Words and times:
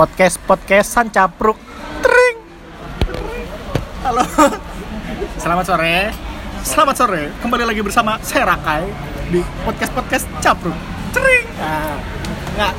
podcast 0.00 0.40
podcastan 0.48 1.12
capruk. 1.12 1.60
Tring. 2.00 2.36
Halo. 4.00 4.24
Selamat 5.36 5.64
sore. 5.68 6.08
Selamat 6.64 6.96
sore. 6.96 7.28
Kembali 7.44 7.68
lagi 7.68 7.84
bersama 7.84 8.16
saya 8.24 8.48
Rakai 8.48 8.88
di 9.28 9.44
podcast 9.60 9.92
podcast 9.92 10.24
capruk. 10.40 10.72
Tring. 11.12 11.44
Nah, 11.60 12.00
nggak 12.56 12.72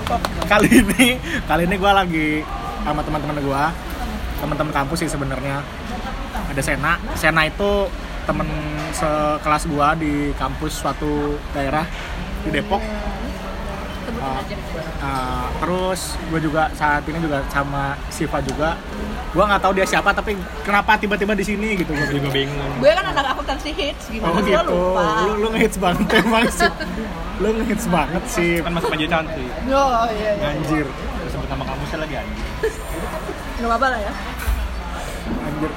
kali 0.49 0.81
ini 0.81 1.21
kali 1.45 1.69
ini 1.69 1.75
gue 1.77 1.91
lagi 1.93 2.41
sama 2.81 3.05
teman-teman 3.05 3.37
gue 3.37 3.63
teman-teman 4.41 4.73
kampus 4.73 5.05
sih 5.05 5.09
sebenarnya. 5.13 5.61
Ada 6.49 6.61
Sena. 6.65 6.97
Sena 7.13 7.45
itu 7.45 7.85
temen 8.25 8.49
sekelas 8.97 9.69
gua 9.69 9.93
di 9.93 10.33
kampus 10.41 10.73
suatu 10.73 11.37
daerah 11.53 11.85
di 12.41 12.49
Depok 12.49 12.81
Uh, 14.21 14.41
uh, 15.01 15.45
terus 15.61 16.17
gue 16.29 16.39
juga 16.41 16.69
saat 16.73 17.05
ini 17.05 17.17
juga 17.21 17.45
sama 17.49 17.97
Siva 18.09 18.41
juga. 18.41 18.77
Gue 19.31 19.43
nggak 19.47 19.61
tahu 19.63 19.73
dia 19.77 19.85
siapa 19.87 20.11
tapi 20.11 20.35
kenapa 20.65 20.97
tiba-tiba 20.97 21.33
di 21.37 21.45
sini 21.45 21.77
gitu. 21.77 21.93
Gue 21.93 22.17
juga 22.21 22.29
bingung. 22.33 22.71
Gue 22.81 22.91
kan 22.91 23.05
anak 23.09 23.37
akuntansi 23.37 23.71
hits 23.73 24.09
gimana 24.09 24.37
oh 24.37 24.41
gitu. 24.43 24.73
lupa. 24.73 25.05
Lu 25.25 25.31
lu 25.41 25.47
ngehits 25.55 25.77
banget 25.77 26.07
emang 26.21 26.45
sih. 26.49 26.71
Lu 27.41 27.49
ngehits 27.57 27.85
banget 27.89 28.23
sih. 28.29 28.51
Kan 28.61 28.71
masih 28.77 28.89
panjang 28.89 29.11
cantik 29.11 29.49
oh 29.69 30.05
iya 30.13 30.31
iya 30.37 30.47
anjir. 30.57 30.85
Terus 30.87 31.31
sebut 31.33 31.47
nama 31.49 31.63
kamu 31.65 31.83
saya 31.89 31.99
lagi 32.05 32.15
anjing. 32.21 32.47
Nggak 33.61 33.69
apa-apa 33.69 33.87
lah 33.93 33.99
ya. 34.01 34.13
Anjir. 35.45 35.71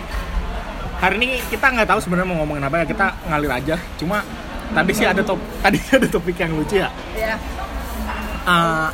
Hari 0.95 1.15
ini 1.21 1.29
kita 1.53 1.67
nggak 1.69 1.89
tahu 1.91 2.01
sebenarnya 2.01 2.29
mau 2.29 2.37
ngomongin 2.43 2.65
apa 2.65 2.77
ya 2.81 2.87
kita 2.89 3.07
ngalir 3.29 3.53
aja. 3.53 3.77
Cuma 4.01 4.25
tadi 4.73 4.93
sih 4.97 5.07
ada 5.07 5.21
top 5.21 5.39
tadi 5.61 5.77
sih 5.77 5.93
ada 5.99 6.09
topik 6.09 6.37
yang 6.41 6.53
lucu 6.57 6.81
ya. 6.81 6.89
Iya. 7.13 7.37
Eh, 8.45 8.89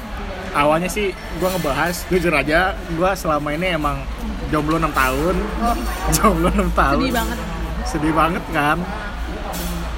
awalnya 0.55 0.87
sih 0.87 1.11
gue 1.11 1.49
ngebahas 1.51 2.07
jujur 2.07 2.31
aja 2.31 2.75
gue 2.75 3.11
selama 3.19 3.51
ini 3.51 3.75
emang 3.75 4.03
jomblo 4.51 4.79
6 4.79 4.91
tahun. 4.95 5.35
Oh. 5.63 5.77
Jomblo 6.17 6.49
6 6.51 6.71
tahun. 6.75 6.99
sedih 6.99 7.15
banget. 7.15 7.39
Sedih 7.87 8.13
banget 8.15 8.45
kan? 8.55 8.79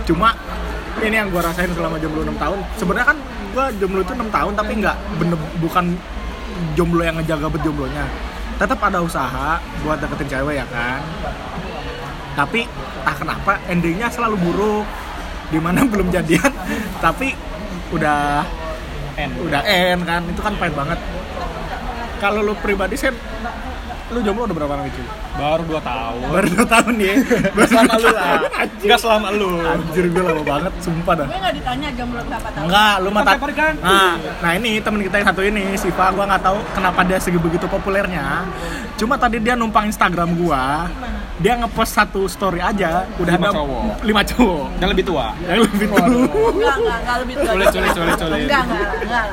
Cuma 0.08 0.32
ini 1.04 1.14
yang 1.16 1.28
gue 1.28 1.40
rasain 1.40 1.72
selama 1.72 1.96
jomblo 2.00 2.24
6 2.24 2.36
tahun. 2.36 2.58
Sebenarnya 2.80 3.06
kan 3.12 3.18
gue 3.52 3.64
jomblo 3.80 4.00
itu 4.00 4.12
6 4.16 4.28
tahun 4.28 4.52
tapi 4.56 4.72
nggak 4.80 4.96
bener 5.20 5.38
bukan 5.60 5.84
jomblo 6.72 7.02
yang 7.04 7.16
ngejaga 7.20 7.52
berjomblonya 7.52 8.04
tetap 8.56 8.78
ada 8.78 9.02
usaha 9.02 9.58
buat 9.82 9.98
deketin 10.00 10.28
cewek 10.38 10.54
ya 10.60 10.66
kan? 10.68 11.00
Tapi 12.32 12.64
tak 13.04 13.20
kenapa 13.20 13.60
endingnya 13.68 14.08
selalu 14.08 14.36
buruk. 14.40 14.86
Di 15.52 15.60
mana 15.60 15.84
belum 15.92 16.08
jadian 16.08 16.48
tapi 17.04 17.36
udah 17.92 18.40
N. 19.16 19.30
Udah 19.42 19.62
end 19.64 20.02
kan 20.04 20.22
itu 20.26 20.40
kan 20.40 20.52
pahit 20.56 20.74
banget. 20.76 20.98
Kalau 22.22 22.40
lu 22.40 22.54
pribadi 22.58 22.94
sen 22.94 23.14
lu 24.12 24.20
jomblo 24.20 24.44
udah 24.44 24.56
berapa 24.56 24.72
lama 24.76 24.90
cuy 24.92 25.06
baru 25.32 25.62
2 25.64 25.80
tahun. 25.80 26.28
Baru 26.28 26.46
dua 26.52 26.66
tahun 26.68 26.94
ya? 27.00 27.14
Gak 27.56 27.68
selama 27.72 27.94
lu 27.96 28.08
lah. 28.12 28.40
Anjir. 28.60 28.88
Gak 28.92 29.00
selama 29.00 29.28
lu. 29.32 29.50
Anjir 29.64 30.04
gue 30.12 30.22
lama 30.22 30.42
banget, 30.44 30.72
sumpah 30.84 31.14
dah. 31.16 31.26
Gue 31.26 31.38
nggak 31.40 31.54
ditanya 31.56 31.88
jomblo 31.96 32.20
berapa 32.28 32.48
tahun. 32.52 32.64
Enggak, 32.68 32.94
lu 33.00 33.08
perganti. 33.40 33.82
Nah, 33.82 34.14
nah 34.44 34.50
ini 34.52 34.70
temen 34.84 35.00
kita 35.00 35.14
yang 35.16 35.28
satu 35.32 35.42
ini, 35.42 35.64
Siva, 35.80 36.12
gua 36.12 36.24
nggak 36.28 36.42
tahu 36.44 36.58
kenapa 36.76 37.00
dia 37.08 37.18
sebegitu 37.18 37.66
populernya. 37.66 38.44
Cuma 39.00 39.16
tadi 39.16 39.40
dia 39.40 39.56
numpang 39.56 39.88
Instagram 39.88 40.36
gua, 40.36 40.92
dia 41.42 41.52
ngepost 41.56 41.92
satu 41.92 42.24
story 42.24 42.58
aja, 42.58 43.04
udah 43.16 43.34
Lima 43.34 43.44
ada 43.44 43.56
cowok. 43.56 43.82
lima 44.00 44.22
cowok. 44.22 44.66
Yang 44.78 44.90
lebih 44.90 45.04
tua 45.04 45.26
Yang 45.40 45.58
lebih 45.64 45.86
tua. 45.86 46.04
Enggak 46.06 46.74
enggak 46.76 46.98
enggak 46.98 47.16
lebih 47.18 47.34
tua 47.34 47.50
Sulit, 47.50 47.68
sulit, 47.68 47.92
sulit, 47.92 48.14
sulit. 48.16 48.38
enggak 48.42 48.62
enggak 48.64 48.90
enggak 49.02 49.24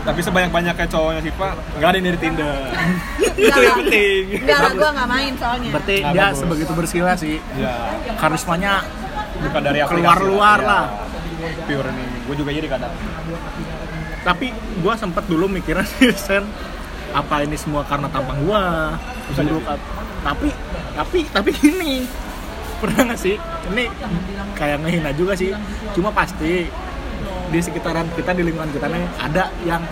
Tapi 0.00 0.16
sebanyak-banyaknya 0.18 0.86
cowoknya 0.86 1.20
Siva 1.20 1.48
Gak 1.76 1.84
ada 1.84 1.96
yang 1.96 2.06
dari 2.06 2.18
Tinder 2.18 2.56
Itu 3.20 3.36
Enggak 3.38 3.60
yang 3.60 3.76
penting 3.78 4.22
enggak 4.34 4.58
lah 4.58 4.72
gue 4.72 4.90
nggak 4.90 5.08
main 5.10 5.32
soalnya 5.36 5.70
Berarti 5.70 5.96
Nggak 5.98 6.10
dia 6.10 6.24
bagus. 6.24 6.38
sebegitu 6.40 6.72
bersila 6.72 7.12
sih. 7.14 7.36
Ya 7.54 7.72
Karismanya 8.16 8.72
Bukan 9.38 9.60
dari 9.62 9.78
aplikasi 9.78 10.00
Keluar-luar 10.00 10.58
Ya. 10.58 10.66
lah. 10.66 10.84
Pure 11.62 11.90
nih 11.90 12.08
Gue 12.24 12.34
juga 12.36 12.50
jadi 12.50 12.68
kadang 12.68 12.92
tapi 14.20 14.52
gua 14.78 14.92
sempet 14.94 15.24
dulu 15.24 15.48
mikirnya 15.48 15.80
sih 15.82 16.12
Sen 16.28 16.44
apa 17.10 17.42
ini 17.42 17.56
semua 17.58 17.82
karena 17.82 18.06
tampang 18.08 18.38
gua? 18.46 18.94
Bisa 19.30 19.42
buruk 19.42 19.64
jadi. 19.66 19.82
tapi 20.20 20.48
tapi 20.94 21.18
tapi 21.32 21.50
ini 21.64 22.04
pernah 22.78 23.12
nggak 23.12 23.20
sih? 23.20 23.36
Ini 23.72 23.84
kayak 24.54 24.76
ngehina 24.84 25.10
juga 25.16 25.32
sih. 25.34 25.50
Cuma 25.96 26.10
pasti 26.12 26.68
di 27.50 27.58
sekitaran 27.58 28.06
kita 28.14 28.30
di 28.30 28.46
lingkungan 28.46 28.70
kita 28.70 28.86
nih 28.86 29.02
ada 29.18 29.50
yang 29.66 29.82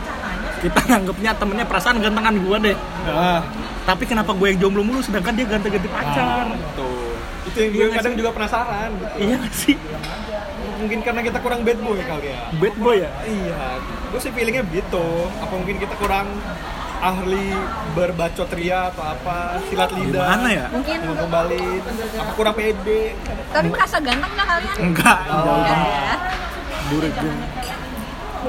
kita 0.58 0.78
nganggapnya 0.86 1.30
temennya 1.34 1.66
perasaan 1.66 1.98
gantengan 1.98 2.34
gua 2.42 2.56
deh. 2.62 2.76
Ah. 3.06 3.42
Tapi 3.88 4.04
kenapa 4.04 4.36
gue 4.36 4.52
yang 4.52 4.68
jomblo 4.68 4.84
mulu 4.84 5.00
sedangkan 5.00 5.32
dia 5.32 5.48
ganti-ganti 5.48 5.88
pacar? 5.88 6.44
Tuh 6.76 7.16
Itu 7.48 7.56
yang 7.56 7.72
Iya 7.72 7.84
gue 7.88 7.96
kadang 7.96 8.12
sih? 8.12 8.20
juga 8.20 8.30
penasaran 8.36 8.90
gitu. 9.00 9.14
iya 9.16 9.34
nggak 9.40 9.54
sih? 9.56 9.76
Mungkin 10.78 10.98
karena 11.00 11.20
kita 11.24 11.38
kurang 11.40 11.64
bad 11.64 11.80
boy 11.80 11.96
kali 11.96 12.28
ya? 12.28 12.38
Bad 12.60 12.76
boy 12.76 12.96
ya? 13.00 13.10
Iya, 13.24 13.56
gue 14.12 14.20
sih 14.20 14.28
feelingnya 14.30 14.62
begitu. 14.68 15.00
Apa 15.40 15.54
mungkin 15.56 15.80
kita 15.80 15.94
kurang 15.96 16.28
ahli 17.00 17.54
berbacot 17.92 18.50
ria 18.52 18.88
atau 18.88 19.04
apa, 19.04 19.62
silat 19.64 19.90
lidah. 19.92 20.18
Gimana 20.20 20.48
ya? 20.48 20.66
Mungkin- 20.68 21.00
Mau 21.04 21.16
kembali, 21.20 21.62
apa 22.14 22.32
kurang 22.34 22.54
pede. 22.54 23.02
tapi 23.48 23.66
merasa 23.68 23.96
ganteng 23.98 24.28
nggak 24.30 24.46
kalian 24.46 24.74
enggak 24.82 25.18
Oh. 25.24 25.40
jauh 25.40 25.56
Enggak 25.56 25.78
banget. 25.78 25.88
ya 25.88 26.16
burik 26.86 27.12
gue 27.14 27.34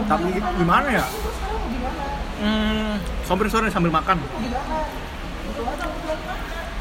tapi 0.02 0.28
gimana 0.54 0.88
ya 0.94 1.06
hmm, 2.38 2.92
sore-sore 3.22 3.68
sambil 3.68 3.92
makan 3.92 4.18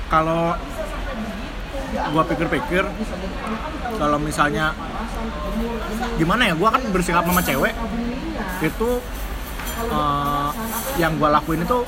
kalau 0.08 0.54
gua 2.10 2.22
pikir-pikir 2.24 2.84
kalau 3.94 4.18
misalnya 4.18 4.70
gimana 6.14 6.42
ya 6.44 6.54
gua 6.54 6.68
kan 6.70 6.82
bersikap 6.88 7.22
sama 7.22 7.40
cewek 7.40 7.74
itu 8.60 8.90
eh, 9.86 10.48
yang 10.98 11.14
gua 11.16 11.38
lakuin 11.38 11.62
itu 11.62 11.78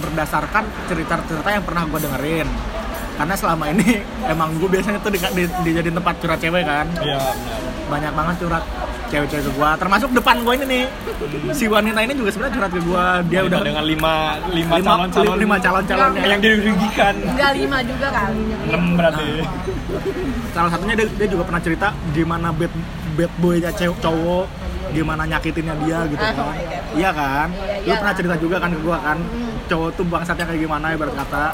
berdasarkan 0.00 0.64
cerita-cerita 0.88 1.48
yang 1.48 1.64
pernah 1.64 1.82
gua 1.88 2.00
dengerin. 2.00 2.48
Karena 3.20 3.34
selama 3.36 3.64
ini 3.68 4.00
emang 4.32 4.56
gue 4.56 4.68
biasanya 4.68 4.96
tuh 5.04 5.12
di, 5.12 5.20
di, 5.36 5.44
dijadiin 5.44 5.92
tempat 5.92 6.14
curhat 6.24 6.40
cewek 6.40 6.64
kan. 6.64 6.88
Iya, 7.04 7.20
benar. 7.20 7.60
banyak 7.92 8.12
banget 8.16 8.34
curhat 8.40 8.64
cewek-cewek 9.12 9.44
ke 9.44 9.52
gua. 9.58 9.70
Termasuk 9.76 10.08
depan 10.16 10.40
gua 10.40 10.54
ini 10.56 10.64
nih. 10.64 10.84
Si 11.52 11.68
wanita 11.68 12.00
ini 12.00 12.14
juga 12.16 12.30
sebenarnya 12.32 12.54
curhat 12.56 12.72
ke 12.72 12.80
gua. 12.86 13.04
Dia 13.28 13.40
udah 13.44 13.60
dengan 13.60 13.84
lima 13.84 14.40
lima, 14.48 14.74
lima 14.80 14.88
calon 14.88 15.08
calon 15.12 15.36
lima 15.36 15.56
calon 15.60 15.84
calonnya 15.84 16.24
yang 16.24 16.40
dirugikan. 16.40 17.14
enggak 17.20 17.50
lima 17.60 17.78
juga 17.84 18.08
kali. 18.08 18.42
Enam 18.72 18.84
berarti. 18.96 19.28
salah 20.50 20.70
satunya 20.72 20.94
dia, 20.98 21.06
dia 21.14 21.28
juga 21.30 21.46
pernah 21.46 21.62
cerita 21.62 21.94
gimana 22.10 22.50
bad 22.50 22.72
bad 23.14 23.30
boynya 23.38 23.70
cewek 23.70 23.98
cowok 24.02 24.59
gimana 24.90 25.22
nyakitinnya 25.24 25.74
dia 25.78 25.98
gitu 26.06 26.20
kan. 26.20 26.36
Iya. 26.36 26.80
iya. 26.92 27.10
Kan? 27.10 27.48
Lu 27.50 27.64
Iya, 27.82 27.94
pernah 27.96 28.10
iya. 28.10 28.18
cerita 28.18 28.34
juga 28.36 28.56
kan 28.58 28.70
ke 28.70 28.80
gua 28.80 28.98
kan 28.98 29.18
cowok 29.64 29.90
tuh 29.94 30.04
bangsatnya 30.04 30.44
kayak 30.44 30.60
gimana 30.60 30.86
ibarat 30.90 31.14
kata. 31.16 31.44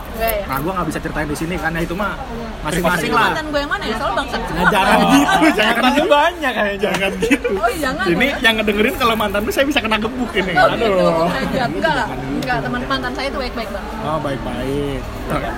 Nah 0.43 0.57
gua 0.59 0.73
nggak 0.75 0.89
bisa 0.89 0.99
ceritain 0.99 1.27
di 1.27 1.37
sini 1.37 1.55
kan 1.55 1.71
ya 1.71 1.81
itu 1.81 1.93
mah 1.93 2.17
masing-masing 2.63 3.11
lah. 3.11 3.31
Mantan 3.31 3.47
gue 3.47 3.61
yang 3.61 3.71
mana 3.71 3.85
ya? 3.85 3.97
Soalnya 3.97 4.17
bangsat 4.17 4.41
semua 4.43 4.57
Nah, 4.57 4.71
jangan 4.73 4.97
Oh. 4.97 5.11
gitu 5.13 5.39
jangan 5.61 5.77
Mantannya 5.77 6.05
banyak 6.09 6.53
kayaknya. 6.53 6.81
jangan 6.83 7.11
gitu. 7.21 7.49
Oh 7.55 7.71
jangan. 7.77 8.05
Ini 8.09 8.27
ya. 8.27 8.37
yang 8.43 8.55
ngedengerin 8.57 8.95
kalau 8.97 9.15
mantan 9.15 9.41
tuh 9.45 9.53
saya 9.53 9.65
bisa 9.65 9.79
kena 9.79 9.97
gebuk 9.97 10.33
ini. 10.33 10.53
Oh 10.53 10.67
gitu, 10.73 10.83
aduh. 10.83 11.29
Enggak, 11.31 11.67
enggak. 11.71 11.95
Lah 11.95 12.09
Enggak, 12.17 12.59
teman 12.63 12.81
mantan 12.87 13.13
saya 13.13 13.29
tuh 13.29 13.41
baik-baik 13.41 13.69
banget 13.69 13.93
Oh 14.03 14.19
baik-baik. 14.19 15.01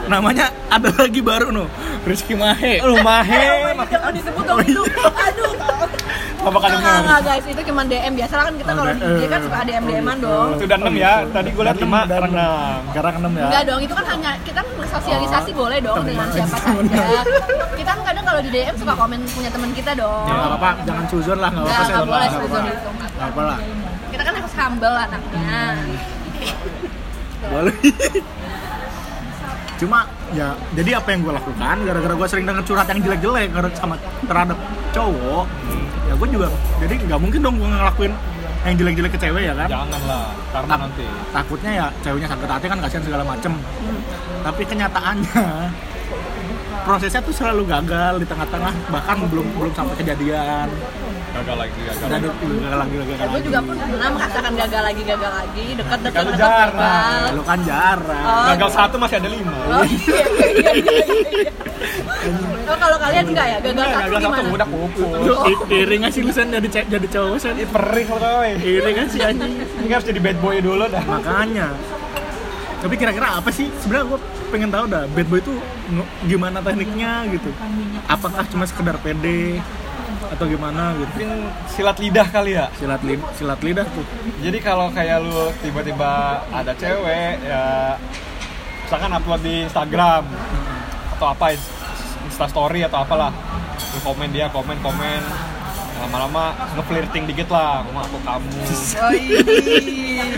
Namanya 0.07 0.47
ada 0.69 0.89
lagi 0.91 1.21
baru 1.21 1.47
no, 1.49 1.65
Rizky 2.03 2.33
Mahe. 2.33 2.81
Lu 2.81 2.97
mahe. 3.07 3.45
Jangan 3.89 4.13
disebut 4.13 4.45
dong 4.45 4.61
itu. 4.63 4.83
Aduh 4.99 5.53
Apa 6.49 6.59
kan 6.59 6.69
Enggak, 6.71 6.81
denger? 6.81 7.01
enggak 7.01 7.21
guys, 7.23 7.45
itu 7.47 7.61
cuma 7.63 7.83
DM 7.85 8.13
Biasa 8.15 8.35
kan 8.39 8.55
kita 8.55 8.71
Oh, 8.71 8.77
kalau 8.79 8.89
di 8.89 8.99
DM. 8.99 9.13
IG 9.13 9.23
kan 9.27 9.41
suka 9.41 9.57
DM-DM-an 9.63 10.17
dong 10.19 10.49
Itu 10.51 10.65
udah 10.65 10.79
enam 10.79 10.95
ya. 10.95 11.13
Tadi 11.29 11.49
gue 11.51 11.63
lihat 11.63 11.79
lima, 11.79 12.01
Dan 12.05 12.21
enam. 12.27 12.79
Sekarang 12.89 13.15
enam 13.19 13.33
ya. 13.35 13.47
Enggak 13.47 13.63
dong, 13.65 13.81
itu 13.81 13.95
kan 13.95 14.05
hanya 14.09 14.31
kita 14.41 14.61
sosialisasi 14.89 15.51
boleh 15.53 15.79
dong 15.79 16.01
dengan 16.03 16.27
siapa 16.29 16.57
saja. 16.57 17.05
Kita 17.75 17.91
kan 17.91 18.01
kadang 18.03 18.25
kalau 18.25 18.41
di 18.41 18.51
DM 18.51 18.75
suka 18.75 18.95
komen 18.95 19.21
punya 19.29 19.51
teman 19.51 19.71
kita 19.73 19.93
dong. 19.95 20.25
Ya 20.25 20.35
nggak 20.35 20.51
apa-apa, 20.51 20.71
jangan 20.83 21.05
suzon 21.07 21.39
lah, 21.39 21.51
nggak 21.51 21.63
Enggak, 21.63 21.77
apa-apa. 21.79 22.01
enggak 22.01 22.01
saya 22.01 22.09
boleh 22.09 22.29
suzon 22.35 22.49
apa-apa. 22.59 22.73
itu. 22.73 22.89
nggak 22.91 23.11
Nggak 23.13 23.29
apa 23.29 23.43
lah. 23.45 23.59
Kita 24.09 24.23
kan 24.23 24.35
harus 24.35 24.53
humble 24.55 24.97
anaknya. 24.97 25.61
Boleh. 27.49 27.75
Cuma 29.79 29.99
ya, 30.33 30.49
jadi 30.75 30.91
apa 30.93 31.09
yang 31.09 31.21
gue 31.23 31.31
lakukan? 31.33 31.77
Gara-gara 31.81 32.13
gue 32.13 32.27
sering 32.27 32.45
denger 32.45 32.65
curhat 32.65 32.87
yang 32.89 32.99
jelek-jelek 33.01 33.49
karena 33.49 33.71
sama 33.73 33.95
terhadap 34.21 34.59
cowok, 34.91 35.47
gue 36.19 36.29
juga 36.29 36.47
jadi 36.79 36.95
nggak 37.01 37.21
mungkin 37.21 37.41
dong 37.41 37.55
gue 37.57 37.69
ngelakuin 37.69 38.13
yang 38.61 38.75
jelek-jelek 38.77 39.13
ke 39.15 39.19
cewek 39.19 39.43
ya 39.45 39.55
kan? 39.55 39.69
Jangan 39.71 40.01
lah, 40.05 40.27
karena 40.51 40.69
Tak- 40.69 40.81
nanti. 40.83 41.05
takutnya 41.31 41.71
ya 41.73 41.87
ceweknya 42.01 42.29
sakit 42.29 42.49
hati 42.51 42.67
kan 42.67 42.79
kasihan 42.79 43.05
segala 43.05 43.23
macem 43.25 43.53
tapi 44.41 44.63
kenyataannya 44.65 45.45
prosesnya 46.83 47.21
tuh 47.21 47.33
selalu 47.33 47.63
gagal 47.65 48.15
di 48.19 48.27
tengah-tengah 48.27 48.75
bahkan 48.89 49.17
belum 49.27 49.47
belum 49.55 49.73
sampai 49.73 49.95
kejadian. 49.97 50.69
Gagal 51.29 51.57
lagi 51.57 51.81
gagal 51.85 52.07
dan 52.09 52.19
lagi. 52.19 52.29
gagal 52.41 52.79
lagi 52.79 52.95
gagal 52.99 53.15
gue 53.15 53.29
lagi. 53.31 53.47
juga 53.47 53.59
pun 53.61 53.75
pernah 53.79 54.11
merasakan 54.11 54.53
gagal 54.57 54.83
lagi 54.83 55.03
gagal 55.05 55.33
lagi 55.33 55.65
dekat 55.77 55.99
dekat 56.01 56.23
dekat 56.25 56.39
jarang. 56.41 56.73
gagal. 56.75 57.37
Lu 57.37 57.43
kan 57.45 57.59
jarang. 57.63 58.25
Oh. 58.25 58.45
gagal 58.51 58.71
satu 58.73 58.97
masih 58.97 59.17
ada 59.21 59.29
lima. 59.29 59.53
Oh 59.53 59.85
iya 59.85 60.21
iya 60.51 60.71
iya 60.75 61.03
iya 61.31 61.51
oh 62.69 62.77
kalau 62.77 62.97
kalian 62.99 63.25
enggak 63.29 63.47
ya? 63.47 63.59
Gagal 63.63 63.87
satu 63.87 64.09
gagal 64.11 64.31
satu 64.35 64.51
udah 64.51 64.69
kumpul 64.69 65.09
lu 65.21 65.35
i- 65.47 65.65
iri 65.79 65.95
nggak 66.01 66.13
sih 66.13 66.21
lu 66.27 66.33
Sen 66.33 66.49
jadi 66.49 66.69
jadi 66.85 67.07
cowok 67.07 67.39
sen 67.39 67.55
Ih, 67.57 67.69
perih 67.69 68.05
kalau 68.05 68.21
kau 68.21 68.41
eh. 68.43 68.57
iri 68.59 68.91
kan 68.93 69.07
sih 69.07 69.21
anjing. 69.23 69.53
Ini 69.79 69.93
harus 69.93 70.07
jadi 70.07 70.21
bad 70.21 70.39
boy 70.41 70.57
dulu 70.59 70.85
dah. 70.87 71.05
Makanya 71.05 71.69
tapi 72.79 72.95
kira-kira 72.95 73.43
apa 73.43 73.51
sih? 73.51 73.67
Sebenarnya 73.83 74.07
gue 74.15 74.21
pengen 74.55 74.71
tahu 74.71 74.85
dah 74.87 75.03
bad 75.11 75.27
boy 75.27 75.41
itu 75.43 75.55
gimana 76.31 76.63
tekniknya 76.63 77.27
gitu. 77.33 77.51
Apakah 78.07 78.47
cuma 78.47 78.65
sekedar 78.65 78.97
pede 79.03 79.59
atau 80.31 80.45
gimana 80.47 80.95
gitu? 80.95 81.11
Mungkin 81.19 81.33
silat 81.67 81.97
lidah 81.99 82.29
kali 82.31 82.55
ya. 82.55 82.71
Silat 82.79 83.03
lid 83.03 83.21
silat 83.35 83.61
lidah 83.63 83.87
tuh. 83.91 84.07
Jadi 84.39 84.59
kalau 84.63 84.95
kayak 84.95 85.27
lu 85.27 85.51
tiba-tiba 85.59 86.43
ada 86.55 86.73
cewek 86.79 87.43
ya 87.43 87.97
misalkan 88.89 89.13
upload 89.13 89.43
di 89.45 89.69
Instagram 89.69 90.25
atau 91.19 91.29
apa 91.35 91.53
Insta 92.25 92.47
story 92.49 92.87
atau 92.87 93.05
apalah 93.05 93.35
lu 93.79 94.01
komen 94.01 94.33
dia 94.33 94.49
komen 94.49 94.79
komen 94.81 95.21
lama-lama 95.99 96.45
ngeflirting 96.75 97.25
dikit 97.27 97.49
lah 97.51 97.83
ngomong 97.85 98.03
aku 98.07 98.19
kamu. 98.23 98.51
Oh 98.99 99.13
iya. 99.15 99.43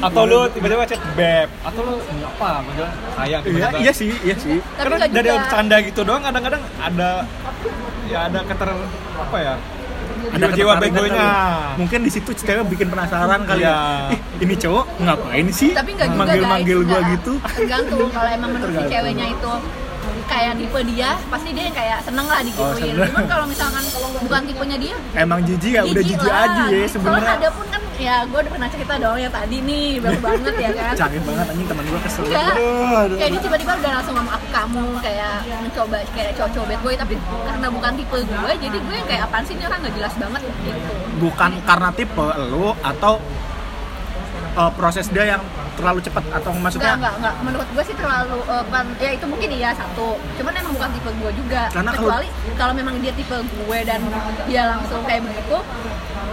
Atau 0.01 0.23
lu 0.25 0.41
tiba-tiba 0.51 0.85
chat 0.85 1.01
beb. 1.13 1.49
Atau 1.63 1.81
lu 1.85 1.95
apa? 2.01 2.51
Sayang 3.17 3.43
iya 3.45 3.69
iya 3.77 3.93
sih 3.93 4.11
iya 4.25 4.35
sih. 4.37 4.59
Tapi 4.59 4.77
karena 4.81 4.97
dari 5.09 5.29
juga. 5.29 5.39
bercanda 5.45 5.77
gitu 5.85 6.01
doang 6.03 6.23
kadang-kadang 6.23 6.63
ada 6.81 7.11
ya 8.09 8.19
ada 8.27 8.39
keter 8.43 8.69
apa 9.21 9.39
ya 9.39 9.55
ada 10.21 10.47
jiwa 10.53 10.73
bad 10.77 10.93
ketertarikan 10.93 11.01
boy-nya 11.01 11.25
kali. 11.25 11.79
mungkin 11.81 11.99
di 12.05 12.11
situ 12.13 12.31
cewek 12.37 12.65
bikin 12.69 12.89
penasaran 12.93 13.41
kali 13.49 13.65
Iya. 13.65 13.73
ya 13.73 14.13
ih 14.13 14.21
ini 14.45 14.55
cowok 14.57 14.85
ngapain 15.01 15.47
sih? 15.49 15.71
Tapi 15.73 15.91
enggak 15.97 16.09
juga 16.13 16.21
manggil 16.21 16.43
guys. 16.45 16.53
manggil 16.53 16.79
gua 16.85 17.01
gitu. 17.15 17.33
Tergantung 17.41 18.09
kalau 18.13 18.31
emang 18.31 18.51
menurut 18.53 18.75
si 18.77 18.85
ceweknya 18.85 19.27
itu 19.33 19.53
kayak 20.31 20.53
tipe 20.63 20.81
dia 20.95 21.11
pasti 21.27 21.49
dia 21.51 21.65
yang 21.67 21.77
kayak 21.77 21.99
seneng 22.07 22.27
lah 22.31 22.39
digituin 22.47 22.95
seneng. 22.95 23.09
cuman 23.11 23.25
kalau 23.27 23.45
misalkan 23.51 23.83
bukan 24.23 24.41
tipenya 24.47 24.77
dia 24.79 24.97
emang 25.19 25.39
jijik 25.43 25.73
ya? 25.75 25.83
Udah 25.83 26.03
jijik 26.07 26.31
aja 26.31 26.63
ya 26.71 26.87
Soalnya 26.87 26.89
sebenarnya. 26.89 27.33
ada 27.35 27.49
pun 27.51 27.67
kan 27.67 27.83
ya 28.01 28.17
gue 28.25 28.39
udah 28.41 28.53
pernah 28.57 28.69
cerita 28.73 28.95
dong 28.97 29.19
yang 29.21 29.35
tadi 29.35 29.57
nih 29.61 29.87
baru 30.01 30.19
banget 30.25 30.55
ya 30.57 30.71
kan. 30.73 30.93
Canggih 30.97 31.21
banget 31.27 31.47
anjing 31.53 31.69
teman 31.69 31.85
gua 31.85 32.01
kesel. 32.01 32.23
Enggak. 32.25 32.55
Kayak 33.21 33.31
dia 33.31 33.41
tiba-tiba 33.45 33.73
udah 33.77 33.93
langsung 34.01 34.15
ngomong 34.17 34.35
aku 34.41 34.47
kamu 34.49 34.85
kayak 35.05 35.35
mencoba 35.61 35.97
kayak 36.17 36.33
cowok-cowok 36.39 36.67
bad 36.71 36.81
boy 36.81 36.95
tapi 36.97 37.15
karena 37.21 37.67
bukan 37.69 37.93
tipe 37.99 38.19
gue 38.25 38.53
jadi 38.57 38.77
gue 38.81 38.95
yang 38.95 39.09
kayak 39.11 39.23
apaan 39.29 39.45
sih 39.45 39.55
ini 39.59 39.65
orang? 39.69 39.79
Nggak 39.85 39.95
jelas 39.99 40.15
banget 40.17 40.41
gitu. 40.47 40.91
Bukan 41.21 41.51
karena 41.67 41.89
tipe 41.93 42.27
lu 42.49 42.69
atau 42.81 43.15
uh, 44.57 44.71
proses 44.73 45.07
dia 45.13 45.37
yang 45.37 45.43
terlalu 45.81 46.01
cepat 46.01 46.25
atau 46.31 46.51
maksudnya 46.55 46.93
Enggak, 46.93 46.97
enggak, 47.01 47.15
enggak. 47.17 47.35
Menurut 47.43 47.69
gue 47.71 47.83
sih 47.83 47.97
terlalu 47.97 48.39
bukan 48.45 48.85
ya 48.97 49.11
itu 49.11 49.25
mungkin 49.25 49.49
iya 49.51 49.71
satu. 49.73 50.09
Cuman 50.37 50.53
emang 50.55 50.73
bukan 50.73 50.91
tipe 50.93 51.11
gue 51.11 51.31
juga. 51.35 51.63
Karena 51.69 51.91
kalau- 51.91 52.09
Kecuali 52.13 52.29
kalau 52.55 52.73
memang 52.73 52.95
dia 53.01 53.13
tipe 53.13 53.37
gue 53.37 53.79
dan 53.83 54.01
dia 54.45 54.63
langsung 54.69 55.01
kayak 55.03 55.23
begitu, 55.23 55.57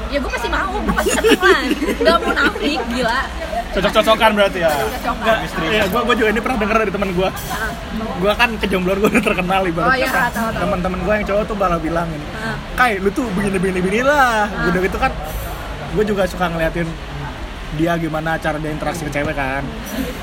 ya 0.07 0.17
gue 0.17 0.31
pasti 0.31 0.47
mau, 0.47 0.75
gue 0.77 0.93
pasti 0.93 1.11
seneng 1.13 1.39
lah. 1.39 1.61
Gak 1.97 2.15
mau 2.19 2.31
nafik, 2.33 2.81
gila. 2.87 3.21
cocok-cocokan 3.67 4.31
berarti 4.33 4.59
ya 4.59 4.71
Cocok 4.73 5.15
Enggak, 5.21 5.37
Istri. 5.43 5.65
iya, 5.69 5.83
gua, 5.87 6.01
gua 6.01 6.15
juga 6.15 6.29
ini 6.31 6.41
pernah 6.41 6.57
denger 6.57 6.77
dari 6.79 6.91
teman 6.91 7.09
gua. 7.13 7.29
Nah, 7.29 7.69
Gua 8.17 8.33
kan 8.33 8.49
kejombloan 8.57 8.97
gua 8.97 9.09
udah 9.11 9.21
terkenal 9.21 9.61
ibaratnya. 9.63 9.91
Oh, 9.91 9.97
iya, 9.99 10.09
kan. 10.09 10.31
Teman-teman 10.55 10.99
gua 11.05 11.13
yang 11.13 11.25
cowok 11.27 11.43
tuh 11.45 11.53
malah 11.53 11.77
bilang 11.77 12.07
ini. 12.09 12.25
Kai, 12.73 12.97
lu 12.97 13.11
tuh 13.11 13.29
begini 13.31 13.57
begini 13.59 13.79
begini 13.79 14.01
lah. 14.01 14.49
Ah. 14.49 14.65
Udah 14.65 14.81
gitu 14.81 14.97
kan 14.97 15.11
gua 15.93 16.03
juga 16.03 16.23
suka 16.25 16.45
ngeliatin 16.47 16.87
dia 17.75 17.99
gimana 17.99 18.39
cara 18.39 18.55
dia 18.61 18.71
interaksi 18.71 19.03
ke 19.03 19.11
cewek 19.11 19.35
kan. 19.35 19.63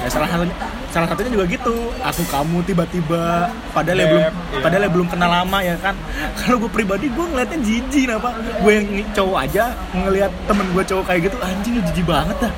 Ya, 0.01 0.09
salah 0.09 0.29
satunya 0.31 0.57
salah 0.89 1.07
satunya 1.11 1.31
juga 1.35 1.45
gitu. 1.51 1.77
Aku 2.01 2.23
kamu 2.31 2.65
tiba-tiba 2.65 3.53
padahal 3.77 3.99
ya 4.01 4.07
belum 4.09 4.23
iya. 4.25 4.61
padahal 4.65 4.83
ya 4.87 4.91
belum 4.91 5.09
kenal 5.13 5.31
lama 5.31 5.59
ya 5.61 5.77
kan. 5.83 5.95
Kalau 6.41 6.57
gue 6.63 6.71
pribadi 6.73 7.13
gue 7.13 7.27
ngeliatnya 7.29 7.59
jijik 7.61 8.09
apa. 8.17 8.31
Gue 8.65 8.73
yang 8.81 8.87
cowok 9.13 9.39
aja 9.45 9.65
ngeliat 9.93 10.33
temen 10.49 10.67
gue 10.73 10.85
cowok 10.85 11.05
kayak 11.09 11.21
gitu 11.31 11.37
anjing 11.41 11.73
lu 11.79 11.83
jijik 11.91 12.07
banget 12.07 12.37
dah 12.39 12.53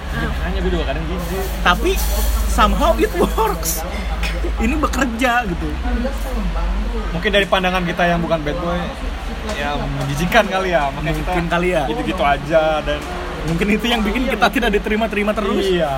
hanya 0.44 0.58
gue 0.60 0.70
juga 0.72 0.84
kadang 0.90 1.04
jijik 1.06 1.44
tapi 1.62 1.90
somehow 2.50 2.92
it 2.96 3.12
works 3.16 3.84
ini 4.60 4.74
bekerja 4.76 5.46
gitu 5.46 5.68
mungkin 7.12 7.30
dari 7.30 7.46
pandangan 7.46 7.84
kita 7.84 8.02
yang 8.08 8.20
bukan 8.20 8.40
bad 8.42 8.58
boy 8.60 8.80
ya 9.54 9.78
menjijikan 9.78 10.44
kali 10.50 10.74
ya 10.74 10.90
makanya 10.90 11.14
kita 11.22 11.30
Mungkin 11.30 11.46
kali 11.46 11.68
ya. 11.70 11.82
gitu-gitu 11.86 12.22
aja 12.24 12.82
dan 12.82 12.98
mungkin 13.46 13.66
itu 13.70 13.86
yang 13.86 14.02
bikin 14.02 14.22
kita 14.26 14.46
tidak 14.50 14.70
diterima-terima 14.76 15.30
terus 15.32 15.62
iya 15.62 15.94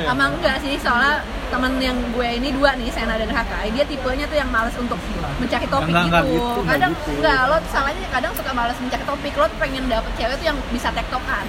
ya. 0.00 0.06
Sama 0.08 0.32
enggak 0.32 0.56
sih, 0.64 0.80
soalnya 0.80 1.20
teman 1.52 1.76
yang 1.76 1.92
gue 2.16 2.24
ini 2.24 2.56
dua 2.56 2.72
nih, 2.72 2.88
Sena 2.88 3.20
dan 3.20 3.28
Hakai, 3.28 3.68
dia 3.68 3.84
tipenya 3.84 4.24
tuh 4.24 4.38
yang 4.38 4.48
males 4.48 4.72
untuk 4.80 4.96
mencari 5.36 5.66
topik 5.68 5.92
Enggak, 5.92 6.04
enggak 6.08 6.22
gitu. 6.24 6.32
gitu, 6.40 6.48
enggak 6.56 6.72
Kadang 6.72 6.92
gitu. 6.96 7.10
enggak, 7.20 7.40
lo 7.50 7.56
salahnya 7.68 8.08
kadang 8.08 8.32
suka 8.32 8.50
males 8.56 8.78
mencari 8.80 9.04
topik, 9.04 9.32
lo 9.36 9.46
pengen 9.60 9.84
dapet 9.92 10.12
cewek 10.16 10.34
tuh 10.40 10.46
yang 10.48 10.58
bisa 10.72 10.88
tektokan. 10.94 11.44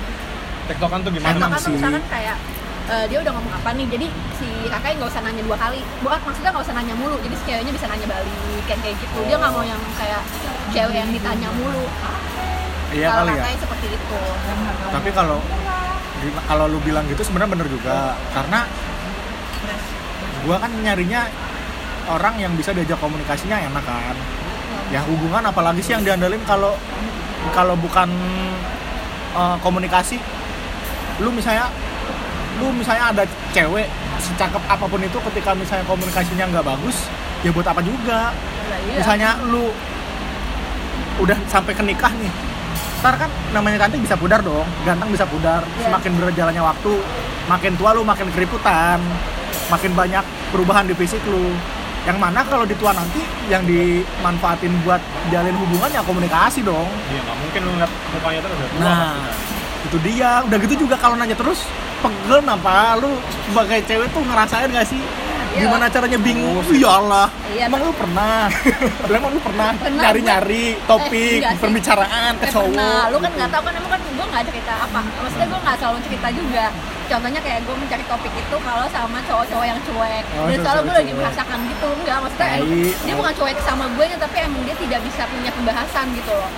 tektokan 0.67 0.99
tuh 1.05 1.11
gimana 1.15 1.31
Tektokan 1.31 1.55
tuh 1.55 1.63
sih. 1.63 1.73
misalkan 1.79 2.03
kayak 2.11 2.37
eh, 2.91 3.05
dia 3.07 3.17
udah 3.23 3.31
ngomong 3.39 3.53
apa 3.55 3.69
nih, 3.71 3.85
jadi 3.87 4.07
si 4.35 4.47
Hakai 4.67 4.91
nggak 4.99 5.09
usah 5.15 5.21
nanya 5.23 5.41
dua 5.47 5.55
kali. 5.55 5.79
Bukan 6.03 6.19
maksudnya 6.27 6.49
nggak 6.51 6.65
usah 6.67 6.75
nanya 6.75 6.93
mulu, 6.99 7.15
jadi 7.23 7.35
si 7.39 7.43
ceweknya 7.47 7.71
bisa 7.71 7.85
nanya 7.87 8.05
balik 8.09 8.35
kayak 8.67 8.79
kayak 8.83 8.95
gitu. 8.99 9.19
Dia 9.31 9.37
nggak 9.39 9.53
mau 9.53 9.63
yang 9.63 9.81
kayak 9.95 10.21
cewek 10.75 10.95
yang 10.97 11.09
ditanya 11.13 11.49
mulu. 11.55 11.85
Iya 12.91 13.07
Kalau 13.11 13.31
kali 13.31 13.39
ya. 13.39 13.45
seperti 13.55 13.87
itu. 13.91 14.17
tapi 14.91 15.09
kalau 15.15 15.39
kalau 16.45 16.65
lu 16.69 16.79
bilang 16.85 17.07
gitu 17.09 17.21
sebenarnya 17.25 17.51
bener 17.57 17.67
juga. 17.71 18.13
Karena 18.35 18.59
gua 20.45 20.57
kan 20.61 20.71
nyarinya 20.81 21.21
orang 22.09 22.35
yang 22.37 22.53
bisa 22.53 22.75
diajak 22.75 22.99
komunikasinya 23.01 23.57
enak 23.57 23.83
kan. 23.85 24.15
Ya 24.91 25.01
hubungan 25.07 25.41
apalagi 25.47 25.81
sih 25.81 25.95
yang 25.95 26.03
diandalin 26.05 26.43
kalau 26.45 26.75
kalau 27.55 27.73
bukan 27.79 28.09
eh, 29.33 29.57
komunikasi. 29.65 30.19
Lu 31.23 31.33
misalnya 31.33 31.71
lu 32.61 32.69
misalnya 32.75 33.09
ada 33.15 33.23
cewek 33.55 33.89
secakep 34.21 34.63
apa 34.69 34.85
pun 34.85 35.01
itu 35.01 35.17
ketika 35.31 35.57
misalnya 35.57 35.81
komunikasinya 35.89 36.45
nggak 36.53 36.65
bagus 36.67 37.09
ya 37.41 37.49
buat 37.49 37.65
apa 37.65 37.81
juga? 37.81 38.29
Iya. 38.81 38.97
misalnya 39.01 39.29
lu 39.45 39.69
udah 41.21 41.37
sampai 41.45 41.73
ke 41.77 41.83
nikah 41.85 42.09
nih 42.17 42.33
ntar 43.01 43.17
kan 43.17 43.29
namanya 43.49 43.81
cantik 43.85 44.05
bisa 44.05 44.13
pudar 44.13 44.45
dong. 44.45 44.65
Ganteng 44.85 45.09
bisa 45.09 45.25
pudar. 45.25 45.65
Iya. 45.65 45.89
semakin 45.89 46.11
berjalannya 46.21 46.63
waktu 46.63 46.93
makin 47.49 47.73
tua 47.73 47.97
lu 47.97 48.05
makin 48.05 48.29
keriputan 48.29 49.01
makin 49.73 49.91
banyak 49.97 50.23
perubahan 50.53 50.85
di 50.85 50.93
fisik 50.93 51.19
lu. 51.25 51.49
Yang 52.01 52.17
mana 52.17 52.41
kalau 52.45 52.65
di 52.65 52.77
tua 52.77 52.93
nanti 52.93 53.21
yang 53.49 53.65
dimanfaatin 53.65 54.73
buat 54.85 55.01
jalin 55.33 55.53
hubungan 55.57 55.89
ya 55.89 56.01
komunikasi 56.05 56.61
dong. 56.61 56.89
Iya 57.09 57.21
nggak 57.25 57.37
mungkin 57.41 57.59
lu 57.65 57.71
ngeliat 57.77 57.91
mukanya 58.13 58.39
terus 58.45 58.57
udah 58.57 58.69
tua 58.69 58.81
nah 58.85 59.13
itu 59.81 59.97
dia. 60.05 60.31
Udah 60.45 60.57
gitu 60.61 60.73
juga 60.85 60.95
kalau 61.01 61.17
nanya 61.17 61.33
terus 61.33 61.65
pegel 62.05 62.41
apa 62.45 63.01
lu 63.01 63.17
sebagai 63.49 63.79
cewek 63.85 64.09
tuh 64.13 64.21
ngerasain 64.21 64.69
gak 64.69 64.85
sih. 64.85 65.01
Gimana 65.53 65.85
caranya 65.85 66.15
bingung? 66.17 66.63
Ya 66.71 66.89
Allah. 66.93 67.27
Iya, 67.47 67.67
emang 67.67 67.81
lu 67.81 67.91
pernah? 67.91 68.47
Emang 69.11 69.31
lu 69.31 69.39
pernah 69.39 69.69
Pernah, 69.75 70.01
nyari-nyari 70.01 70.79
topik 70.81 71.37
enggak 71.37 71.51
sih. 71.51 71.61
pembicaraan 71.61 72.31
ke 72.33 72.45
Eh, 72.45 72.49
cowok 72.49 72.71
pernah. 72.71 73.01
lu 73.07 73.17
kan 73.19 73.31
nggak 73.33 73.49
tahu 73.49 73.61
kan 73.61 73.73
emang 73.75 73.91
kan 73.91 74.01
gue 74.01 74.25
nggak 74.25 74.43
cerita 74.47 74.73
apa. 74.79 74.99
Maksudnya 75.03 75.47
gue 75.47 75.59
nggak 75.61 75.77
selalu 75.77 75.99
cerita 76.01 76.27
juga. 76.31 76.65
Contohnya 77.05 77.39
kayak 77.39 77.59
gue 77.61 77.75
mencari 77.75 78.03
topik 78.07 78.33
itu 78.33 78.55
kalau 78.57 78.85
sama 78.87 79.17
cowok-cowok 79.21 79.65
yang 79.67 79.79
cuek. 79.83 80.23
Oh, 80.33 80.47
dan 80.47 80.57
selalu 80.57 80.79
gue 80.81 80.95
lagi 80.95 81.11
merasakan 81.13 81.59
gitu. 81.67 81.87
Enggak 81.93 82.17
maksudnya 82.19 82.47
Tai. 82.47 82.57
emang 82.57 82.71
dia 83.03 83.13
bukan 83.13 83.33
cuek 83.35 83.57
sama 83.61 83.85
gue 83.91 84.05
tapi 84.15 84.35
emang 84.39 84.61
dia 84.63 84.75
tidak 84.77 84.99
bisa 85.03 85.21
punya 85.27 85.51
pembahasan 85.51 86.05
gitu 86.13 86.31
loh. 86.31 86.51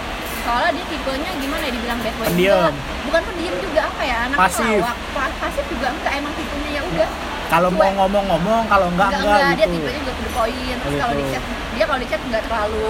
Soalnya 0.43 0.71
dia 0.75 0.85
tipenya 0.87 1.31
gimana 1.35 1.63
ya 1.63 1.71
dibilang 1.71 1.99
bad 1.99 2.13
boy 2.13 2.25
Pendiam. 2.27 2.51
juga 2.53 2.69
bukan 3.03 3.21
pendiam 3.25 3.55
juga 3.59 3.81
apa 3.85 4.01
ya 4.03 4.17
anak 4.27 4.37
Pasif. 4.37 4.75
pelawak. 4.77 4.97
Pa- 5.15 5.35
pasif 5.39 5.65
juga 5.67 5.87
enggak 5.89 6.13
emang 6.13 6.33
tipenya. 6.35 6.69
Ya 6.69 6.81
udah 6.85 7.09
kalau 7.53 7.69
mau 7.69 7.79
Cuek. 7.79 7.93
ngomong-ngomong 7.95 8.61
kalau 8.65 8.87
enggak 8.89 9.09
enggak, 9.11 9.37
dia 9.53 9.53
gitu 9.59 9.73
tipenya 9.75 9.99
juga 9.99 10.11
to 10.11 10.21
the 10.21 10.31
point 10.31 10.57
terus 10.75 10.89
Oh, 10.89 10.99
kalau 10.99 11.13
di 11.13 11.21
gitu. 11.21 11.31
chat 11.31 11.43
dia 11.71 11.85
kalau 11.85 11.99
di 11.99 12.07
chat 12.07 12.21
nggak 12.23 12.43
terlalu 12.43 12.87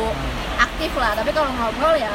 aktif 0.58 0.92
lah 0.96 1.12
tapi 1.14 1.30
kalau 1.30 1.50
ngobrol 1.52 1.96
ya 1.96 2.14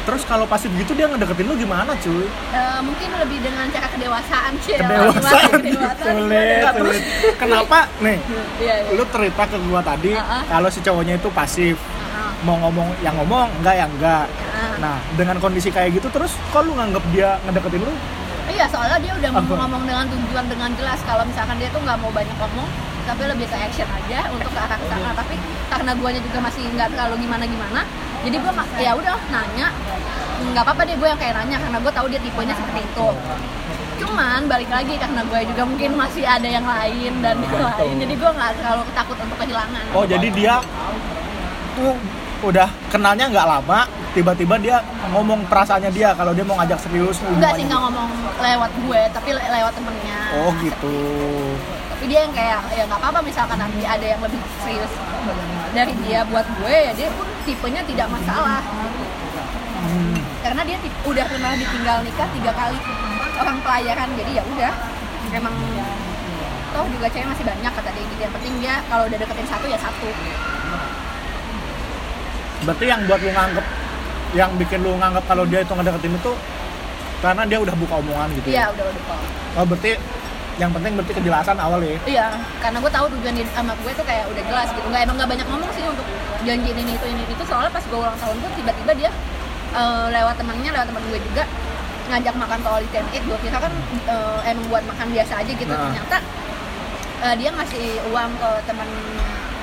terus 0.00 0.22
kalau 0.24 0.44
pasif 0.44 0.72
gitu 0.74 0.92
dia 0.92 1.06
ngedeketin 1.06 1.44
lu 1.44 1.54
gimana 1.54 1.92
cuy 1.94 2.24
Eh, 2.50 2.80
mungkin 2.80 3.08
lebih 3.16 3.38
dengan 3.40 3.68
cara 3.68 3.86
kedewasaan 3.86 4.52
sih 4.58 4.72
ya. 4.72 4.80
kedewasaan 4.82 5.50
kedewasaan 5.54 6.14
sulit 6.16 6.64
sulit 6.74 7.02
kenapa 7.36 7.78
nih 8.00 8.18
Iya, 8.60 8.74
iya. 8.80 8.92
lu 8.92 9.04
cerita 9.06 9.42
ke 9.44 9.56
gua 9.60 9.80
tadi 9.80 10.12
Ah, 10.12 10.40
ah. 10.40 10.42
kalau 10.46 10.68
si 10.68 10.80
cowoknya 10.80 11.14
itu 11.16 11.28
pasif 11.30 11.76
Ah, 12.10 12.32
mau 12.42 12.56
ngomong 12.58 12.96
yang 13.00 13.14
ngomong 13.14 13.48
enggak 13.60 13.76
yang 13.78 13.90
enggak 13.92 14.24
ah. 14.50 14.76
nah 14.78 14.96
dengan 15.14 15.36
kondisi 15.36 15.68
kayak 15.68 15.92
gitu 15.94 16.08
terus 16.08 16.32
kok 16.48 16.60
lu 16.60 16.72
nganggep 16.72 17.04
dia 17.10 17.36
ngedeketin 17.44 17.80
lu 17.82 17.92
Iya, 18.50 18.66
soalnya 18.66 18.98
dia 18.98 19.12
udah 19.14 19.30
Apa? 19.30 19.54
ngomong 19.54 19.82
dengan 19.86 20.04
tujuan 20.10 20.44
dengan 20.50 20.70
jelas. 20.74 20.98
Kalau 21.06 21.22
misalkan 21.22 21.56
dia 21.62 21.70
tuh 21.70 21.80
nggak 21.86 21.98
mau 22.02 22.10
banyak 22.10 22.36
ngomong, 22.36 22.68
tapi 23.06 23.22
lebih 23.30 23.46
ke 23.46 23.56
action 23.56 23.88
aja 23.88 24.26
untuk 24.34 24.50
ke 24.50 24.58
arah 24.58 24.78
ke 24.78 24.86
sana. 24.90 25.10
Tapi 25.14 25.34
karena 25.70 25.90
guanya 25.94 26.20
juga 26.20 26.38
masih 26.42 26.62
nggak 26.74 26.88
terlalu 26.92 27.14
gimana 27.24 27.44
gimana 27.46 27.80
jadi 28.20 28.36
gue 28.36 28.52
ya 28.84 28.92
udah 28.98 29.16
nanya. 29.32 29.68
Nggak 30.40 30.62
apa-apa 30.66 30.82
deh 30.88 30.96
gue 30.96 31.08
yang 31.08 31.20
kayak 31.20 31.34
nanya 31.40 31.56
karena 31.60 31.78
gue 31.80 31.92
tahu 31.92 32.06
dia 32.12 32.20
tipenya 32.20 32.54
seperti 32.56 32.80
itu. 32.84 33.08
Cuman 34.00 34.40
balik 34.48 34.70
lagi 34.72 34.94
karena 34.96 35.20
gue 35.24 35.40
juga 35.44 35.62
mungkin 35.68 35.90
masih 35.96 36.24
ada 36.24 36.48
yang 36.48 36.64
lain 36.64 37.12
dan 37.20 37.36
yang 37.40 37.60
lain 37.60 37.94
jadi 38.00 38.14
gue 38.16 38.30
nggak 38.32 38.52
terlalu 38.60 38.82
takut 38.92 39.16
untuk 39.20 39.36
kehilangan. 39.40 39.84
Oh 39.96 40.04
jadi 40.04 40.28
dia 40.32 40.54
udah 42.40 42.68
kenalnya 42.88 43.28
nggak 43.28 43.46
lama, 43.46 43.84
tiba-tiba 44.16 44.56
dia 44.56 44.80
ngomong 45.12 45.44
perasaannya 45.44 45.92
dia 45.92 46.16
kalau 46.16 46.32
dia 46.32 46.44
mau 46.44 46.56
ngajak 46.56 46.80
serius 46.80 47.20
enggak 47.20 47.52
sih 47.56 47.64
nggak 47.68 47.80
ngomong 47.80 48.08
lewat 48.40 48.70
gue 48.80 49.00
tapi 49.12 49.28
le- 49.36 49.50
lewat 49.50 49.72
temennya. 49.76 50.18
Oh 50.40 50.50
gitu. 50.64 50.96
tapi 51.92 52.04
dia 52.08 52.24
yang 52.24 52.32
kayak 52.32 52.60
ya 52.72 52.82
nggak 52.88 52.96
apa-apa 52.96 53.20
misalkan 53.20 53.60
nanti 53.60 53.84
ada 53.84 54.06
yang 54.06 54.20
lebih 54.24 54.40
serius 54.64 54.92
dari 55.76 55.92
dia 56.08 56.24
buat 56.24 56.48
gue 56.48 56.72
ya 56.72 56.92
dia 56.96 57.08
pun 57.12 57.28
tipenya 57.44 57.84
tidak 57.84 58.08
masalah. 58.08 58.64
Hmm. 59.80 60.16
karena 60.44 60.60
dia 60.64 60.76
udah 61.08 61.24
pernah 61.24 61.52
ditinggal 61.56 62.04
nikah 62.04 62.28
tiga 62.36 62.52
kali 62.52 62.76
orang 63.40 63.58
pelayaran 63.64 64.08
jadi 64.16 64.32
ya 64.40 64.44
udah. 64.44 64.72
Emang 65.30 65.54
toh 66.70 66.86
juga 66.90 67.06
cewek 67.10 67.26
masih 67.26 67.44
banyak 67.46 67.72
kata 67.74 67.90
dia 67.92 68.04
gitu 68.06 68.20
yang 68.22 68.34
penting 68.38 68.54
dia 68.62 68.74
kalau 68.86 69.04
udah 69.10 69.18
deketin 69.18 69.48
satu 69.50 69.66
ya 69.66 69.78
satu 69.78 70.08
Berarti 72.60 72.84
yang 72.86 73.00
buat 73.08 73.20
lu 73.20 73.30
nganggep, 73.32 73.66
yang 74.36 74.50
bikin 74.56 74.78
lu 74.80 74.94
nganggep 74.96 75.24
kalau 75.24 75.44
dia 75.48 75.60
itu 75.60 75.72
ngedeketin 75.72 76.12
itu 76.14 76.32
karena 77.20 77.42
dia 77.44 77.58
udah 77.60 77.74
buka 77.76 77.94
omongan 78.00 78.28
gitu. 78.40 78.48
iya 78.48 78.64
ya? 78.64 78.72
udah 78.72 78.84
udah 78.88 79.02
kok 79.04 79.18
Oh 79.58 79.64
berarti 79.66 79.92
yang 80.56 80.70
penting 80.72 80.92
berarti 80.96 81.12
kejelasan 81.12 81.56
awal 81.56 81.80
ya. 81.80 81.96
iya 82.06 82.26
karena 82.60 82.80
gue 82.80 82.92
tahu 82.92 83.06
tujuan 83.16 83.32
dia 83.36 83.44
sama 83.52 83.72
gue 83.76 83.92
tuh 83.92 84.04
kayak 84.04 84.24
udah 84.28 84.42
jelas 84.44 84.68
gitu 84.72 84.86
nggak 84.88 85.02
emang 85.04 85.16
nggak 85.20 85.30
banyak 85.36 85.46
ngomong 85.48 85.70
sih 85.72 85.84
untuk 85.84 86.06
janjiin 86.44 86.76
ini 86.76 86.92
itu 86.96 87.06
ini 87.08 87.22
itu 87.28 87.44
soalnya 87.44 87.68
pas 87.68 87.84
gue 87.84 87.98
ulang 87.98 88.16
tahun 88.16 88.36
tuh 88.40 88.50
tiba-tiba 88.56 88.92
dia 88.96 89.10
eh, 89.72 90.06
lewat 90.12 90.34
temennya 90.36 90.70
lewat 90.72 90.86
teman 90.88 91.02
gue 91.12 91.20
juga 91.20 91.44
ngajak 92.08 92.34
makan 92.34 92.58
ke 92.60 92.68
all 92.72 92.80
you 92.80 92.90
can 92.92 93.04
eat 93.12 93.24
gue 93.24 93.38
kira 93.40 93.58
kan 93.58 93.72
eh, 94.08 94.38
emang 94.48 94.64
buat 94.68 94.84
makan 94.88 95.06
biasa 95.12 95.32
aja 95.44 95.52
gitu 95.52 95.68
Nah. 95.68 95.80
ternyata 95.80 96.16
eh, 97.20 97.34
dia 97.36 97.50
ngasih 97.52 97.84
uang 98.08 98.30
ke 98.36 98.50
teman 98.64 98.88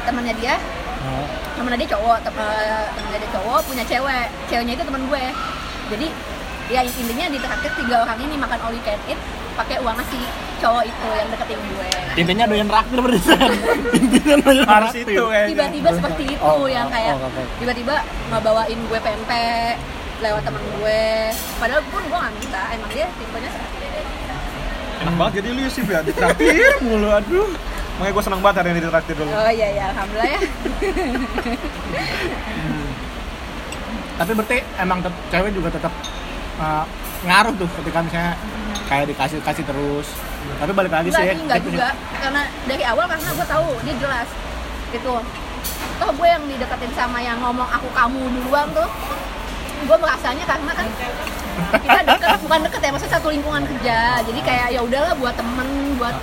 temannya 0.05 0.33
dia 0.37 0.55
Oh. 1.07 1.27
temennya 1.57 1.77
dia 1.81 1.89
cowok 1.95 2.17
tem 2.21 2.35
eh, 2.35 2.85
temennya 2.93 3.19
dia 3.23 3.31
cowok 3.33 3.59
punya 3.65 3.83
cewek. 3.87 4.27
Ceweknya 4.51 4.73
itu 4.75 4.83
teman 4.83 5.01
gue. 5.07 5.25
Jadi 5.87 6.07
ya 6.67 6.81
intinya 6.83 7.25
di 7.31 7.39
traktir 7.39 7.71
tiga 7.79 7.95
orang 8.03 8.19
ini 8.19 8.35
makan 8.35 8.59
all 8.59 8.75
you 8.75 8.83
can 8.83 8.99
eat 9.07 9.19
pakai 9.55 9.79
uang 9.81 9.97
si 10.13 10.19
cowok 10.61 10.83
itu 10.85 11.07
yang 11.17 11.27
deketin 11.33 11.59
gue. 11.59 11.89
Intinya 12.17 12.45
doyan 12.45 12.69
raktir 12.69 12.97
berarti. 13.01 13.31
Intinya 14.03 14.35
doyan 14.45 14.67
Harus 14.67 14.93
itu 14.93 15.23
tiba-tiba 15.49 15.89
seperti 15.97 16.23
itu 16.37 16.43
Oh, 16.43 16.69
yang 16.69 16.87
oh, 16.87 16.93
kayak 16.93 17.13
oh, 17.17 17.29
tiba-tiba 17.57 17.95
ngebawain 18.29 18.79
gue 18.79 18.99
pempek 19.01 19.75
lewat 20.21 20.41
teman 20.45 20.63
gue. 20.77 21.03
Padahal 21.57 21.81
pun 21.89 22.03
gue 22.05 22.17
gak 22.17 22.33
minta 22.37 22.61
emang 22.73 22.89
dia 22.93 23.05
tipenya 23.17 23.49
seperti 23.53 23.77
itu 23.81 24.01
Enak 24.97 25.13
banget 25.13 25.33
jadi 25.41 25.49
lu 25.53 25.61
sih 25.69 25.83
ya. 25.85 25.99
Ditraktir 26.01 26.73
mulu 26.81 27.09
aduh. 27.13 27.49
Makanya 27.97 28.13
gue 28.13 28.23
senang 28.23 28.41
banget 28.41 28.57
hari 28.61 28.69
ini 28.71 28.79
ditraktir 28.79 29.15
dulu. 29.15 29.29
oh 29.29 29.49
iya 29.49 29.67
iya 29.73 29.83
alhamdulillah 29.89 30.29
ya 30.29 30.39
Tapi 34.17 34.31
berarti 34.33 34.57
emang 34.77 34.99
cewek 35.29 35.51
juga 35.53 35.69
tetap 35.69 35.93
uh, 36.57 36.85
ngaruh 37.21 37.53
tuh 37.53 37.69
ketika 37.81 37.99
misalnya 38.01 38.33
kayak 38.85 39.05
dikasih 39.09 39.37
kasih 39.41 39.63
terus. 39.63 40.07
Tapi 40.57 40.71
balik 40.73 40.89
lagi 40.89 41.09
enggak 41.09 41.21
sih. 41.21 41.29
sih 41.29 41.37
enggak 41.37 41.59
tipis- 41.59 41.73
juga 41.77 41.89
karena 42.17 42.41
dari 42.65 42.83
awal 42.83 43.05
karena 43.05 43.29
gue 43.29 43.47
tahu 43.47 43.67
dia 43.83 43.95
jelas 43.97 44.27
gitu 44.89 45.13
toh 45.97 46.09
gue 46.13 46.27
yang 46.27 46.43
dideketin 46.45 46.91
sama 46.93 47.19
yang 47.19 47.37
ngomong 47.37 47.67
aku 47.67 47.89
kamu 47.91 48.21
duluan 48.31 48.69
tuh 48.71 48.87
gue 49.85 49.97
merasanya 49.97 50.45
karena 50.49 50.71
kan 50.73 50.87
kita 51.81 51.99
deket 52.05 52.29
bukan 52.45 52.59
deket 52.69 52.81
ya 52.81 52.91
maksudnya 52.93 53.13
satu 53.17 53.27
lingkungan 53.29 53.63
kerja. 53.65 54.21
Jadi 54.25 54.39
kayak 54.41 54.67
ya 54.73 54.81
udahlah 54.81 55.13
buat 55.17 55.35
temen 55.37 55.67
buat 55.97 56.15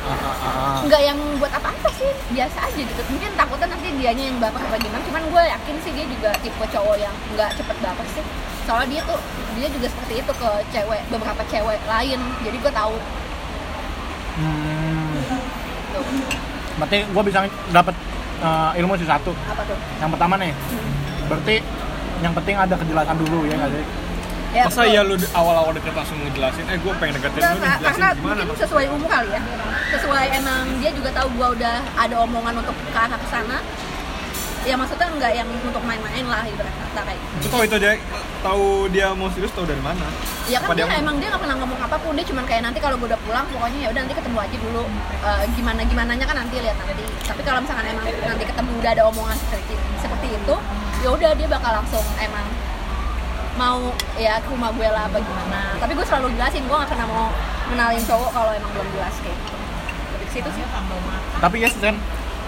nggak 0.85 1.03
yang 1.03 1.19
buat 1.39 1.53
apa-apa 1.55 1.89
sih 1.95 2.11
biasa 2.35 2.59
aja 2.71 2.81
gitu. 2.83 3.03
Mungkin 3.11 3.31
takutnya 3.39 3.67
nanti 3.75 3.89
dianya 3.99 4.25
yang 4.31 4.39
baper 4.43 4.63
apa 4.63 4.77
gimana. 4.79 5.03
Cuman 5.07 5.23
gue 5.31 5.43
yakin 5.43 5.77
sih 5.83 5.91
dia 5.95 6.07
juga 6.07 6.31
tipe 6.43 6.65
cowok 6.67 6.97
yang 6.99 7.15
nggak 7.35 7.51
cepet 7.59 7.77
baper 7.83 8.07
sih. 8.15 8.25
Soalnya 8.65 8.89
dia 8.91 9.03
tuh 9.07 9.19
dia 9.55 9.69
juga 9.71 9.87
seperti 9.91 10.15
itu 10.23 10.33
ke 10.35 10.51
cewek 10.75 11.01
beberapa 11.11 11.43
cewek 11.51 11.81
lain. 11.87 12.21
Jadi 12.43 12.57
gue 12.59 12.73
tahu. 12.73 12.95
Hmm. 14.35 15.15
tuh 15.95 16.05
Berarti 16.75 16.99
gue 17.07 17.23
bisa 17.23 17.39
dapat 17.71 17.95
uh, 18.43 18.71
ilmu 18.75 18.99
sih 18.99 19.07
satu. 19.07 19.31
apa 19.31 19.63
tuh? 19.63 19.79
Yang 20.03 20.11
pertama 20.19 20.35
nih, 20.43 20.53
berarti 21.31 21.57
yang 22.25 22.33
penting 22.33 22.57
ada 22.57 22.75
kejelasan 22.75 23.17
dulu 23.21 23.45
ya 23.45 23.55
nggak 23.55 23.71
sih? 23.71 23.85
ya, 24.55 24.63
Masa 24.65 24.81
betul. 24.81 24.95
ya 24.95 25.01
lu 25.03 25.15
awal-awal 25.35 25.73
deket 25.75 25.93
langsung 25.93 26.17
ngejelasin, 26.23 26.65
eh 26.71 26.79
gue 26.79 26.93
pengen 26.97 27.15
deketin 27.19 27.41
lu 27.43 27.43
nih, 27.43 27.59
jelasin 27.59 27.83
karena 27.85 28.09
gimana 28.15 28.41
mungkin 28.47 28.63
sesuai 28.63 28.87
umur 28.89 29.09
kali 29.11 29.29
ya. 29.29 29.41
Sesuai 29.93 30.25
emang 30.33 30.63
dia 30.79 30.91
juga 30.95 31.11
tahu 31.11 31.29
gua 31.35 31.49
udah 31.53 31.77
ada 31.99 32.15
omongan 32.23 32.55
untuk 32.63 32.75
ke 32.75 32.95
arah 32.97 33.19
ke 33.19 33.29
sana. 33.29 33.59
Ya 34.65 34.81
maksudnya 34.81 35.13
nggak 35.13 35.33
yang 35.37 35.49
untuk 35.61 35.83
main-main 35.85 36.25
lah 36.25 36.41
ibarat 36.49 36.73
kata 36.73 37.01
kayak 37.05 37.19
gitu. 37.21 37.37
Itu 37.37 37.49
tahu 37.53 37.63
itu 37.69 37.77
dia. 37.77 37.93
Tahu 38.41 38.65
dia 38.89 39.07
mau 39.13 39.29
serius 39.29 39.53
tahu 39.53 39.69
dari 39.69 39.83
mana? 39.85 40.07
ya 40.45 40.61
kan 40.61 40.77
dia, 40.77 40.85
dia- 40.85 41.01
emang 41.01 41.17
dia 41.21 41.29
nggak 41.29 41.43
pernah 41.43 41.57
ngomong 41.61 41.81
apa 41.85 41.97
pun. 42.01 42.13
Dia 42.17 42.25
cuman 42.25 42.45
kayak 42.49 42.63
nanti 42.65 42.79
kalau 42.81 42.97
gue 42.97 43.09
udah 43.13 43.21
pulang 43.27 43.45
pokoknya 43.53 43.79
ya 43.85 43.89
udah 43.93 44.01
nanti 44.09 44.17
ketemu 44.17 44.39
aja 44.41 44.57
dulu. 44.57 44.83
Eh, 45.21 45.45
gimana 45.53 45.81
gimana 45.85 46.11
nya 46.17 46.25
kan 46.25 46.37
nanti 46.41 46.57
lihat 46.65 46.77
nanti. 46.81 47.05
Tapi 47.29 47.41
kalau 47.45 47.59
misalkan 47.61 47.85
emang 47.93 48.07
nanti 48.09 48.45
ketemu 48.47 48.71
udah 48.81 48.91
ada 48.97 49.03
omongan 49.05 49.37
seperti 49.37 49.75
seperti 50.01 50.27
itu 50.33 50.55
ya 51.05 51.09
udah 51.13 51.31
dia 51.37 51.49
bakal 51.53 51.73
langsung 51.85 52.07
emang 52.17 52.47
mau 53.55 53.93
ya 54.17 54.41
ke 54.41 54.49
rumah 54.49 54.73
gue 54.73 54.89
lah 54.89 55.05
apa 55.07 55.21
gimana 55.21 55.77
tapi 55.77 55.93
gue 55.93 56.07
selalu 56.09 56.33
jelasin 56.35 56.65
gue 56.65 56.75
nggak 56.75 56.91
pernah 56.91 57.07
mau 57.07 57.29
kenalin 57.69 58.03
cowok 58.09 58.31
kalau 58.33 58.51
emang 58.57 58.73
belum 58.73 58.89
jelas 58.97 59.15
kayak 59.21 59.37
gitu 59.37 59.65
situ 60.35 60.51
sih 60.51 60.65
Tapi 61.39 61.57
ya 61.63 61.71
kan 61.71 61.97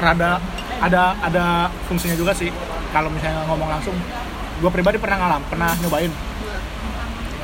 rada 0.03 0.43
ada 0.83 1.03
ada 1.23 1.45
fungsinya 1.87 2.19
juga 2.19 2.35
sih. 2.35 2.51
Kalau 2.91 3.09
misalnya 3.13 3.47
ngomong 3.47 3.69
langsung, 3.71 3.95
gue 4.59 4.71
pribadi 4.73 4.97
pernah 4.99 5.23
ngalam, 5.23 5.43
pernah 5.47 5.71
nyobain. 5.79 6.11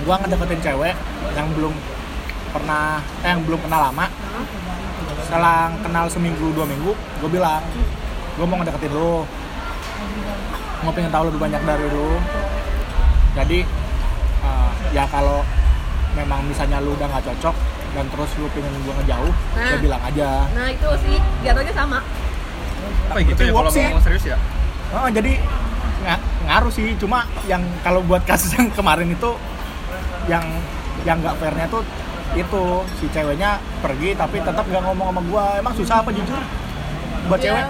Gue 0.02 0.14
ngedeketin 0.18 0.60
cewek 0.64 0.94
yang 1.38 1.48
belum 1.54 1.74
pernah, 2.50 3.00
eh, 3.22 3.30
yang 3.30 3.42
belum 3.46 3.60
kenal 3.62 3.90
lama. 3.90 4.06
Selang 5.28 5.78
kenal 5.80 6.10
seminggu 6.10 6.50
dua 6.52 6.66
minggu, 6.66 6.92
gue 6.92 7.30
bilang, 7.30 7.62
gue 8.36 8.44
mau 8.48 8.56
ngedeketin 8.60 8.92
lo. 8.92 9.28
Mau 10.82 10.90
pengen 10.90 11.08
tahu 11.08 11.24
lebih 11.28 11.40
banyak 11.40 11.62
dari 11.62 11.86
lo. 11.88 12.18
Jadi 13.32 13.58
eh, 14.42 14.70
ya 14.92 15.04
kalau 15.06 15.40
memang 16.12 16.44
misalnya 16.44 16.76
lu 16.78 16.92
udah 16.92 17.08
nggak 17.08 17.24
cocok 17.24 17.56
dan 17.92 18.04
terus 18.06 18.30
lu 18.36 18.46
pengen 18.50 18.72
gue 18.78 18.94
ngejauh, 18.94 19.32
ya 19.54 19.64
Nah. 19.66 19.78
bilang 19.78 20.02
aja. 20.02 20.28
nah 20.50 20.66
itu 20.66 20.88
sih 21.02 21.16
jatuhnya 21.42 21.72
sama 21.72 22.00
Apa 23.06 23.20
gitu 23.22 23.40
ya 23.42 23.52
kalau 23.54 23.68
sih. 23.68 23.84
ngomong 23.86 24.00
serius 24.02 24.24
ya? 24.26 24.36
Oh, 24.90 25.08
jadi 25.08 25.32
nga- 26.02 26.20
ngaruh 26.42 26.68
sih, 26.70 26.96
cuma 26.96 27.18
yang 27.46 27.60
kalau 27.80 28.00
buat 28.02 28.24
kasus 28.24 28.52
yang 28.56 28.68
kemarin 28.70 29.08
itu 29.08 29.30
yang 30.26 30.44
yang 31.02 31.16
nggak 31.18 31.36
fairnya 31.36 31.64
tuh 31.66 31.84
itu 32.32 32.62
si 32.96 33.08
ceweknya 33.08 33.50
pergi 33.78 34.12
tapi 34.14 34.40
tetap 34.40 34.64
nggak 34.64 34.82
ngomong 34.82 35.08
sama 35.10 35.20
gua. 35.22 35.44
Emang 35.54 35.74
susah 35.74 36.00
apa 36.00 36.10
jujur? 36.10 36.40
Buat 37.26 37.38
Ya, 37.38 37.44
cewek? 37.46 37.64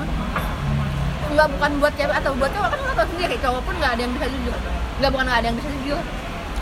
Nggak 1.32 1.48
bukan 1.58 1.70
buat 1.80 1.92
cewek 1.96 2.16
atau 2.20 2.32
buat 2.36 2.50
cowok 2.52 2.68
kan 2.72 2.78
lo 2.82 2.92
tau 2.92 3.06
sendiri 3.16 3.36
cowok 3.40 3.60
pun 3.64 3.74
nggak 3.80 3.92
ada 3.96 4.02
yang 4.04 4.12
bisa 4.14 4.26
jujur 4.28 4.56
nggak 5.00 5.10
bukan 5.10 5.24
nggak 5.26 5.38
ada 5.40 5.46
yang 5.48 5.58
bisa 5.58 5.70
jujur 5.80 6.00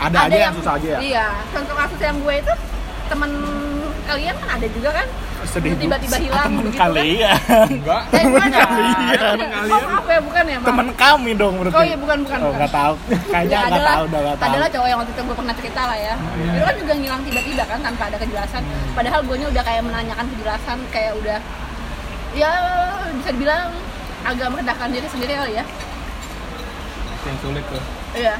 Ada, 0.01 0.17
aja 0.25 0.37
yang, 0.49 0.55
susah 0.57 0.73
aja 0.81 0.87
ya. 0.87 0.99
iya 0.99 1.27
contoh 1.53 1.75
kasus 1.77 1.99
yang 2.01 2.17
gue 2.25 2.35
itu 2.41 2.53
temen 3.11 3.31
kalian 4.09 4.35
kan 4.39 4.49
ada 4.57 4.67
juga 4.71 4.89
kan 4.97 5.07
Sedih 5.41 5.73
tiba-tiba 5.73 6.17
hilang 6.21 6.45
Temen 6.45 6.61
begitu 6.61 6.77
kan 6.77 6.81
kalian. 6.93 7.37
Enggak. 7.81 8.01
Eh, 8.13 8.23
bukan 8.29 8.49
ya? 8.53 8.61
kalian. 8.61 9.37
Oh, 9.73 9.81
maaf 9.89 10.05
ya, 10.05 10.19
bukan 10.21 10.43
ya, 10.45 10.57
maaf. 10.61 10.67
Temen 10.69 10.87
kami 10.93 11.31
dong 11.33 11.53
berarti. 11.57 11.77
Oh 11.77 11.83
iya, 11.83 11.97
bukan, 11.97 12.17
bukan, 12.21 12.39
Oh, 12.45 12.51
nggak 12.53 12.71
tahu. 12.71 12.93
Kayaknya 13.33 13.57
Ya, 13.57 13.61
nggak 13.65 13.89
tahu, 13.89 14.03
udah 14.05 14.19
nggak 14.21 14.37
tahu. 14.37 14.49
Adalah 14.53 14.67
cowok 14.69 14.87
yang 14.87 14.99
waktu 15.01 15.13
itu 15.17 15.21
gue 15.25 15.37
pernah 15.41 15.55
cerita 15.57 15.81
lah 15.81 15.97
ya. 15.97 16.13
Iya. 16.13 16.51
Itu 16.53 16.63
kan 16.69 16.75
juga 16.77 16.93
ngilang 16.93 17.21
tiba-tiba 17.25 17.63
kan 17.65 17.79
tanpa 17.81 18.03
ada 18.13 18.17
kejelasan. 18.21 18.63
Padahal 18.93 19.19
gue 19.25 19.35
udah 19.49 19.63
kayak 19.65 19.81
menanyakan 19.81 20.25
kejelasan, 20.37 20.77
kayak 20.93 21.13
udah 21.17 21.39
ya 22.31 22.51
bisa 23.17 23.29
dibilang 23.35 23.69
agak 24.21 24.47
merendahkan 24.47 24.89
diri 24.89 25.07
sendiri 25.07 25.33
kali 25.33 25.53
ya. 25.55 25.65
Yang 27.21 27.37
sulit 27.41 27.63
tuh. 27.67 27.83
Iya. 28.13 28.35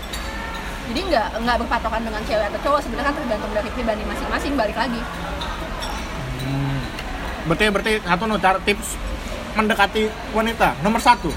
Jadi 0.82 1.00
nggak 1.08 1.28
nggak 1.40 1.58
berpatokan 1.62 2.02
dengan 2.02 2.22
cewek 2.26 2.46
atau 2.50 2.60
cowok 2.60 2.80
sebenarnya 2.82 3.08
kan 3.08 3.16
tergantung 3.16 3.52
dari 3.54 3.70
pribadi 3.72 4.04
masing-masing 4.04 4.54
balik 4.56 4.76
lagi. 4.76 5.02
Hmm. 6.42 6.80
Berarti 7.46 7.66
berarti 7.70 7.94
satu 8.02 8.24
cara 8.38 8.60
tips 8.62 8.88
mendekati 9.52 10.04
wanita 10.32 10.74
nomor 10.80 11.00
satu 11.00 11.30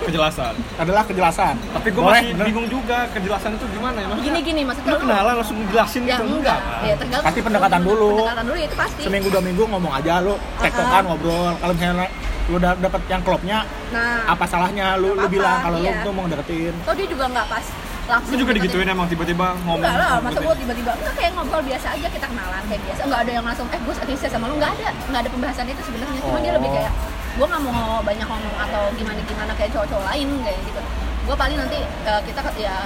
Kejelasan. 0.00 0.56
adalah 0.80 1.04
kejelasan. 1.04 1.60
Tapi 1.76 1.92
gue 1.92 2.00
masih 2.00 2.32
bener? 2.32 2.46
bingung 2.48 2.66
juga 2.72 3.04
kejelasan 3.12 3.52
itu 3.52 3.68
gimana 3.68 4.00
ya 4.00 4.06
maksudnya? 4.08 4.26
Gini-gini 4.32 4.60
maksudnya 4.64 4.90
Lu 4.90 4.98
kenalan 4.98 5.34
langsung 5.36 5.58
jelasin 5.68 6.02
ya 6.02 6.16
gitu 6.16 6.24
enggak, 6.40 6.56
kan? 6.56 6.88
ya 6.88 6.94
tergantung. 6.96 7.26
Pasti 7.28 7.40
pendekatan 7.44 7.80
dulu. 7.84 8.08
Pendekatan 8.16 8.44
dulu 8.48 8.56
itu 8.58 8.76
pasti. 8.80 9.02
seminggu 9.04 9.28
dua 9.28 9.42
minggu 9.44 9.62
ngomong 9.68 9.92
aja 9.92 10.24
lu 10.24 10.34
tektokan 10.56 11.04
Uh-uh. 11.04 11.08
ngobrol 11.12 11.52
kalau 11.60 11.72
misalnya 11.76 12.08
lu 12.50 12.58
udah 12.58 12.72
dapet 12.76 13.00
yang 13.06 13.22
klopnya 13.22 13.58
nah 13.94 14.26
apa 14.26 14.44
salahnya 14.44 14.98
lu 14.98 15.14
lu 15.14 15.22
Apa-apa, 15.22 15.30
bilang 15.30 15.56
kalau 15.62 15.78
lu 15.78 15.86
iya. 15.86 16.02
tuh 16.02 16.12
mau 16.12 16.26
deketin 16.26 16.74
Toh 16.82 16.94
dia 16.98 17.06
juga 17.06 17.24
nggak 17.30 17.46
pas 17.46 17.66
langsung 18.10 18.32
Lu 18.34 18.36
juga 18.42 18.52
deketin. 18.52 18.74
digituin 18.74 18.88
emang 18.90 19.06
tiba-tiba 19.06 19.46
ngomong. 19.62 19.78
Enggak 19.78 19.96
lah, 20.02 20.18
masa 20.18 20.38
gue 20.42 20.54
tiba-tiba 20.66 20.90
enggak 20.98 21.14
kayak 21.14 21.30
ngobrol 21.38 21.62
biasa 21.62 21.86
aja 21.94 22.06
kita 22.10 22.26
kenalan 22.26 22.62
kayak 22.66 22.82
biasa. 22.82 23.00
Enggak 23.06 23.20
ada 23.22 23.32
yang 23.38 23.44
langsung 23.46 23.66
eh 23.70 23.80
gue 23.86 23.94
sakit 23.94 24.16
sama 24.26 24.44
lu 24.50 24.54
enggak 24.58 24.72
ada. 24.74 24.88
Enggak 25.06 25.20
ada 25.22 25.30
pembahasan 25.30 25.64
itu 25.70 25.82
sebenarnya. 25.86 26.20
Cuma 26.26 26.38
dia 26.42 26.50
Oh. 26.50 26.56
lebih 26.58 26.70
kayak 26.74 26.92
gue 27.38 27.46
nggak 27.46 27.62
mau 27.62 28.02
banyak 28.02 28.26
ngomong 28.26 28.56
atau 28.66 28.82
gimana 28.98 29.20
gimana 29.22 29.52
kayak 29.54 29.70
cowok-cowok 29.70 30.04
lain 30.10 30.28
kayak 30.42 30.58
gitu. 30.66 30.80
Gue 31.22 31.36
paling 31.38 31.56
nanti 31.62 31.78
eh, 31.86 32.20
kita 32.26 32.40
ya 32.58 32.76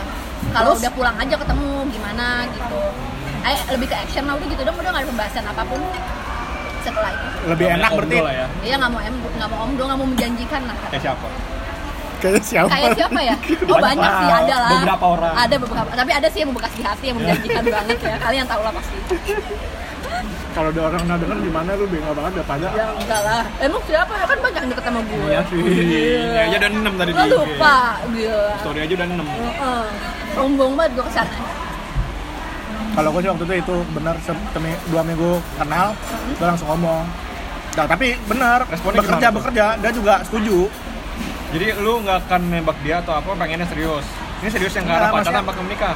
kalau 0.53 0.77
udah 0.77 0.93
pulang 0.93 1.17
aja 1.17 1.35
ketemu 1.41 1.69
gimana 1.89 2.27
gitu. 2.53 2.81
Eh 3.49 3.57
lebih 3.73 3.87
ke 3.89 3.97
action 3.97 4.25
lah 4.29 4.35
udah 4.37 4.49
gitu 4.53 4.61
dong 4.61 4.77
udah 4.77 4.91
nggak 4.93 5.03
ada 5.05 5.09
pembahasan 5.09 5.45
apa 5.49 5.63
pun 5.65 5.81
setelah 6.85 7.11
itu. 7.11 7.27
lebih 7.49 7.67
enak 7.73 7.91
berarti 7.91 8.17
ya. 8.21 8.47
Iya 8.61 8.75
nggak 8.77 8.91
mau 8.91 9.01
em 9.01 9.15
nggak 9.17 9.49
mau 9.49 9.59
omdo 9.65 9.83
nggak 9.83 9.99
mau 9.99 10.09
menjanjikan 10.09 10.63
lah. 10.65 10.77
Kayak 10.89 11.03
siapa? 11.03 11.27
kayak 12.15 12.41
siapa 12.41 12.69
Kayak 12.73 12.91
siapa 12.97 13.21
ya? 13.21 13.37
Oh 13.69 13.77
Banyak 13.77 14.01
banyak, 14.01 14.13
sih 14.17 14.31
ada 14.33 14.55
lah. 14.59 14.71
beberapa 14.75 15.05
orang. 15.13 15.33
Ada 15.37 15.57
beberapa, 15.59 15.91
tapi 15.93 16.11
ada 16.11 16.29
sih 16.29 16.39
yang 16.41 16.49
membekas 16.49 16.73
di 16.73 16.83
hati 16.83 17.05
yang 17.09 17.17
menjanjikan 17.19 17.65
banget 17.75 17.99
ya. 18.01 18.15
Kalian 18.17 18.47
tahu 18.47 18.61
lah 18.61 18.73
pasti. 18.73 18.97
kalau 20.55 20.71
ada 20.71 20.81
orang 20.87 21.01
nggak 21.03 21.19
denger 21.19 21.39
gimana 21.43 21.71
lu 21.75 21.85
bengong 21.85 22.15
banget 22.15 22.33
udah 22.39 22.47
pada 22.47 22.69
Ya 22.71 22.87
enggak 22.95 23.21
lah. 23.21 23.43
Emang 23.59 23.83
siapa 23.85 24.13
ya 24.15 24.25
kan 24.25 24.39
banyak 24.39 24.61
yang 24.63 24.71
deket 24.71 24.85
sama 24.87 25.01
gue. 25.03 25.19
iya 25.27 25.41
sih 25.51 25.59
Ini 25.59 26.01
aja 26.39 26.57
udah 26.63 26.71
6 26.71 26.95
tadi 26.95 27.11
lupa, 27.27 27.77
gila. 28.09 28.47
Story 28.63 28.79
aja 28.81 28.93
udah 28.95 29.07
6. 29.11 29.19
Heeh. 29.19 29.85
Sombong 30.33 30.73
banget 30.79 30.91
gue 30.95 31.05
ke 31.05 31.13
sana. 31.13 31.37
Kalau 32.95 33.09
gue 33.11 33.21
sih 33.21 33.31
waktu 33.31 33.45
itu 33.45 33.55
itu 33.59 33.75
temi- 34.55 34.81
dua 34.89 35.03
minggu 35.03 35.31
kenal 35.59 35.87
gue 36.31 36.47
langsung 36.47 36.69
ngomong 36.71 37.03
nah, 37.75 37.87
tapi 37.87 38.15
bener 38.25 38.59
Responnya 38.71 39.01
bekerja 39.03 39.29
bekerja 39.31 39.65
dia 39.83 39.91
juga 39.91 40.15
setuju 40.23 40.71
Jadi 41.55 41.71
lu 41.79 42.03
nggak 42.03 42.27
akan 42.27 42.51
nembak 42.51 42.75
dia 42.83 42.99
atau 42.99 43.15
apa 43.15 43.31
pengennya 43.31 43.63
serius. 43.71 44.03
Ini 44.43 44.51
serius 44.51 44.75
yang 44.75 44.91
Enggak, 44.91 45.15
pacaran 45.15 45.47
apa 45.47 45.53
ke 45.55 45.63
menikah? 45.63 45.95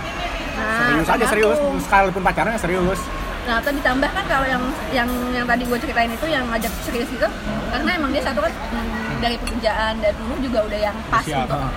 Nah, 0.54 0.78
serius 0.78 1.08
aja 1.10 1.26
serius 1.26 1.58
sekalipun 1.82 2.22
pacaran 2.22 2.50
ya 2.54 2.60
serius 2.62 3.00
Nah, 3.42 3.56
terus 3.64 3.80
ditambah 3.80 4.10
kan 4.12 4.24
kalau 4.28 4.46
yang 4.46 4.62
yang 4.92 5.10
yang 5.34 5.46
tadi 5.48 5.66
gue 5.66 5.78
ceritain 5.80 6.12
itu 6.14 6.26
yang 6.30 6.44
ngajak 6.46 6.70
serius 6.86 7.10
itu 7.10 7.26
karena 7.74 7.90
emang 7.96 8.14
dia 8.14 8.22
satu 8.22 8.38
kan 8.38 8.52
mm, 8.52 9.18
dari 9.18 9.36
pekerjaan 9.40 9.94
dan 9.98 10.14
umur 10.20 10.38
juga 10.38 10.58
udah 10.68 10.78
yang 10.78 10.96
pas 11.08 11.24
Siap. 11.26 11.48
untuk 11.48 11.58
eh, 11.58 11.70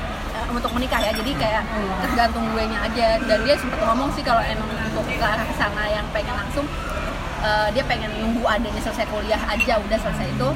untuk 0.52 0.72
menikah 0.72 1.00
ya. 1.00 1.12
Jadi 1.12 1.32
kayak 1.36 1.64
tergantung 2.02 2.44
gue 2.52 2.64
nya 2.66 2.80
aja. 2.84 3.08
Dan 3.22 3.38
dia 3.44 3.56
sempat 3.56 3.80
ngomong 3.82 4.10
sih 4.12 4.22
kalau 4.22 4.44
emang 4.44 4.68
untuk 4.88 5.06
ke 5.08 5.24
arah 5.24 5.48
sana 5.56 5.84
yang 5.88 6.06
pengen 6.12 6.36
langsung 6.36 6.66
eh, 7.42 7.68
dia 7.72 7.84
pengen 7.84 8.12
nunggu 8.18 8.44
adanya 8.46 8.80
selesai 8.80 9.08
kuliah 9.08 9.42
aja 9.46 9.80
udah 9.80 9.98
selesai 9.98 10.28
itu 10.30 10.50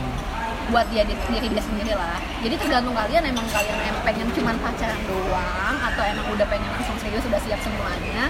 buat 0.65 0.85
dia 0.89 1.05
di- 1.05 1.17
diri 1.29 1.47
dia 1.47 1.61
sendiri 1.61 1.93
lah. 1.93 2.17
Jadi 2.41 2.57
tergantung 2.57 2.93
kalian 2.93 3.21
emang 3.23 3.45
kalian 3.49 3.77
em 3.81 3.95
pengen 4.01 4.27
cuman 4.33 4.55
pacaran 4.57 4.97
doang 5.05 5.75
atau 5.77 6.03
emang 6.03 6.25
udah 6.29 6.45
pengen 6.45 6.69
langsung 6.73 6.97
serius 6.97 7.21
udah 7.23 7.37
siap 7.41 7.61
semuanya 7.61 8.29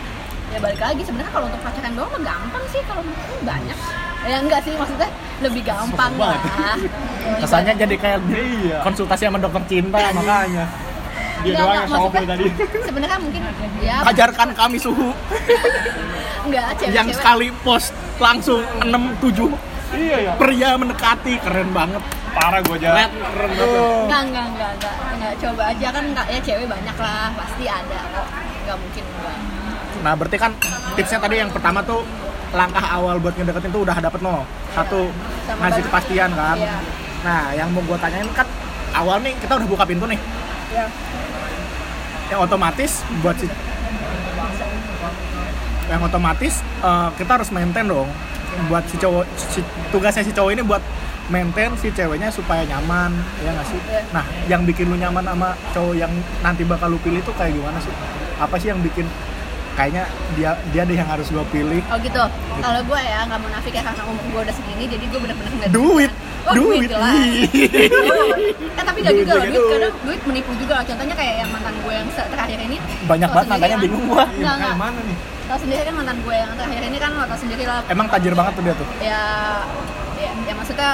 ya 0.51 0.60
balik 0.60 0.79
lagi. 0.79 1.01
Sebenarnya 1.03 1.31
kalau 1.31 1.48
untuk 1.48 1.62
pacaran 1.63 1.95
doang 1.95 2.12
mah 2.12 2.22
gampang 2.22 2.63
sih 2.69 2.81
kalau 2.84 3.01
menurut 3.01 3.41
banyak. 3.43 3.77
Ya 4.25 4.38
enggak 4.41 4.62
sih 4.63 4.74
maksudnya 4.74 5.10
lebih 5.39 5.62
gampang 5.63 6.12
lah. 6.17 6.36
Kesannya 7.39 7.74
jadi 7.77 7.95
kayak 7.95 8.19
Iya. 8.27 8.77
konsultasi 8.81 9.27
sama 9.27 9.39
dokter 9.39 9.63
cinta 9.67 10.00
makanya 10.12 10.65
Dia 11.45 11.53
Enggak, 11.53 11.61
doang 11.61 11.69
enggak, 11.69 11.85
yang 11.85 11.93
maksudnya- 11.93 12.27
tadi. 12.27 12.45
sebenarnya 12.87 13.17
mungkin 13.21 13.41
ya 13.79 13.95
ajarkan 14.03 14.47
kami 14.51 14.77
suhu. 14.77 15.09
Enggak 16.45 16.65
cewek 16.75 16.91
yang 16.91 17.07
sekali 17.09 17.47
post 17.61 17.89
langsung 18.17 18.61
6 18.81 18.89
7 19.21 19.53
Iya 19.95 20.17
ya. 20.19 20.31
pria 20.35 20.69
mendekati 20.75 21.37
keren 21.37 21.69
banget. 21.69 22.01
Parah 22.33 22.59
gua 22.59 22.75
aja. 22.75 22.89
Red, 22.91 23.11
keren 23.13 23.51
banget. 23.53 23.79
Enggak 23.79 24.21
enggak 24.25 24.45
enggak 24.49 24.71
enggak 24.73 24.93
enggak. 25.13 25.33
Coba 25.37 25.61
aja 25.69 25.87
kan 25.87 26.03
enggak 26.05 26.25
ya 26.27 26.39
cewek 26.41 26.65
banyak 26.65 26.97
lah 26.97 27.25
pasti 27.31 27.63
ada 27.63 27.99
kok. 28.03 28.27
Enggak 28.59 28.77
mungkin 28.77 29.03
enggak. 29.05 29.37
Nah 29.95 30.13
berarti 30.13 30.37
kan 30.37 30.51
tipsnya 30.93 31.19
tadi 31.19 31.35
yang 31.37 31.49
pertama 31.49 31.79
tuh 31.81 32.01
langkah 32.51 32.83
awal 32.83 33.15
buat 33.17 33.33
ngedeketin 33.33 33.69
tuh 33.69 33.81
udah 33.83 33.95
dapet 33.95 34.19
no? 34.19 34.41
Satu 34.71 35.13
Sama 35.45 35.59
ngasih 35.61 35.81
kepastian 35.83 36.31
kan? 36.31 36.57
Iya. 36.57 36.77
nah 37.21 37.49
yang 37.51 37.73
mau 37.73 37.81
gue 37.81 37.97
tanyain 37.97 38.29
kan 38.31 38.45
awal 38.93 39.17
nih 39.17 39.34
kita 39.36 39.58
udah 39.58 39.65
buka 39.65 39.81
pintu 39.84 40.05
nih 40.05 40.19
ya. 40.75 40.88
Yang 42.35 42.39
otomatis 42.51 42.91
buat 43.23 43.35
si 43.39 43.47
yang 45.85 46.01
otomatis 46.01 46.65
eh, 46.81 47.09
kita 47.15 47.31
harus 47.39 47.49
maintain 47.53 47.85
dong. 47.88 48.09
Buat 48.71 48.88
si 48.88 48.95
cowok 48.95 49.25
si, 49.35 49.59
tugasnya 49.91 50.23
si 50.23 50.31
cowok 50.31 50.51
ini 50.55 50.63
buat 50.63 50.81
maintain 51.27 51.73
si 51.81 51.89
ceweknya 51.89 52.29
supaya 52.29 52.61
nyaman 52.69 53.09
ya 53.41 53.49
nggak 53.49 53.67
sih? 53.67 53.79
Iya. 53.89 54.01
nah 54.13 54.25
yang 54.45 54.61
bikin 54.61 54.93
lu 54.93 54.95
nyaman 54.95 55.25
sama 55.25 55.57
cowok 55.73 55.95
yang 55.97 56.13
nanti 56.45 56.61
bakal 56.61 56.93
lu 56.93 57.01
pilih 57.01 57.21
tuh 57.25 57.33
kayak 57.33 57.57
gimana 57.57 57.81
sih? 57.81 57.93
Apa 58.38 58.55
sih 58.61 58.69
yang 58.69 58.79
bikin 58.85 59.09
kayaknya 59.75 60.03
dia 60.33 60.51
dia 60.71 60.81
deh 60.81 60.95
yang 60.95 61.05
harus 61.05 61.27
gua 61.27 61.43
pilih 61.45 61.83
Oh 61.85 61.97
gitu. 61.97 62.23
Kalau 62.55 62.79
gue 62.81 62.99
ya 63.01 63.19
nggak 63.23 63.39
munafik 63.39 63.71
ya 63.71 63.83
karena 63.83 64.01
umur 64.05 64.23
gue 64.25 64.41
udah 64.41 64.55
segini, 64.55 64.83
jadi 64.88 65.03
gue 65.03 65.19
bener-bener 65.19 65.51
nggak 65.53 65.71
duit 65.71 66.11
Oh, 66.45 66.53
duit 66.53 66.85
jelas. 66.85 67.09
Ih. 67.09 67.49
eh 68.77 68.83
tapi 68.83 68.97
nggak 69.01 69.11
Duit 69.11 69.21
juga 69.21 69.33
loh, 69.33 69.43
duit 69.43 69.57
duit. 69.57 69.71
kadang 69.73 69.93
duit 70.05 70.21
menipu 70.25 70.51
juga 70.55 70.73
loh. 70.77 70.85
Contohnya 70.85 71.15
kayak 71.15 71.33
yang 71.41 71.49
mantan 71.49 71.73
gue 71.75 71.89
yang 71.91 72.05
terakhir 72.13 72.59
ini. 72.61 72.77
banyak 73.03 73.29
banget 73.29 73.47
makanya 73.49 73.75
kan. 73.75 73.83
bingung 73.83 74.05
gua 74.05 74.23
Enggak, 74.23 74.38
Kayak 74.38 74.55
enggak. 74.55 74.75
mana 74.77 74.99
nih? 75.01 75.17
Tahu 75.45 75.57
sendiri 75.59 75.81
kan 75.81 75.93
mantan 75.95 76.17
gue 76.21 76.35
yang 76.35 76.51
terakhir 76.53 76.81
ini 76.83 76.97
kan 76.97 77.09
lo 77.11 77.23
tau 77.25 77.38
sendiri 77.38 77.63
lah. 77.65 77.81
emang 77.88 78.07
tajir 78.07 78.33
banget 78.33 78.53
tuh 78.53 78.63
dia 78.63 78.73
tuh 78.73 78.88
Ya, 78.97 79.21
ya, 80.15 80.31
ya 80.39 80.53
maksudnya 80.53 80.91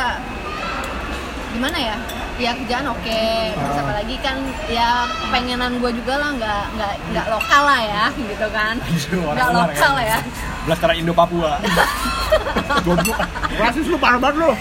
gimana 1.51 1.77
ya? 1.77 1.95
Ya 2.41 2.57
kerjaan 2.57 2.89
oke, 2.89 3.21
terus 3.53 3.77
Ah. 3.77 3.85
apalagi 3.85 4.15
kan 4.17 4.37
ya 4.65 5.05
pengenan 5.29 5.77
gue 5.77 5.91
juga 5.93 6.17
lah 6.17 6.33
nggak 6.33 6.63
nggak 6.73 6.93
nggak 7.13 7.27
lokal 7.29 7.61
lah 7.69 7.79
ya 7.79 8.05
gitu 8.33 8.47
kan, 8.49 8.75
nggak 8.81 9.13
luar 9.45 9.69
lokal 9.69 9.93
kan. 9.93 10.01
ya. 10.01 10.17
Blasteran 10.65 10.95
Indo 10.97 11.13
Papua. 11.13 11.61
goblok 12.85 13.19
rasis 13.51 13.85
lu 13.85 13.99
parah 13.99 14.17
banget 14.17 14.41
lu 14.41 14.51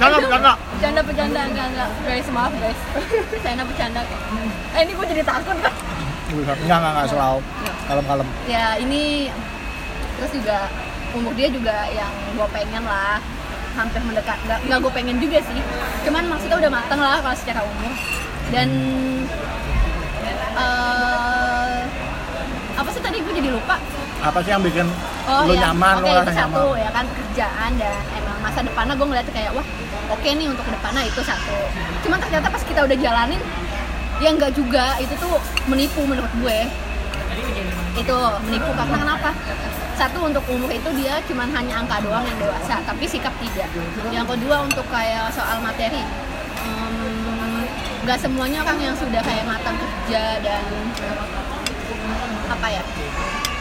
jangan 0.00 0.20
jangan 0.24 0.54
Bercanda 0.74 1.00
bercanda 1.04 1.40
enggak 1.44 1.66
enggak 1.70 1.88
guys 2.02 2.28
maaf 2.32 2.52
guys, 2.56 2.78
saya 3.38 3.62
bercanda 3.62 4.00
kok. 4.02 4.20
Eh 4.74 4.80
ini 4.82 4.92
gue 4.96 5.06
jadi 5.06 5.22
takut 5.22 5.54
kan. 5.54 5.72
enggak 6.34 6.56
enggak 6.58 6.80
enggak 6.90 7.06
selalu 7.06 7.38
kalem 7.86 8.04
kalem 8.04 8.28
ya 8.48 8.74
ini 8.74 9.30
terus 10.16 10.30
juga 10.34 10.58
umur 11.14 11.30
dia 11.36 11.46
juga 11.46 11.76
yang 11.88 12.10
gue 12.34 12.46
pengen 12.50 12.82
lah 12.82 13.22
hampir 13.74 14.00
mendekat. 14.06 14.38
Nggak 14.46 14.58
nggak 14.70 14.78
gue 14.80 14.92
pengen 14.94 15.16
juga 15.18 15.38
sih. 15.42 15.58
Cuman 16.06 16.22
maksudnya 16.30 16.56
udah 16.62 16.70
mateng 16.72 17.00
lah 17.02 17.18
kalau 17.20 17.36
secara 17.36 17.60
umur. 17.66 17.92
Dan 18.54 18.68
eh 20.54 21.80
apa 22.74 22.88
sih 22.90 23.02
tadi 23.02 23.22
gue 23.22 23.34
jadi 23.34 23.50
lupa? 23.50 23.76
Apa 24.24 24.38
sih 24.42 24.50
yang 24.54 24.62
bikin 24.64 24.86
Oh 25.24 25.48
lu 25.48 25.56
iya, 25.56 25.72
nyaman 25.72 26.04
lu 26.04 26.08
itu 26.20 26.32
satu 26.36 26.64
nyaman? 26.76 26.84
ya 26.84 26.90
kan 26.92 27.04
kerjaan 27.08 27.70
dan 27.80 27.92
emang 28.12 28.36
masa 28.44 28.60
depannya 28.60 28.94
gue 28.96 29.06
ngeliat 29.08 29.28
kayak 29.32 29.50
wah 29.56 29.66
oke 30.12 30.28
nih 30.28 30.46
untuk 30.48 30.66
depannya 30.68 31.02
itu 31.06 31.20
satu. 31.24 31.56
Cuman 32.06 32.18
ternyata 32.20 32.46
pas 32.52 32.62
kita 32.62 32.80
udah 32.84 32.96
jalanin 32.98 33.40
ya 34.22 34.30
enggak 34.30 34.52
juga. 34.54 34.94
Itu 35.00 35.14
tuh 35.18 35.40
menipu 35.66 36.04
menurut 36.06 36.30
gue. 36.38 36.58
Itu 37.94 38.16
menipu 38.46 38.70
karena 38.74 38.96
kenapa? 38.98 39.30
Satu 39.94 40.26
untuk 40.26 40.42
umur 40.50 40.70
itu 40.74 40.90
dia 40.98 41.22
cuman 41.30 41.48
hanya 41.54 41.86
angka 41.86 42.02
doang 42.02 42.26
yang 42.26 42.38
dewasa, 42.42 42.82
tapi 42.82 43.06
sikap 43.06 43.30
tidak. 43.38 43.70
Yang 44.10 44.26
kedua 44.34 44.66
untuk 44.66 44.82
kayak 44.90 45.30
soal 45.30 45.62
materi, 45.62 46.02
hmm, 46.02 47.62
nggak 48.02 48.18
semuanya 48.18 48.66
orang 48.66 48.78
yang 48.82 48.94
sudah 48.98 49.22
kayak 49.22 49.46
matang 49.46 49.78
kerja 49.78 50.42
dan 50.42 50.64
apa 52.50 52.66
ya? 52.74 52.82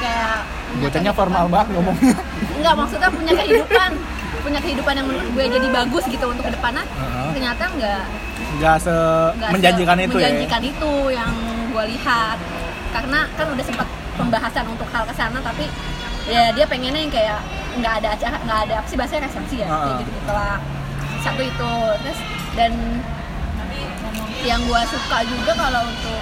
Kayak 0.01 0.35
bocahnya 0.81 1.11
formal 1.13 1.45
banget 1.47 1.67
ngomongnya. 1.77 2.15
Enggak, 2.57 2.73
maksudnya 2.81 3.09
punya 3.13 3.33
kehidupan. 3.37 3.91
Punya 4.43 4.59
kehidupan 4.59 4.93
yang 4.97 5.07
menurut 5.07 5.29
gue 5.37 5.45
jadi 5.45 5.67
bagus 5.71 6.03
gitu 6.09 6.25
untuk 6.27 6.43
ke 6.43 6.51
depannya. 6.51 6.83
Heeh. 6.83 7.29
ternyata 7.33 7.63
enggak 7.77 8.03
nggak 8.53 8.75
se 8.77 8.95
enggak 9.33 9.49
menjanjikan 9.49 9.97
itu 9.97 10.17
menjanjikan 10.17 10.61
itu 10.65 10.91
yang 11.13 11.33
gue 11.71 11.83
lihat. 11.93 12.37
Karena 12.93 13.25
kan 13.33 13.45
udah 13.49 13.65
sempat 13.65 13.82
pembahasan 14.15 14.65
untuk 14.69 14.87
hal 14.93 15.03
ke 15.07 15.13
sana 15.15 15.39
tapi 15.41 15.65
ya 16.29 16.53
dia 16.55 16.65
pengennya 16.67 17.01
yang 17.03 17.13
kayak 17.13 17.39
nggak 17.79 17.93
ada 18.03 18.07
acara 18.15 18.37
nggak 18.45 18.59
ada 18.69 18.73
apa 18.79 18.87
sih 18.87 18.97
bahasanya 18.97 19.21
resepsi 19.27 19.55
ya 19.59 19.67
Heeh. 19.67 19.81
kayak 19.81 19.95
gitu 20.05 20.11
gitulah 20.21 20.57
satu 21.23 21.41
itu 21.41 21.71
terus 22.03 22.19
dan 22.53 22.71
yang 24.43 24.59
gue 24.67 24.81
suka 24.91 25.17
juga 25.23 25.51
kalau 25.55 25.81
untuk 25.87 26.19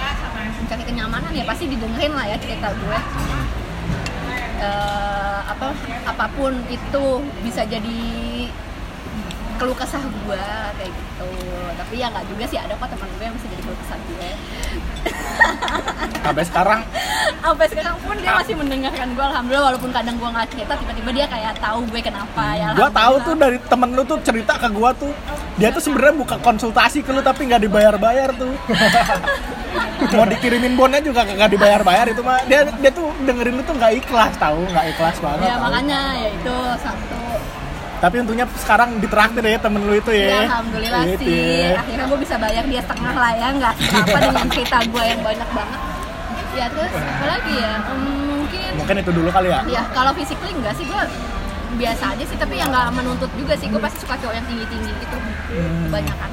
mencari 0.62 0.84
kenyamanan 0.86 1.32
ya 1.34 1.44
pasti 1.44 1.66
didengerin 1.70 2.14
lah 2.14 2.26
ya 2.30 2.38
cerita 2.38 2.70
gue 2.70 3.00
Eh, 4.62 5.40
apa 5.42 5.74
apa 6.06 6.26
pun 6.38 6.54
itu 6.70 7.06
bisa 7.42 7.66
jadi 7.66 8.21
keluh 9.62 9.78
kesah 9.78 10.02
gue 10.02 10.46
kayak 10.82 10.90
gitu. 10.90 11.30
Tapi 11.78 11.94
ya 12.02 12.08
nggak 12.10 12.26
juga 12.26 12.44
sih 12.50 12.58
ada 12.58 12.74
kok 12.74 12.90
teman 12.90 13.10
gue 13.14 13.26
yang 13.30 13.36
bisa 13.38 13.48
jadi 13.54 13.62
keluh 13.62 13.80
kesah 13.86 14.00
gue 14.10 14.26
ya 14.26 14.38
sampai 16.22 16.44
sekarang? 16.46 16.80
Sampai 17.42 17.68
sekarang 17.68 17.96
pun 18.06 18.16
dia 18.22 18.32
masih 18.38 18.56
mendengarkan 18.56 19.08
gue 19.18 19.26
alhamdulillah 19.26 19.66
walaupun 19.74 19.90
kadang 19.92 20.16
gue 20.16 20.30
nggak 20.30 20.48
cerita 20.54 20.74
tiba-tiba 20.78 21.10
dia 21.12 21.26
kayak 21.28 21.54
tahu 21.60 21.80
gue 21.90 22.02
kenapa 22.02 22.44
ya 22.56 22.70
Gua 22.72 22.90
tahu 22.90 23.16
tuh 23.26 23.36
dari 23.36 23.58
temen 23.68 23.90
lu 23.92 24.04
tuh 24.08 24.18
cerita 24.24 24.54
ke 24.56 24.68
gua 24.72 24.96
tuh. 24.96 25.12
Dia 25.60 25.70
tuh 25.76 25.84
sebenarnya 25.84 26.16
buka 26.16 26.36
konsultasi 26.40 27.04
ke 27.04 27.12
lu 27.12 27.20
tapi 27.20 27.52
nggak 27.52 27.68
dibayar-bayar 27.68 28.32
tuh. 28.40 28.54
Mau 30.18 30.28
dikirimin 30.28 30.76
bonnya 30.76 31.00
juga 31.04 31.28
nggak 31.28 31.52
dibayar-bayar 31.52 32.06
itu 32.16 32.22
mah. 32.24 32.42
Dia 32.48 32.68
dia 32.80 32.92
tuh 32.92 33.12
dengerin 33.28 33.60
lu 33.60 33.64
tuh 33.68 33.76
nggak 33.76 33.94
ikhlas 34.02 34.34
tahu? 34.40 34.64
Nggak 34.72 34.86
ikhlas 34.96 35.18
banget. 35.20 35.46
ya 35.46 35.56
tahu. 35.56 35.64
makanya 35.68 36.00
ya 36.16 36.30
itu 36.32 36.56
satu 36.80 37.31
Tapi 38.02 38.16
untungnya 38.18 38.50
sekarang 38.58 38.98
ditraktir 38.98 39.46
ya 39.46 39.58
temen 39.58 39.82
lu 39.82 39.94
itu 39.94 40.10
ya. 40.10 40.26
ya 40.26 40.40
alhamdulillah 40.50 41.02
Gitu 41.08 41.22
sih 41.22 41.62
ya. 41.64 41.78
akhirnya 41.78 42.06
gue 42.08 42.20
bisa 42.20 42.36
bayar 42.36 42.64
dia 42.66 42.82
setengah 42.82 43.14
lah 43.14 43.32
ya 43.32 43.48
nggak 43.54 43.74
apa 43.78 44.18
dengan 44.20 44.48
cerita 44.50 44.78
gue 44.84 45.04
yang 45.06 45.22
banyak 45.22 45.50
banget 45.52 45.80
ya 46.52 46.66
terus 46.68 46.92
apa 46.92 47.26
lagi 47.30 47.54
ya 47.56 47.74
Hmm, 47.80 48.02
mungkin 48.28 48.70
Mungkin 48.76 48.96
itu 48.98 49.12
dulu 49.14 49.30
kali 49.30 49.48
ya. 49.48 49.62
ya 49.70 49.84
kalau 49.94 50.12
physically 50.12 50.52
enggak 50.52 50.74
sih 50.74 50.84
gue 50.84 51.02
biasa 51.74 52.04
aja 52.12 52.24
sih 52.26 52.36
tapi 52.36 52.58
yang 52.58 52.68
nggak 52.68 52.90
menuntut 52.92 53.30
juga 53.38 53.54
sih 53.56 53.70
gue 53.70 53.80
pasti 53.80 53.98
suka 54.00 54.18
cowok 54.18 54.34
yang 54.34 54.46
tinggi 54.46 54.66
tinggi 54.68 54.92
gitu 54.98 55.18
Hmm. 55.52 55.88
banyak 55.90 56.16
kan 56.16 56.32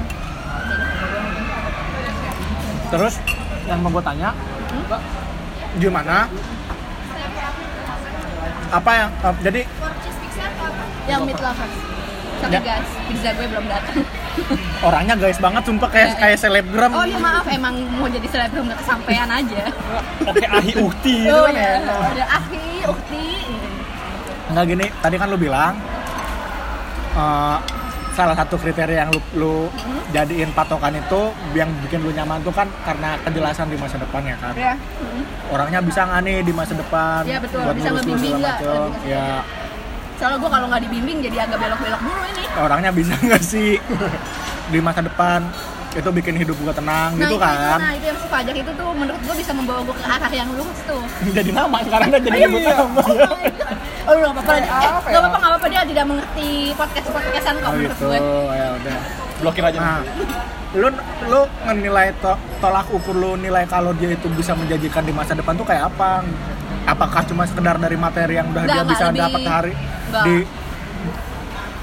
Terus 2.88 3.14
yang 3.66 3.78
mau 3.78 3.90
gue 3.90 4.00
tanya, 4.00 4.32
gimana? 5.76 6.24
Apa 8.70 8.90
yang 8.94 9.10
eh, 9.12 9.34
jadi 9.42 9.60
yang 11.08 11.22
meat 11.24 11.38
lovers 11.38 11.76
tapi 12.38 12.54
Ya. 12.54 12.60
guys 12.62 12.90
pizza 13.04 13.30
gue 13.32 13.46
belum 13.46 13.66
datang 13.66 13.96
orangnya 14.86 15.14
guys 15.16 15.38
banget 15.38 15.62
sumpah 15.64 15.88
kayak 15.88 16.06
Ya, 16.06 16.08
ya. 16.08 16.20
kayak 16.22 16.38
selebgram. 16.38 16.90
oh 16.92 17.02
ya 17.04 17.18
maaf 17.18 17.46
emang 17.48 17.74
mau 17.92 18.06
jadi 18.06 18.26
selebgram 18.26 18.64
nggak 18.64 18.78
kesampaian 18.78 19.26
aja 19.28 19.62
Oke, 20.22 20.46
ahi 20.46 20.72
ukti 20.78 21.14
gitu 21.20 21.34
oh 21.34 21.44
kan 21.44 21.54
ya 21.56 21.70
ya. 21.74 21.96
udah 22.12 22.28
akhi 22.32 22.62
ukti 22.84 23.26
Enggak 24.48 24.64
gini, 24.66 24.86
tadi 24.96 25.16
kan 25.16 25.28
lu 25.28 25.36
bilang 25.36 25.76
eh, 27.14 27.56
salah 28.10 28.34
satu 28.34 28.56
kriteria 28.56 29.04
yang 29.04 29.10
lu, 29.10 29.20
lu 29.34 29.54
Hmm? 29.68 30.00
jadiin 30.10 30.50
patokan 30.50 30.90
itu 30.92 31.20
yang 31.52 31.68
bikin 31.82 32.00
lu 32.00 32.10
nyaman 32.10 32.40
tuh 32.40 32.50
kan 32.50 32.64
karena 32.80 33.20
kejelasan 33.20 33.68
di 33.68 33.76
masa 33.76 33.94
depan 33.96 34.24
ya 34.24 34.36
kan. 34.38 34.52
ya 34.54 34.72
Orangnya 35.48 35.80
bisa 35.80 36.00
nggak 36.02 36.20
nih 36.22 36.36
di 36.40 36.52
masa 36.52 36.72
depan 36.72 37.20
Iya, 37.22 37.38
betul. 37.38 37.60
buat 37.60 37.76
Bisa 37.76 37.88
ngebimbing 37.90 38.34
nggak? 38.38 38.56
Lebih 38.58 38.72
situ. 38.94 39.06
Ya, 39.06 39.26
soalnya 40.18 40.38
gue 40.42 40.50
kalau 40.50 40.66
nggak 40.66 40.82
dibimbing 40.84 41.18
jadi 41.22 41.36
agak 41.46 41.58
belok-belok 41.62 42.00
dulu 42.02 42.22
ini 42.34 42.44
orangnya 42.58 42.90
bisa 42.90 43.12
nggak 43.22 43.42
sih 43.42 43.78
di 44.68 44.78
masa 44.82 45.00
depan 45.00 45.46
itu 45.88 46.10
bikin 46.12 46.36
hidup 46.36 46.54
gua 46.60 46.70
tenang 46.76 47.16
gitu 47.16 47.32
itu, 47.32 47.36
kan. 47.40 47.80
nah 47.80 47.90
itu 47.96 48.06
yang 48.12 48.18
si 48.20 48.28
itu 48.60 48.70
tuh 48.76 48.88
menurut 48.92 49.20
gue 49.24 49.34
bisa 49.40 49.52
membawa 49.56 49.80
gue 49.82 49.96
ke 49.96 50.04
arah 50.04 50.32
yang 50.36 50.48
lurus 50.52 50.78
tuh 50.84 51.02
jadi 51.32 51.50
nama 51.50 51.78
sekarang 51.80 52.08
kan 52.12 52.20
jadi 52.20 52.36
nyebut 52.44 52.60
iya. 52.60 52.76
nama. 52.76 53.00
Oh 53.00 53.36
my 53.40 53.50
God. 53.56 53.76
Oh, 54.08 54.14
nggak 54.16 54.32
apa-apa. 54.40 54.52
Eh, 54.56 54.64
Apa 54.64 54.72
ya? 54.72 55.12
nggak 55.12 55.20
apa-apa, 55.20 55.36
nggak 55.36 55.50
apa-apa. 55.52 55.66
Dia 55.68 55.82
tidak 55.84 56.04
mengerti 56.08 56.48
podcast-podcastan 56.72 57.54
kok 57.60 57.68
Oh 57.68 57.72
menurut 57.76 57.92
gitu, 57.92 58.06
gue. 58.08 58.18
ya 58.56 58.68
udah. 58.72 58.96
Blokir 59.36 59.64
aja. 59.68 59.78
Nah, 59.84 60.00
lu 60.72 60.88
lu 61.28 61.40
menilai 61.68 62.08
to- 62.16 62.40
tolak 62.56 62.88
ukur 62.88 63.12
lu 63.12 63.36
nilai 63.36 63.68
kalau 63.68 63.92
dia 63.92 64.16
itu 64.16 64.24
bisa 64.32 64.56
menjanjikan 64.56 65.04
di 65.04 65.12
masa 65.12 65.36
depan 65.36 65.52
tuh 65.60 65.68
kayak 65.68 65.92
apa? 65.92 66.24
Apakah 66.88 67.20
cuma 67.28 67.44
sekedar 67.44 67.76
dari 67.76 68.00
materi 68.00 68.40
yang 68.40 68.48
udah 68.48 68.64
Nggak, 68.64 68.72
dia 68.72 68.80
nggak, 68.80 68.92
bisa 68.96 69.04
lebih- 69.12 69.20
dapat 69.20 69.42
hari 69.44 69.72
nggak. 70.08 70.24
di 70.24 70.36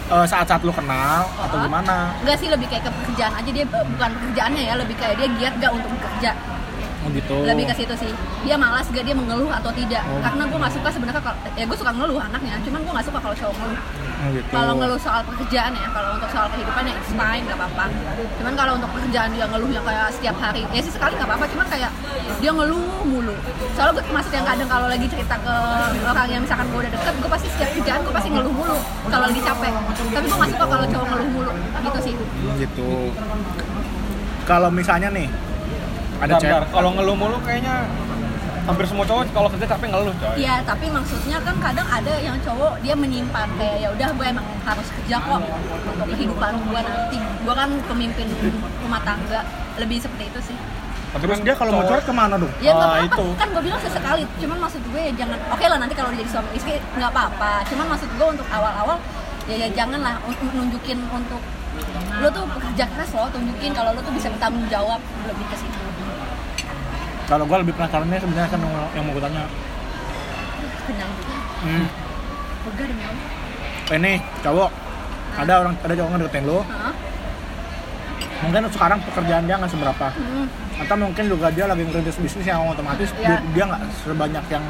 eh, 0.05 0.25
saat-saat 0.25 0.61
lu 0.61 0.73
kenal 0.73 1.25
atau 1.29 1.57
gimana? 1.65 2.13
Enggak 2.21 2.37
sih, 2.37 2.49
lebih 2.49 2.67
kayak 2.69 2.83
ke 2.85 2.91
pekerjaan 2.91 3.33
aja. 3.37 3.49
Dia 3.49 3.65
bukan 3.69 4.09
pekerjaannya 4.13 4.61
ya, 4.65 4.73
lebih 4.77 4.95
kayak 4.97 5.15
dia 5.17 5.29
giat 5.39 5.53
gak 5.61 5.71
untuk 5.73 5.89
bekerja. 5.97 6.31
Oh 7.05 7.09
gitu. 7.13 7.35
Lebih 7.45 7.65
ke 7.69 7.73
situ 7.77 7.93
sih. 8.01 8.11
Dia 8.41 8.57
malas 8.57 8.89
gak 8.89 9.05
dia 9.05 9.13
mengeluh 9.13 9.53
atau 9.53 9.69
tidak. 9.77 10.01
Oh. 10.09 10.17
Karena 10.25 10.43
gue 10.49 10.57
gak 10.57 10.73
suka 10.73 10.89
sebenarnya 10.89 11.21
kalau 11.21 11.37
ya 11.53 11.63
gue 11.69 11.77
suka 11.77 11.91
ngeluh 11.93 12.17
anaknya, 12.17 12.57
cuman 12.65 12.79
gue 12.81 12.93
gak 12.97 13.05
suka 13.05 13.19
kalau 13.21 13.35
cowok 13.37 13.55
ngeluh. 13.61 13.79
Oh, 14.15 14.29
gitu. 14.33 14.49
Kalau 14.49 14.73
ngeluh 14.73 14.99
soal 14.99 15.21
pekerjaan 15.21 15.71
ya, 15.77 15.87
kalau 15.93 16.09
untuk 16.17 16.29
soal 16.33 16.47
kehidupannya 16.49 16.93
it's 16.97 17.11
fine, 17.13 17.43
gak 17.45 17.57
apa-apa. 17.61 17.85
Cuman 18.41 18.53
kalau 18.57 18.71
untuk 18.81 18.89
pekerjaan 18.97 19.29
dia 19.37 19.45
ngeluh 19.45 19.69
yang 19.69 19.85
kayak 19.85 20.07
setiap 20.17 20.35
hari, 20.41 20.61
ya 20.73 20.81
sih 20.81 20.93
sekali 20.97 21.13
gak 21.13 21.29
apa-apa, 21.29 21.45
cuman 21.53 21.65
kayak 21.69 21.91
dia 22.41 22.51
ngeluh 22.51 22.85
mulu. 23.05 23.35
Soalnya 23.77 23.93
gue 24.01 24.03
termasuk 24.09 24.31
yang 24.33 24.45
kadang 24.49 24.69
kalau 24.69 24.87
lagi 24.89 25.05
cerita 25.05 25.35
ke 25.37 25.55
orang 26.09 26.27
yang 26.33 26.41
misalkan 26.41 26.65
gue 26.73 26.79
udah 26.81 26.91
deket, 26.97 27.13
gue 27.21 27.29
pasti 27.29 27.47
setiap 27.53 27.69
kerjaan 27.77 27.99
gue 28.01 28.13
pasti 28.17 28.29
ngeluh 28.33 28.53
mulu 28.57 28.77
kalau 29.13 29.25
lagi 29.29 29.41
capek. 29.45 29.73
Tapi 30.09 30.25
gue 30.25 30.37
gak 30.41 30.51
suka 30.57 30.65
kalau 30.65 30.85
cowok 30.89 31.05
ngeluh 31.13 31.29
mulu, 31.29 31.51
gitu 31.85 31.99
sih. 32.01 32.13
gitu. 32.57 32.89
Kalau 34.45 34.69
misalnya 34.69 35.09
nih 35.13 35.29
ada 36.21 36.33
cewek. 36.37 36.63
Kalau 36.69 36.89
ngeluh 36.93 37.15
mulu 37.15 37.37
kayaknya 37.41 37.85
hampir 38.65 38.85
semua 38.89 39.05
cowok 39.05 39.29
kalau 39.29 39.49
kerja 39.53 39.65
capek 39.69 39.87
ngeluh 39.93 40.13
coy. 40.17 40.35
Iya, 40.35 40.55
tapi 40.65 40.85
maksudnya 40.89 41.37
kan 41.37 41.55
kadang 41.61 41.85
ada 41.85 42.13
yang 42.17 42.33
cowok 42.41 42.81
dia 42.81 42.97
menyimpan 42.97 43.47
kayak 43.55 43.77
ya 43.77 43.89
udah 43.93 44.09
gue 44.09 44.25
emang 44.25 44.45
harus 44.65 44.87
kerja 44.91 45.15
kok 45.21 45.41
untuk 45.85 46.07
kehidupan 46.09 46.51
gue 46.65 46.79
nanti. 46.81 47.17
Gue 47.45 47.53
kan 47.53 47.69
pemimpin 47.85 48.27
rumah 48.81 49.01
tangga, 49.05 49.45
lebih 49.77 50.01
seperti 50.01 50.33
itu 50.33 50.41
sih. 50.49 50.57
Tapi 51.13 51.23
terus 51.23 51.39
kan 51.39 51.41
dia 51.47 51.55
kalau 51.55 51.71
mau 51.71 51.85
curhat 51.85 52.03
ke 52.03 52.11
mana 52.11 52.35
dong? 52.35 52.51
Ya 52.59 52.75
nggak 52.75 52.89
Ah, 52.91 52.99
apa-apa, 52.99 53.15
itu. 53.15 53.25
kan 53.39 53.47
gue 53.53 53.61
bilang 53.63 53.79
sesekali. 53.79 54.23
Cuman 54.35 54.57
maksud 54.59 54.81
gue 54.83 54.99
ya 54.99 55.11
jangan. 55.15 55.37
Oke 55.47 55.65
lah 55.69 55.77
nanti 55.79 55.93
kalau 55.95 56.09
udah 56.11 56.19
jadi 56.19 56.31
suami 56.33 56.49
istri 56.51 56.73
nggak 56.97 57.11
apa-apa. 57.13 57.51
Cuman 57.69 57.85
maksud 57.87 58.09
gue 58.11 58.27
untuk 58.33 58.47
awal-awal 58.49 58.97
ya, 59.45 59.55
ya 59.55 59.67
jangan 59.71 60.01
lah 60.01 60.15
untuk 60.25 60.49
nunjukin 60.51 60.99
untuk 61.07 61.39
lo 62.15 62.27
tuh 62.31 62.47
pekerja 62.49 62.87
keras 62.87 63.11
lo 63.11 63.27
tunjukin 63.29 63.71
kalau 63.71 63.91
lo 63.91 63.99
tuh 63.99 64.11
bisa 64.11 64.27
bertanggung 64.27 64.65
jawab 64.67 64.99
lebih 65.23 65.45
ke 65.47 65.55
situ. 65.55 65.79
Kalau 67.25 67.43
gua 67.43 67.57
lebih 67.57 67.73
penasarannya 67.73 68.17
sebenarnya 68.17 68.49
kan 68.49 68.59
yang, 68.59 69.03
mau 69.03 69.11
gue 69.11 69.23
tanya. 69.23 69.43
Kenyang 70.85 71.11
juga. 71.11 71.35
Hmm, 71.57 71.85
Allah. 73.01 73.25
ini 73.87 74.13
cowok 74.39 74.69
ada 75.35 75.53
orang 75.59 75.73
ada 75.79 75.93
cowok 75.95 76.09
ngedeketin 76.11 76.45
Hah? 76.63 76.93
mungkin 78.39 78.61
sekarang 78.67 78.99
pekerjaan 79.03 79.43
dia 79.43 79.55
nggak 79.55 79.69
seberapa 79.69 80.07
Hmm. 80.09 80.45
atau 80.75 80.95
mungkin 80.95 81.25
juga 81.25 81.47
dia 81.49 81.65
lagi 81.65 81.81
ngerintis 81.83 82.17
bisnis 82.17 82.43
yang 82.43 82.65
otomatis 82.65 83.09
Iya. 83.15 83.41
dia- 83.45 83.65
nggak 83.65 83.81
sebanyak 83.99 84.45
yang 84.47 84.65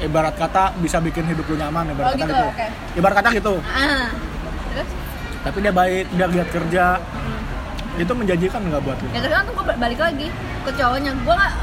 ibarat 0.00 0.34
kata 0.34 0.72
bisa 0.78 0.98
bikin 0.98 1.24
hidup 1.24 1.44
lu 1.46 1.54
nyaman 1.54 1.84
ibarat 1.86 2.06
Oh, 2.06 2.12
kata 2.14 2.22
gitu, 2.22 2.32
gitu 2.34 2.44
oke. 2.46 2.66
ibarat 2.96 3.14
kata 3.14 3.28
gitu 3.30 3.54
Ah. 3.62 4.06
Terus? 4.70 4.88
tapi 5.42 5.56
dia 5.60 5.72
baik 5.74 6.04
dia 6.10 6.26
giat 6.26 6.48
kerja 6.50 6.84
itu 7.94 8.12
menjanjikan 8.12 8.60
nggak 8.62 8.82
buat 8.82 8.98
lu 8.98 9.08
ya 9.10 9.20
tergantung 9.20 9.54
gue 9.54 9.64
balik 9.70 10.00
lagi 10.02 10.28
ke 10.64 10.72
cowoknya. 10.74 11.12
Gue 11.16 11.34
nggak 11.34 11.54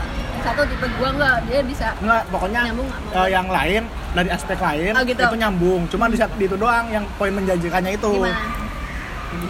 satu 0.42 0.62
tipe 0.64 0.88
gue 0.90 1.10
nggak 1.12 1.38
dia 1.46 1.62
bisa 1.62 1.88
nggak 2.00 2.22
pokoknya 2.30 2.62
Nyambung 2.66 2.90
eh, 3.14 3.28
yang 3.30 3.46
lain 3.46 3.84
dari 4.12 4.30
aspek 4.30 4.58
lain 4.58 4.92
Oh, 4.92 5.04
gitu. 5.04 5.22
itu 5.22 5.36
nyambung. 5.38 5.82
Cuma 5.88 6.06
di 6.08 6.18
saat 6.18 6.34
itu 6.36 6.56
doang 6.56 6.86
yang 6.88 7.06
poin 7.16 7.30
menjanjikannya 7.32 7.94
itu. 7.94 8.10
Gimana? 8.12 8.42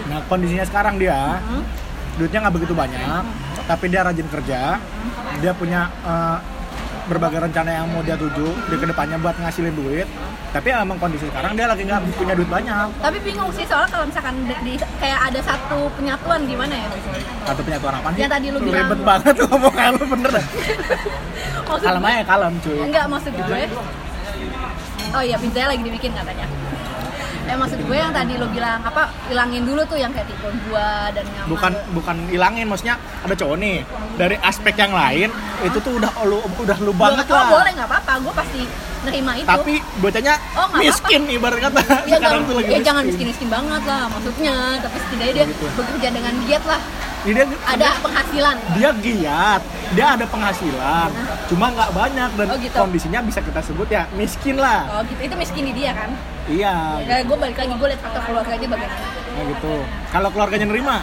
Nah 0.07 0.19
kondisinya 0.27 0.63
sekarang 0.63 0.95
dia 0.95 1.39
Hmm? 1.41 1.63
duitnya 2.11 2.43
nggak 2.43 2.53
begitu 2.53 2.75
banyak 2.75 3.23
tapi 3.63 3.87
dia 3.87 4.03
rajin 4.03 4.27
kerja 4.27 4.75
dia 5.39 5.51
punya 5.55 5.87
eh, 6.03 6.37
berbagai 7.05 7.39
rencana 7.41 7.69
yang 7.73 7.87
mau 7.89 8.01
dia 8.01 8.13
tuju 8.13 8.47
di 8.67 8.75
ke 8.75 8.85
depannya 8.85 9.17
buat 9.17 9.35
ngasilin 9.37 9.73
duit. 9.73 10.07
Tapi 10.51 10.67
emang 10.67 10.99
kondisi 10.99 11.31
sekarang 11.31 11.55
dia 11.55 11.65
lagi 11.65 11.87
nggak 11.87 12.01
punya 12.13 12.33
duit 12.35 12.49
banyak. 12.51 12.87
Tapi 12.99 13.17
bingung 13.23 13.51
sih 13.55 13.63
soalnya 13.63 13.89
kalau 13.89 14.05
misalkan 14.05 14.35
di, 14.43 14.55
di- 14.67 14.89
kayak 14.99 15.19
ada 15.31 15.39
satu 15.41 15.87
penyatuan 15.95 16.43
gimana 16.43 16.75
ya? 16.75 16.89
Atau 17.47 17.63
penyatuan 17.63 17.93
apa 17.95 18.07
nih 18.11 18.19
Yang 18.21 18.31
tadi 18.31 18.47
lu 18.51 18.59
bilang. 18.59 18.75
ribet 18.83 18.99
banget 19.01 19.33
lu 19.39 19.45
ngomong 19.47 19.73
lu 19.95 20.03
bener. 20.11 20.31
Maksud 21.71 21.87
kalem 21.87 22.03
aja 22.03 22.23
kalem 22.27 22.53
cuy. 22.59 22.77
Enggak 22.83 23.05
maksud 23.07 23.31
gue 23.31 23.61
oh 25.11 25.23
iya 25.23 25.35
pizzanya 25.35 25.67
lagi 25.75 25.83
dibikin 25.83 26.11
katanya 26.15 26.45
eh 27.51 27.57
maksud 27.59 27.79
gue 27.83 27.97
yang 27.99 28.15
tadi 28.15 28.39
lo 28.39 28.47
bilang 28.47 28.79
apa 28.79 29.11
hilangin 29.27 29.67
dulu 29.67 29.83
tuh 29.83 29.99
yang 29.99 30.15
kayak 30.15 30.23
tipe 30.31 30.47
gua 30.71 31.11
dan 31.11 31.27
nyaman 31.27 31.51
bukan 31.51 31.71
bukan 31.91 32.15
ilangin 32.31 32.63
maksudnya 32.63 32.95
ada 33.27 33.35
cowok 33.35 33.57
nih 33.59 33.83
dari 34.15 34.35
aspek 34.39 34.79
yang 34.79 34.95
lain 34.95 35.27
itu 35.59 35.77
tuh 35.83 35.99
udah 35.99 36.11
lu 36.23 36.39
udah 36.63 36.77
lu 36.79 36.95
banget 36.95 37.27
oh, 37.27 37.35
lah. 37.35 37.51
boleh 37.51 37.71
nggak 37.75 37.89
apa-apa 37.91 38.13
gue 38.23 38.33
pasti 38.39 38.61
nerima 39.01 39.33
itu. 39.33 39.49
Tapi 39.49 39.73
bocahnya 39.97 40.35
Oh, 40.61 40.67
miskin 40.77 41.25
ibarat 41.25 41.57
kata. 41.57 41.81
Ya, 42.05 42.21
sekarang 42.21 42.21
jangan, 42.21 42.41
tuh 42.45 42.55
lagi 42.61 42.69
ya 42.69 42.79
jangan 42.85 43.03
miskin-miskin 43.09 43.49
banget 43.49 43.81
lah 43.89 44.03
maksudnya. 44.13 44.55
Tapi 44.77 44.95
setidaknya 45.01 45.33
dia 45.33 45.45
Gitu. 45.49 45.65
bekerja 45.73 46.07
dengan 46.13 46.33
giat 46.45 46.63
lah. 46.69 46.81
Dia, 47.21 47.45
ada 47.69 47.89
penghasilan. 48.01 48.55
dia 48.73 48.89
giat 48.97 49.61
dia 49.93 50.05
ada 50.17 50.25
penghasilan 50.25 51.09
cuma 51.53 51.69
nggak 51.69 51.91
banyak 51.93 52.29
dan 52.33 52.47
Oh, 52.49 52.57
gitu. 52.57 52.73
kondisinya 52.73 53.19
bisa 53.21 53.45
kita 53.45 53.61
sebut 53.61 53.85
ya 53.93 54.09
miskin 54.17 54.57
lah. 54.57 54.89
Oh 54.89 55.01
gitu. 55.05 55.29
Itu 55.29 55.35
miskin 55.37 55.69
di 55.69 55.73
dia 55.77 55.93
kan 55.93 56.09
iya. 56.49 56.75
Ya 57.06 57.17
gue 57.21 57.38
balik 57.38 57.58
lagi 57.58 57.73
gue 57.75 57.88
liat 57.91 58.01
faktor 58.01 58.21
keluarganya 58.25 58.67
bagaimana. 58.71 59.06
Nah 59.32 59.43
gitu. 59.47 59.73
Kalau 60.12 60.30
keluarganya 60.34 60.65
nerima? 60.69 60.95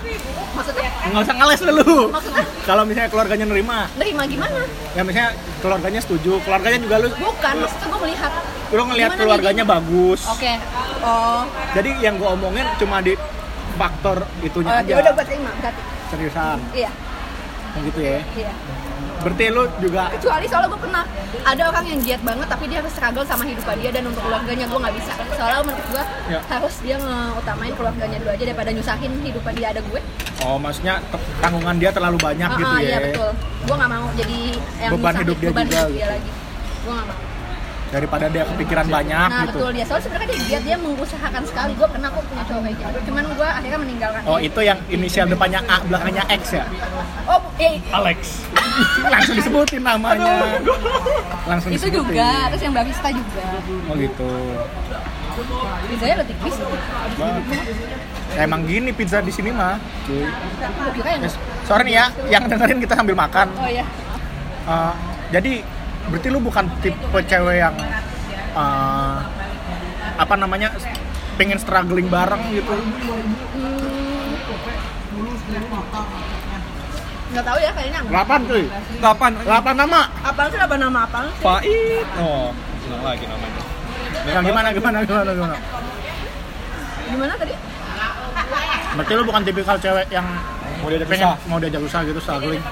Maksudnya? 0.57 0.88
Nggak 1.09 1.22
usah 1.22 1.35
ngales 1.38 1.61
dulu. 1.62 1.92
Maksudnya? 2.11 2.44
kalau 2.68 2.83
misalnya 2.85 3.11
keluarganya 3.12 3.46
nerima? 3.46 3.79
Nerima 3.96 4.22
gimana? 4.27 4.61
Ya 4.92 5.03
misalnya 5.07 5.31
keluarganya 5.62 6.01
setuju 6.03 6.33
keluarganya 6.44 6.79
juga 6.83 6.96
lu 7.03 7.09
bukan 7.16 7.55
maksudnya 7.62 7.87
gue 7.87 8.01
melihat. 8.09 8.33
Lu 8.68 8.83
ngelihat 8.88 9.11
keluarganya 9.14 9.64
bagus. 9.64 10.20
Oke. 10.29 10.53
Oh. 11.05 11.42
Jadi 11.72 11.90
yang 12.03 12.18
gue 12.18 12.29
omongin 12.29 12.66
cuma 12.81 12.98
di 13.01 13.14
faktor 13.79 14.27
itunya 14.42 14.74
oh 14.74 14.81
aja. 14.83 14.90
ya 14.90 14.96
udah 14.98 15.12
gue 15.14 15.24
terima 15.29 15.51
berarti. 15.62 15.83
Seriusan? 16.11 16.59
Iya. 16.74 16.90
Yang 17.77 17.83
gitu 17.92 18.01
ya? 18.01 18.20
Iya 18.35 18.53
berarti 19.18 19.44
lu 19.48 19.62
juga 19.78 20.02
kecuali 20.11 20.46
soalnya 20.46 20.68
gue 20.68 20.81
pernah 20.81 21.02
ada 21.42 21.62
orang 21.66 21.85
yang 21.85 21.98
giat 22.00 22.22
banget 22.22 22.46
tapi 22.46 22.64
dia 22.66 22.78
harus 22.78 22.92
struggle 22.92 23.24
sama 23.24 23.42
hidup 23.42 23.66
dia 23.74 23.90
dan 23.90 24.04
untuk 24.04 24.22
keluarganya 24.22 24.64
gue 24.64 24.78
nggak 24.78 24.94
bisa. 24.94 25.12
Soalnya 25.35 25.62
menurut 25.62 25.87
gue 25.88 26.04
Ya. 26.28 26.40
harus 26.44 26.74
dia 26.78 26.96
ngeutamain 26.96 27.72
keluarganya 27.72 28.16
dulu 28.18 28.31
aja 28.31 28.44
daripada 28.44 28.70
nyusahin 28.70 29.12
hidup 29.20 29.42
dia 29.50 29.68
ada 29.70 29.81
gue. 29.81 30.00
Oh 30.40 30.57
maksudnya 30.57 31.02
tanggungan 31.38 31.76
dia 31.76 31.90
terlalu 31.90 32.18
banyak 32.18 32.46
Ah, 32.46 32.57
gitu 32.57 32.70
ah, 32.70 32.78
ya? 32.78 32.85
iya 32.85 32.98
betul. 33.02 33.31
Gue 33.64 33.74
nggak 33.74 33.90
mau 33.90 34.07
jadi 34.14 34.38
yang 34.78 34.90
Beban 34.92 35.02
nyusahin 35.09 35.22
hidup 35.24 35.37
dia 35.37 35.48
beban 35.48 35.64
juga 35.64 35.78
hidup 35.78 35.88
dia 35.88 35.98
gitu. 35.98 36.12
lagi. 36.12 36.31
Gue 36.78 36.92
nggak 36.94 37.07
mau 37.07 37.18
daripada 37.88 38.27
dia 38.29 38.44
kepikiran 38.44 38.87
banyak 38.88 39.29
nah 39.29 39.44
gitu. 39.48 39.64
betul 39.64 39.68
dia. 39.72 39.85
Soalnya 39.88 40.05
sebenarnya 40.05 40.29
dia 40.29 40.40
giat 40.44 40.62
dia 40.64 40.77
mengusahakan 40.77 41.42
sekali. 41.48 41.72
Gue 41.72 41.88
pernah 41.88 42.09
kok 42.12 42.24
punya 42.29 42.44
cowok 42.44 42.62
kayak 42.64 42.77
gitu. 42.77 42.98
Cuman 43.09 43.24
gue 43.33 43.48
akhirnya 43.48 43.79
meninggalkan 43.81 44.20
oh 44.29 44.38
itu 44.38 44.61
yang 44.61 44.79
inisial 44.92 45.27
depannya 45.27 45.61
A 45.66 45.77
belakangnya 45.88 46.24
X 46.29 46.42
ya? 46.53 46.64
Oh 47.24 47.40
eh, 47.59 47.81
Alex. 47.92 48.20
Langsung 49.12 49.35
disebutin 49.40 49.83
namanya. 49.83 50.61
Langsung 51.48 51.70
itu 51.72 51.88
disebutin. 51.88 52.12
juga 52.12 52.31
terus 52.53 52.62
yang 52.62 52.74
barista 52.77 53.09
juga. 53.09 53.44
Oh 53.88 53.94
gitu. 53.96 54.31
Pizzanya 55.88 56.14
lo 56.20 56.24
tipis. 56.27 56.55
Ya, 58.37 58.44
emang 58.44 58.61
gini 58.68 58.90
pizza 58.92 59.24
di 59.24 59.33
sini 59.33 59.51
mah. 59.55 59.81
Cuy 60.05 60.29
sorry 61.64 61.92
nih 61.92 61.94
ya 62.01 62.07
yang 62.29 62.44
dengerin 62.48 62.81
kita 62.85 62.94
sambil 62.96 63.16
makan. 63.16 63.48
Oh 63.57 63.68
iya. 63.68 63.85
Uh, 64.68 64.92
jadi 65.33 65.64
berarti 66.09 66.29
lu 66.33 66.40
bukan 66.40 66.64
tipe 66.81 67.18
cewek 67.29 67.57
yang 67.61 67.75
uh, 68.57 69.21
apa 70.18 70.35
namanya 70.35 70.73
pengen 71.38 71.61
struggling 71.61 72.09
bareng 72.11 72.42
gitu? 72.51 72.75
Nggak 77.29 77.44
tahu 77.44 77.59
ya 77.61 77.71
kayaknya 77.77 77.99
enggak. 78.01 78.12
delapan 78.12 78.40
cuy. 78.49 78.64
Kapan? 79.05 79.33
delapan 79.44 79.75
nama. 79.77 80.01
Apaan 80.25 80.49
sih 80.49 80.59
apa 80.59 80.77
nama 80.81 81.01
sih? 81.05 81.27
Pait 81.44 82.07
Oh 82.16 82.51
Senang 82.83 83.03
lagi 83.05 83.25
namanya. 83.29 83.61
Yang 84.25 84.44
gimana 84.49 84.68
gimana 84.73 84.97
gimana 85.05 85.31
gimana? 85.37 85.57
Gimana 87.09 87.33
tadi? 87.37 87.55
Berarti 88.97 89.12
lu 89.12 89.25
bukan 89.29 89.42
tipikal 89.44 89.77
cewek 89.77 90.07
yang 90.09 90.27
Mau 90.79 90.88
diajak 90.94 91.11
pengen 91.11 91.27
susah. 91.35 91.49
mau 91.51 91.59
diajak 91.59 91.83
usaha 91.83 92.01
gitu 92.07 92.21
struggling 92.23 92.62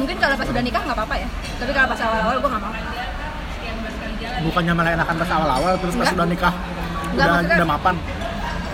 mungkin 0.00 0.16
kalau 0.16 0.34
pas 0.34 0.48
udah 0.48 0.62
nikah 0.62 0.82
nggak 0.82 0.96
apa-apa 0.96 1.14
ya. 1.16 1.28
Tapi 1.56 1.70
kalau 1.70 1.88
pas 1.88 2.00
awal-awal 2.00 2.36
gue 2.36 2.50
nggak 2.50 2.62
mau 2.62 2.74
bukannya 4.40 4.72
malah 4.72 4.92
enakan 4.94 5.16
pas 5.16 5.30
awal-awal 5.30 5.74
terus 5.76 5.94
pas 5.94 6.08
udah 6.10 6.24
nikah 6.24 6.54
Enggak, 7.10 7.12
udah 7.12 7.26
maksudnya- 7.34 7.58
udah 7.58 7.68
mapan? 7.68 7.94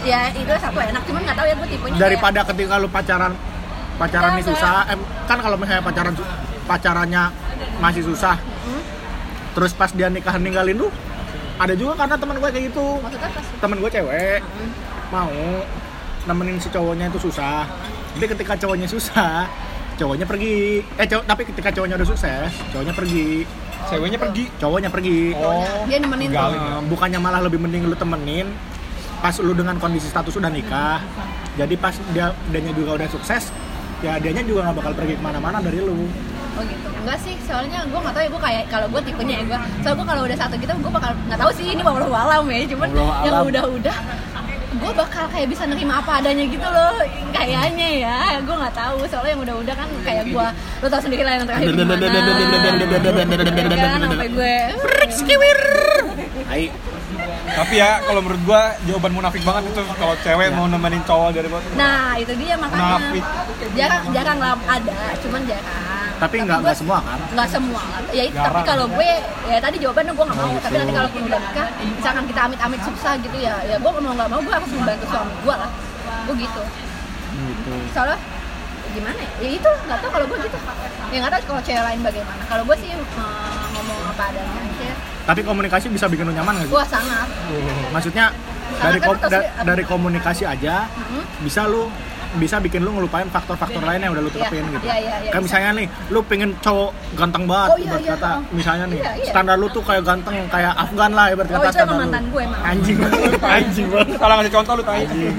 Ya 0.04 0.20
itu 0.30 0.52
satu 0.56 0.78
enak. 0.78 1.02
Cuman 1.02 1.20
nggak 1.24 1.34
tahu 1.34 1.46
ya 1.46 1.54
gue 1.56 1.68
tipenya 1.68 1.98
daripada 1.98 2.40
ketika 2.44 2.74
lu 2.78 2.86
pacaran 2.86 3.32
pacaran 3.96 4.30
Enggak, 4.30 4.38
nih 4.38 4.46
susah. 4.46 4.76
Em, 4.86 5.00
kan 5.26 5.38
kalau 5.40 5.56
misalnya 5.56 5.82
pacaran 5.82 6.14
su- 6.14 6.30
pacarannya 6.64 7.22
masih 7.78 8.02
susah. 8.04 8.36
Hmm? 8.38 8.82
terus 9.52 9.72
pas 9.72 9.88
dia 9.88 10.06
nikah 10.06 10.36
ninggalin 10.36 10.76
lu 10.76 10.88
ada 11.56 11.72
juga 11.72 11.96
karena 11.96 12.14
teman 12.14 12.36
gue 12.36 12.44
kayak 12.46 12.64
gitu. 12.68 12.84
Kayak, 12.84 13.02
maksudnya 13.02 13.30
pas? 13.32 13.46
Temen 13.56 13.76
gue 13.80 13.90
cewek. 13.90 14.40
Hmm. 14.40 14.70
mau 15.06 15.30
nemenin 16.24 16.58
si 16.58 16.68
cowoknya 16.68 17.06
itu 17.08 17.18
susah. 17.20 17.62
Tapi 18.12 18.26
ketika 18.28 18.54
cowoknya 18.56 18.86
susah 18.86 19.46
cowoknya 19.96 20.26
pergi. 20.28 20.85
Eh 21.00 21.06
cowok 21.09 21.24
tapi 21.24 21.42
ketika 21.48 21.68
cowoknya 21.72 21.96
udah 21.98 22.09
sukses 22.09 22.50
cowoknya 22.72 22.94
pergi. 22.94 23.28
Ceweknya 23.87 24.18
pergi? 24.18 24.44
Cowoknya 24.59 24.90
pergi. 24.90 25.30
Oh 25.38 25.85
dia 25.87 25.98
nemenin 26.02 26.28
tuh. 26.30 26.35
Tinggalin. 26.35 26.59
Eh, 26.59 26.80
bukannya 26.90 27.18
malah 27.22 27.40
lebih 27.44 27.59
mending 27.62 27.87
lu 27.87 27.94
temenin 27.94 28.50
pas 29.22 29.32
lu 29.40 29.56
dengan 29.56 29.80
kondisi 29.80 30.12
status 30.12 30.37
udah 30.37 30.52
nikah 30.52 31.00
jadi 31.56 31.72
pas 31.80 31.96
dia 32.12 32.37
dianya 32.52 32.76
juga 32.76 33.00
udah 33.00 33.09
sukses 33.09 33.48
ya 34.04 34.20
dianya 34.20 34.44
juga 34.44 34.68
nggak 34.68 34.76
bakal 34.76 34.92
pergi 34.92 35.16
ke 35.16 35.22
mana-mana 35.24 35.56
dari 35.64 35.80
lu. 35.80 36.04
Oh 36.56 36.62
gitu. 36.64 36.88
Enggak 37.00 37.18
sih 37.24 37.35
soalnya 37.48 37.87
gue 37.87 37.96
nggak 37.96 38.12
tahu 38.12 38.22
ya 38.26 38.28
gue 38.28 38.42
kayak 38.42 38.62
kalau 38.68 38.87
gue 38.92 39.00
tipenya 39.06 39.35
ya 39.40 39.44
gue 39.46 39.59
soalnya 39.80 39.96
gue 39.96 40.06
kalau 40.11 40.22
udah 40.26 40.37
satu 40.37 40.54
gitu 40.59 40.72
gue 40.74 40.92
bakal 40.92 41.11
nggak 41.30 41.38
tahu 41.40 41.50
sih 41.54 41.66
ini 41.72 41.82
walau 41.87 42.11
alam 42.12 42.44
ya 42.50 42.59
cuman 42.66 42.88
yang 43.24 43.44
udah-udah 43.46 43.96
gue 44.76 44.92
bakal 44.92 45.24
kayak 45.32 45.48
bisa 45.50 45.64
nerima 45.64 46.00
apa 46.00 46.20
adanya 46.20 46.44
gitu 46.46 46.64
loh. 46.64 46.96
Kayaknya 47.32 47.88
ya 48.04 48.18
gue 48.40 48.54
nggak 48.54 48.74
tahu. 48.76 48.98
Soalnya 49.08 49.32
yang 49.36 49.42
udah-udah 49.42 49.74
kan 49.74 49.88
kayak 50.04 50.24
gue 50.30 50.46
lo 50.82 50.86
tau 50.86 51.00
sendiri 51.02 51.22
lah 51.24 51.32
yang 51.40 51.46
terakhir 51.48 51.66
gimana. 51.72 51.94
Ya 53.76 53.88
kan, 53.88 54.00
sampai 54.04 54.28
gue 54.30 54.56
Hai, 56.46 56.70
Tapi 57.46 57.74
ya 57.80 57.98
kalau 58.06 58.20
menurut 58.22 58.42
gua 58.46 58.70
jawaban 58.86 59.12
munafik 59.14 59.42
banget 59.42 59.72
itu 59.72 59.82
kalau 59.98 60.14
cewek 60.22 60.48
mau 60.54 60.66
nemenin 60.70 61.02
cowok 61.02 61.30
dari 61.34 61.48
nah 61.74 62.14
itu 62.20 62.32
dia 62.38 62.54
makanya. 62.54 63.02
Munafik. 63.02 63.24
jarang 63.74 64.02
jarang 64.14 64.38
lah 64.38 64.54
ada. 64.68 64.94
Cuman 65.24 65.42
jarang 65.48 65.95
tapi 66.16 66.35
nggak 66.40 66.59
nggak 66.61 66.76
semua 66.76 66.98
kan? 66.98 67.18
Nggak 67.31 67.48
semua. 67.50 67.83
Ya 68.11 68.22
itu 68.24 68.35
tapi 68.35 68.48
Jarang. 68.48 68.66
kalau 68.66 68.85
gue 68.88 69.11
ya 69.46 69.59
tadi 69.59 69.76
jawabannya 69.76 70.12
gue 70.12 70.24
nggak 70.24 70.38
mau. 70.38 70.48
Oh, 70.48 70.61
tapi 70.61 70.74
nanti 70.76 70.92
kalau 70.92 71.09
pun 71.09 71.22
udah 71.24 71.40
nikah 71.40 71.68
misalkan 71.90 72.24
kita 72.24 72.40
amit-amit 72.42 72.81
susah 72.83 73.12
gitu 73.18 73.37
ya 73.37 73.55
ya 73.62 73.76
gue 73.76 73.90
mau 73.92 74.12
nggak 74.12 74.29
mau 74.29 74.40
gue 74.40 74.55
harus 74.55 74.70
membantu 74.70 75.05
suami 75.07 75.33
gue 75.38 75.55
lah. 75.55 75.70
Gue 76.24 76.35
gitu. 76.38 76.62
Gitu. 77.37 77.72
Soalnya 77.92 78.18
gimana 78.88 79.18
ya, 79.18 79.31
ya 79.44 79.48
itu 79.52 79.70
nggak 79.85 79.98
tahu 80.00 80.11
kalau 80.11 80.26
gue 80.26 80.38
gitu. 80.40 80.59
Ya 81.07 81.16
nggak 81.20 81.33
tahu 81.33 81.42
kalau 81.46 81.62
cewek 81.62 81.83
lain 81.85 82.00
bagaimana. 82.00 82.42
Kalau 82.44 82.62
gue 82.64 82.76
sih 82.79 82.90
eh, 82.90 83.00
ngomong 83.72 83.98
apa 84.09 84.22
adanya 84.31 84.61
aja. 84.62 84.90
Tapi 85.26 85.40
komunikasi 85.42 85.87
bisa 85.90 86.07
bikin 86.07 86.24
lu 86.24 86.33
nyaman 86.33 86.52
nggak 86.57 86.66
sih? 86.66 86.72
Gue 86.72 86.85
sangat. 86.87 87.29
Maksudnya 87.90 88.26
dari 88.76 88.98
kan 88.98 89.16
da- 89.26 89.50
dari 89.62 89.85
komunikasi 89.85 90.42
aja 90.42 90.88
Mhm. 90.88 91.22
bisa 91.42 91.66
lu 91.66 91.87
bisa 92.37 92.57
bikin 92.59 92.81
lu 92.81 92.92
ngelupain 92.92 93.27
faktor-faktor 93.27 93.81
lain 93.81 93.99
yang 93.99 94.12
udah 94.12 94.22
lu 94.22 94.31
terapin 94.31 94.62
gitu. 94.66 94.85
iya, 94.85 94.96
iya, 94.96 95.14
iya, 95.18 95.31
Kayak 95.31 95.35
bisa. 95.35 95.46
misalnya 95.46 95.70
nih, 95.75 95.87
lu 96.09 96.20
pengen 96.22 96.51
cowok 96.59 96.90
ganteng 97.14 97.44
banget, 97.44 97.68
Oh, 97.68 97.77
iya, 97.77 97.85
ibarat 97.87 98.03
iya, 98.03 98.12
kata. 98.14 98.31
oh. 98.31 98.40
Misalnya 98.53 98.85
nih, 98.87 98.99
Iya, 98.99 99.12
iya. 99.16 99.31
standar 99.31 99.57
lu 99.57 99.66
tuh 99.68 99.83
kayak 99.83 100.03
ganteng, 100.03 100.37
kayak 100.46 100.72
Afgan 100.75 101.12
lah 101.12 101.27
ibarat 101.29 101.49
Oh, 101.49 101.55
kata 101.55 101.62
itu 101.62 101.72
standar 101.72 101.87
emang 101.87 101.96
lu. 101.96 102.03
mantan 102.05 102.25
gue, 102.29 102.42
emang. 102.42 102.61
Anjing 102.62 102.96
anjing 103.57 103.87
banget. 103.88 104.09
Kalau 104.16 104.35
ngasih 104.35 104.53
contoh 104.53 104.72
lu 104.72 104.83
tanya. 104.83 105.01
Anjing. 105.03 105.35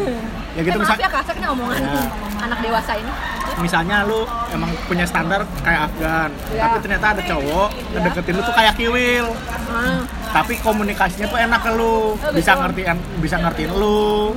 Ya 0.51 0.61
gitu 0.63 0.73
eh, 0.73 0.81
misal, 0.81 0.89
maaf 0.91 1.05
ya 1.05 1.09
kasar 1.11 1.35
nih 1.37 1.47
omongan 1.47 1.77
Ya. 1.77 2.01
anak 2.39 2.59
dewasa 2.59 2.93
ini 2.95 3.11
misalnya 3.57 4.05
lu 4.05 4.21
emang 4.49 4.69
punya 4.85 5.01
standar 5.01 5.41
kayak 5.61 5.89
Afgan, 5.89 6.29
Iya. 6.49 6.61
tapi 6.61 6.77
ternyata 6.79 7.05
ada 7.09 7.21
cowok 7.23 7.69
ngedeketin 7.89 8.33
lu 8.33 8.41
tuh 8.43 8.53
kayak 8.53 8.73
kiwil. 8.73 9.27
Ah, 9.67 9.99
Tapi 10.31 10.53
komunikasinya 10.59 11.25
tuh 11.25 11.39
enak 11.39 11.61
ke 11.61 11.71
lu, 11.73 12.13
Oh, 12.13 12.31
bisa 12.31 12.51
ngertiin 12.53 12.97
bisa 13.17 13.35
ngertiin 13.35 13.71
lu. 13.71 14.33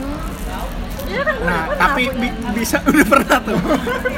Iya 1.11 1.21
kan 1.21 1.35
gue 1.35 1.43
Nah, 1.43 1.61
pernah 1.65 1.81
tapi 1.83 2.03
punya- 2.07 2.21
bi- 2.23 2.37
bisa 2.55 2.77
udah 2.91 3.07
pernah 3.09 3.39
tuh. 3.43 3.59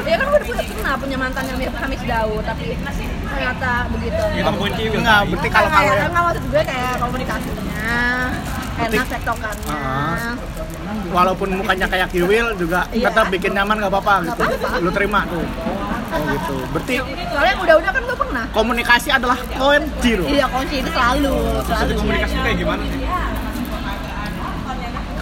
Iya 0.02 0.14
kan 0.14 0.26
gue 0.26 0.34
udah 0.34 0.46
punya, 0.46 0.64
pernah 0.70 0.94
punya 0.98 1.16
mantan 1.16 1.44
yang 1.44 1.58
mirip 1.58 1.74
Hamis 1.74 2.02
Daud 2.02 2.42
tapi 2.42 2.64
ternyata 3.24 3.70
begitu. 3.88 4.22
Kita 4.30 4.48
ngomongin 4.48 4.74
kiwil. 4.74 4.98
Enggak, 4.98 5.20
berarti 5.26 5.48
kalau 5.48 5.60
kalau 5.64 5.72
kayak 5.74 5.88
yang 5.94 6.10
enggak 6.10 6.24
maksud 6.24 6.44
gue 6.46 6.62
kayak 6.62 6.92
komunikasinya 6.98 7.88
enak 8.74 9.06
tektokannya. 9.06 9.72
Ah. 9.72 10.34
walaupun 11.08 11.48
mukanya 11.54 11.86
kayak 11.86 12.08
kiwil 12.08 12.52
juga 12.54 12.84
Iya. 12.90 13.08
tetap 13.08 13.28
bikin 13.28 13.52
nyaman 13.52 13.76
nggak 13.78 13.92
apa-apa 13.92 14.14
gitu. 14.26 14.42
Lu 14.78 14.90
terima 14.90 15.24
tuh. 15.24 15.44
Oh 16.10 16.20
gitu. 16.26 16.56
Berarti 16.68 16.94
Soalnya 17.00 17.48
yang 17.48 17.60
udah-udah 17.62 17.90
kan 17.90 18.02
gue 18.02 18.16
pernah. 18.18 18.44
komunikasi 18.50 19.08
adalah 19.10 19.38
koin 19.50 19.82
zero. 19.98 20.24
Iya 20.26 20.44
kunci 20.46 20.76
itu 20.78 20.90
selalu, 20.90 21.34
selalu. 21.62 21.92
Komunikasi 21.96 22.34
kayak 22.38 22.56
gimana 22.58 22.82
sih? 22.82 23.00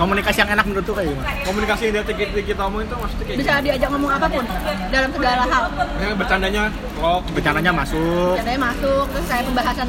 Komunikasi 0.00 0.38
yang 0.40 0.50
enak 0.56 0.64
menurut 0.64 0.84
tuh 0.88 0.94
kayak 0.96 1.12
gimana? 1.12 1.28
Komunikasi 1.44 1.82
yang 1.84 1.94
dari 2.00 2.14
kita, 2.16 2.40
kita 2.40 2.62
omongin 2.64 2.86
tuh 2.88 2.96
maksudnya 3.04 3.24
kayak 3.28 3.38
Bisa 3.44 3.52
diajak 3.60 3.88
ngomong 3.92 4.10
apa 4.16 4.26
pun 4.32 4.44
dalam 4.88 5.10
segala 5.12 5.44
hal. 5.44 5.64
gimana? 5.68 6.14
Bercandanya 6.16 6.62
kalau 6.96 7.18
Bercandanya 7.36 7.72
masuk, 7.76 8.32
Katanya 8.40 8.60
masuk 8.64 9.04
terus 9.12 9.26
kayak 9.28 9.44
pembahasan 9.44 9.88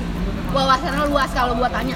wawasannya 0.51 1.03
luas 1.07 1.29
kalau 1.31 1.53
buat 1.55 1.71
tanya. 1.71 1.95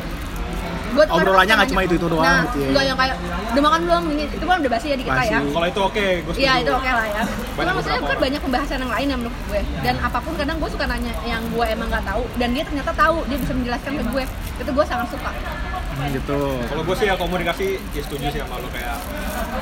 Gua 0.95 1.03
tuh 1.03 1.11
kadang 1.11 1.27
Obrolannya 1.27 1.53
nggak 1.59 1.69
cuma 1.75 1.81
itu-itu 1.83 2.07
doang 2.07 2.23
nah, 2.23 2.41
gitu 2.47 2.57
ya. 2.57 2.67
Enggak 2.71 2.85
yang 2.87 2.97
kayak 2.97 3.15
udah 3.51 3.63
makan 3.63 3.79
belum 3.83 4.03
ini 4.15 4.23
itu 4.31 4.45
kan 4.47 4.57
udah 4.63 4.71
basi 4.71 4.87
ya 4.87 4.95
di 4.95 5.05
kita 5.05 5.23
ya. 5.27 5.39
Kalau 5.43 5.67
itu 5.67 5.81
oke, 5.83 6.05
gue 6.23 6.31
setuju. 6.31 6.43
Iya 6.43 6.53
itu 6.63 6.71
oke 6.71 6.89
lah 6.89 7.05
ya. 7.07 7.21
Cuma 7.25 7.55
Banyak 7.55 7.73
maksudnya 7.75 7.99
kan 7.99 8.17
banyak 8.19 8.41
pembahasan 8.41 8.77
yang 8.79 8.93
lain 8.95 9.07
yang 9.11 9.19
menurut 9.19 9.37
gue. 9.51 9.61
Dan 9.83 9.95
apa 9.99 10.17
pun 10.23 10.33
kadang 10.39 10.57
gue 10.63 10.69
suka 10.71 10.85
nanya 10.87 11.13
yang 11.27 11.43
gue 11.51 11.65
emang 11.67 11.87
nggak 11.91 12.05
tahu 12.07 12.23
dan 12.39 12.47
dia 12.55 12.63
ternyata 12.63 12.91
tahu 12.95 13.17
dia 13.27 13.37
bisa 13.39 13.53
menjelaskan 13.53 13.91
ke 13.99 14.03
gue. 14.07 14.23
Itu 14.63 14.71
gue 14.71 14.85
sangat 14.87 15.07
suka. 15.11 15.31
gitu. 16.11 16.39
Kalau 16.67 16.83
gue 16.83 16.95
sih 16.99 17.07
ya 17.07 17.15
komunikasi 17.15 17.67
ya 17.95 18.01
setuju 18.03 18.27
sih 18.27 18.39
sama 18.43 18.59
lu 18.59 18.67
kayak 18.67 18.99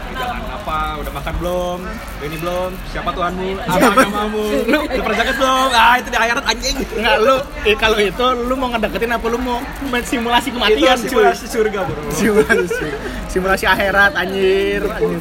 kerjaan 0.10 0.41
apa, 0.50 0.80
udah 1.02 1.12
makan 1.13 1.34
belum, 1.38 1.80
ini 2.26 2.38
belum, 2.41 2.72
siapa 2.89 3.10
Tuhanmu, 3.13 3.50
apa 3.62 3.86
agamamu, 3.93 4.46
lu 4.65 4.80
udah 4.86 5.02
pernah 5.06 5.17
zakat 5.22 5.36
belum, 5.38 5.69
ah 5.74 5.96
itu 6.02 6.10
di 6.10 6.17
akhirat 6.17 6.46
anjing. 6.50 6.76
Enggak 6.98 7.17
lu 7.22 7.36
eh, 7.65 7.76
kalau 7.78 7.98
itu 8.02 8.26
lu 8.50 8.54
mau 8.58 8.67
ngedeketin 8.74 9.12
apa 9.13 9.26
lu 9.30 9.38
mau 9.38 9.58
simulasi 10.02 10.50
Itu 10.50 10.56
kematian 10.58 10.98
cuy. 11.06 11.23
Simulasi 11.26 11.46
surga 11.48 11.80
bro. 11.82 12.02
Simulasi. 12.12 12.88
Simulasi 13.26 13.66
akhirat 13.66 14.12
anjir, 14.14 14.82
anjir. 14.84 15.20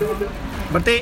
Berarti 0.68 0.96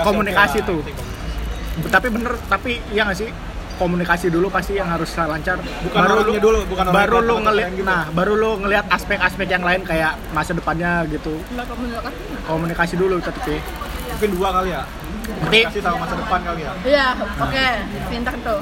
Komunikasi 0.00 0.58
lah, 0.58 0.66
tuh. 0.66 0.80
komunikasi. 0.82 1.86
tapi 1.86 2.06
bener 2.10 2.32
tapi 2.50 2.72
ya 2.90 3.06
nggak 3.06 3.14
sih 3.16 3.30
komunikasi 3.78 4.26
dulu 4.26 4.50
pasti 4.50 4.74
yang 4.74 4.90
harus 4.90 5.06
lancar 5.14 5.62
Bukan 5.86 5.94
orangnya 5.94 6.42
dulu, 6.42 6.58
bukan 6.66 6.90
baru 6.90 7.22
lu 7.22 7.34
yang 7.54 7.70
gitu. 7.70 7.86
nah 7.86 8.10
baru 8.10 8.34
lu 8.34 8.50
ngelihat 8.58 8.90
aspek-aspek 8.90 9.46
yang 9.46 9.62
lain 9.62 9.86
kayak 9.86 10.18
masa 10.34 10.50
depannya 10.50 11.06
gitu 11.06 11.38
komunikasi. 11.46 12.18
komunikasi 12.42 12.94
dulu 12.98 13.22
tetep 13.22 13.38
sih 13.46 13.62
mungkin 14.10 14.30
dua 14.34 14.48
kali 14.52 14.70
ya 14.72 14.82
Berarti 15.28 15.58
kasih 15.62 15.82
sama 15.84 15.96
masa 16.02 16.14
depan 16.18 16.40
kali 16.42 16.60
ya 16.60 16.72
Iya, 16.82 17.06
oke, 17.38 17.68
pintar 18.10 18.34
tuh. 18.42 18.60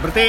berarti 0.00 0.26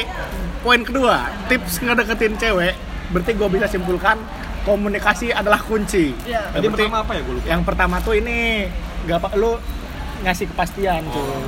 poin 0.60 0.82
kedua, 0.84 1.16
tips 1.48 1.74
ngedeketin 1.80 2.34
cewek, 2.36 2.74
berarti 3.10 3.32
gue 3.34 3.48
bisa 3.50 3.66
simpulkan 3.66 4.18
komunikasi 4.62 5.32
adalah 5.32 5.60
kunci. 5.60 6.14
Iya. 6.24 6.52
Berarti 6.52 6.68
pertama 6.70 6.98
apa 7.02 7.12
ya 7.14 7.22
gue 7.22 7.34
lupa 7.34 7.48
yang 7.48 7.62
pertama 7.64 7.96
tuh 8.00 8.14
ini 8.14 8.70
gak 9.04 9.18
apa 9.18 9.30
lu 9.34 9.58
ngasih 10.22 10.46
kepastian 10.48 11.02
tuh. 11.08 11.24
Oh, 11.24 11.48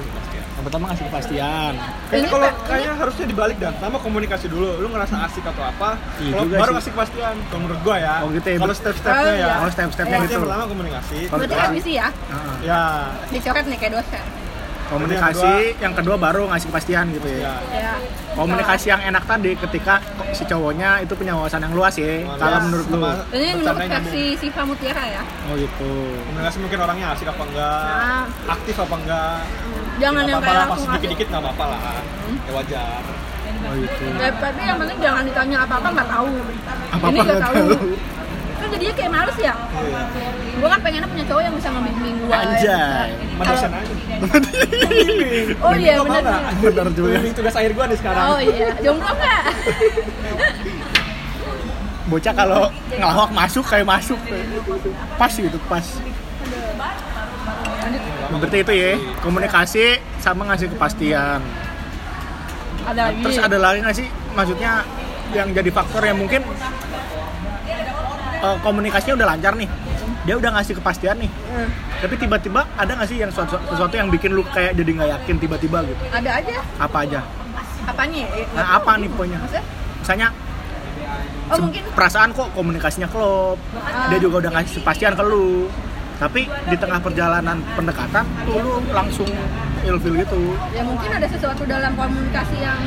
Yang 0.52 0.63
pertama 0.67 0.84
ngasih 0.88 1.06
kepastian. 1.08 1.74
Kayaknya 2.06 2.17
Ini 2.19 2.28
kalau 2.30 2.50
kayaknya 2.63 2.93
harusnya 2.93 3.26
dibalik 3.26 3.58
dan 3.58 3.71
pertama 3.74 3.97
komunikasi 3.97 4.45
dulu. 4.45 4.78
Lu 4.78 4.88
ngerasa 4.88 5.15
asik 5.26 5.41
atau 5.43 5.63
apa? 5.63 5.97
Iya 6.17 6.32
kalau 6.32 6.45
juga 6.45 6.56
baru 6.56 6.65
sih. 6.67 6.76
ngasih 6.78 6.91
kepastian. 6.91 7.36
Kalau 7.43 7.60
menurut 7.60 7.82
gua 7.82 7.95
ya. 7.97 8.13
Oh, 8.21 8.30
gitu 8.30 8.47
ya, 8.47 8.58
Kalau 8.58 8.76
step-stepnya 8.76 9.17
Oh, 9.17 9.26
ya. 9.26 9.34
iya. 9.34 9.54
Oh, 9.58 9.69
step-stepnya 9.69 10.12
Berarti 10.13 10.24
gitu. 10.24 10.34
yang 10.34 10.45
pertama 10.45 10.63
komunikasi. 10.69 11.17
Kalau- 11.26 11.39
Berarti 11.41 11.56
kayak 11.56 11.71
misi 11.74 11.91
ya? 11.95 12.08
Nah, 12.30 12.56
Ya. 12.62 12.82
Dicoret 13.28 13.65
nih 13.65 13.78
kayak 13.78 13.93
dosen. 13.97 14.24
Komunikasi, 14.91 15.51
yang 15.80 15.93
kedua 15.95 16.15
baru 16.15 16.45
ngasih 16.45 16.67
kepastian 16.67 17.06
gitu 17.12 17.27
ya. 17.32 17.39
Ya. 17.39 17.54
Ya. 17.71 17.93
Komunikasi 18.32 18.86
yang 18.88 19.01
enak 19.01 19.23
tadi 19.23 19.56
ketika 19.56 19.99
si 20.32 20.43
cowoknya 20.43 20.99
itu 20.99 21.13
punya 21.13 21.32
wawasan 21.34 21.63
yang 21.63 21.71
luas 21.71 21.95
ya. 21.95 22.23
Luas. 22.23 22.38
Kalau 22.38 22.58
menurut 22.62 22.88
lu. 22.88 22.99
Ini 23.32 23.47
menurut 23.54 23.80
versi 23.82 24.23
Siva 24.36 24.62
Mutiara 24.63 25.04
ya. 25.06 25.23
Oh 25.47 25.56
gitu. 25.56 25.91
Komunikasi 26.27 26.58
mungkin 26.60 26.80
orangnya 26.80 27.08
asik 27.12 27.27
apa 27.27 27.43
enggak, 27.43 27.84
Nah. 27.88 28.25
aktif 28.49 28.75
apa 28.77 28.95
enggak. 28.97 29.39
Jangan 29.97 30.21
Nggak 30.21 30.32
yang 30.32 30.41
kayak 30.41 30.60
langsung 30.65 30.77
ngasih. 30.86 30.95
dikit-dikit 30.99 31.27
nggak 31.27 31.41
apa-apa 31.43 31.65
lah. 31.67 31.82
Ya 32.41 32.51
wajar. 32.54 33.04
Oh 33.62 33.73
gitu. 33.77 34.04
Ya, 34.17 34.30
tapi 34.34 34.62
yang 34.63 34.77
penting 34.80 34.97
jangan 34.99 35.23
ditanya 35.23 35.58
apa-apa 35.63 35.88
nggak 35.91 36.10
tahu. 36.10 36.27
Apa-apa 36.89 37.08
Ini 37.08 37.17
nggak 37.19 37.27
nggak 37.30 37.43
tahu. 37.45 37.56
tahu. 37.69 38.11
Kan 38.71 38.79
jadinya 38.79 38.95
kayak 38.95 39.12
males 39.12 39.36
ya. 39.36 39.51
Iya. 39.51 40.01
Gue 40.63 40.69
kan 40.71 40.79
pengennya 40.79 41.10
punya 41.12 41.25
cowok 41.27 41.41
yang 41.43 41.55
bisa 41.60 41.67
ngebimbing 41.75 42.15
gue. 42.23 42.31
Anjay. 42.31 43.12
Sama 43.12 43.43
dosen 43.43 43.71
aja. 43.75 43.93
Oh 45.60 45.73
iya 45.75 45.99
benar. 45.99 46.23
Bener 46.63 46.88
juga. 46.95 47.12
Bimbing 47.19 47.36
tugas 47.36 47.55
akhir 47.60 47.71
gua 47.75 47.86
nih 47.91 47.97
sekarang. 47.99 48.25
Oh 48.31 48.39
iya, 48.39 48.71
jomblo 48.79 49.12
nggak? 49.12 49.43
Bocah 52.07 52.31
kalau 52.31 52.71
ngelawak 52.95 53.31
masuk 53.36 53.65
kayak 53.67 53.84
masuk. 53.84 54.19
Pas 55.19 55.34
gitu, 55.36 55.60
pas. 55.67 55.84
Berarti 58.31 58.57
itu 58.63 58.71
ya, 58.71 58.95
komunikasi 59.19 59.99
sama 60.23 60.47
ngasih 60.47 60.71
kepastian. 60.71 61.43
Ada 62.88 63.12
lagi. 63.12 63.19
Terus 63.19 63.38
ada 63.43 63.57
lagi 63.60 63.77
nggak 63.84 63.95
sih, 63.99 64.07
maksudnya 64.31 64.88
yang 65.36 65.51
jadi 65.51 65.67
faktor 65.75 66.07
yang 66.07 66.15
mungkin 66.15 66.39
eh, 68.41 68.58
komunikasinya 68.60 69.13
udah 69.15 69.27
lancar 69.30 69.54
nih, 69.54 69.69
dia 70.21 70.36
udah 70.36 70.49
ngasih 70.54 70.73
kepastian 70.77 71.17
nih, 71.17 71.30
Hmm, 71.30 71.69
tapi 71.99 72.13
tiba-tiba 72.17 72.62
ada 72.73 72.91
nggak 72.91 73.08
sih 73.08 73.17
yang 73.17 73.30
sesuatu, 73.30 73.58
sesuatu 73.67 73.93
yang 73.93 74.10
bikin 74.10 74.32
lu 74.32 74.43
kayak 74.45 74.73
jadi 74.73 74.91
nggak 74.91 75.10
yakin 75.15 75.36
tiba-tiba 75.38 75.77
gitu? 75.84 76.01
ada 76.10 76.30
aja. 76.36 76.58
Apa 76.77 76.97
aja? 77.06 77.19
Apanya? 77.82 78.21
ya? 78.30 78.45
Nah 78.54 78.77
apa 78.77 78.91
nih? 78.95 79.10
Maksudnya? 79.10 79.63
Misalnya 79.99 80.27
Oh 81.51 81.60
mungkin 81.60 81.84
perasaan 81.91 82.32
kok 82.32 82.47
komunikasinya 82.56 83.12
klop, 83.12 83.60
Ah. 83.75 84.08
dia 84.08 84.23
juga 84.23 84.39
udah 84.39 84.51
ngasih 84.56 84.80
kepastian 84.80 85.19
ke 85.19 85.23
lu, 85.25 85.67
tapi 86.15 86.47
di 86.47 86.75
tengah 86.80 87.04
perjalanan 87.04 87.60
pendekatan 87.75 88.23
tuh 88.47 88.56
lu 88.56 88.80
langsung 88.88 89.27
ilfil 89.81 90.13
gitu. 90.13 90.41
ya 90.75 90.83
mungkin 90.85 91.09
ada 91.09 91.27
sesuatu 91.27 91.63
dalam 91.65 91.91
komunikasi 91.97 92.57
yang 92.61 92.79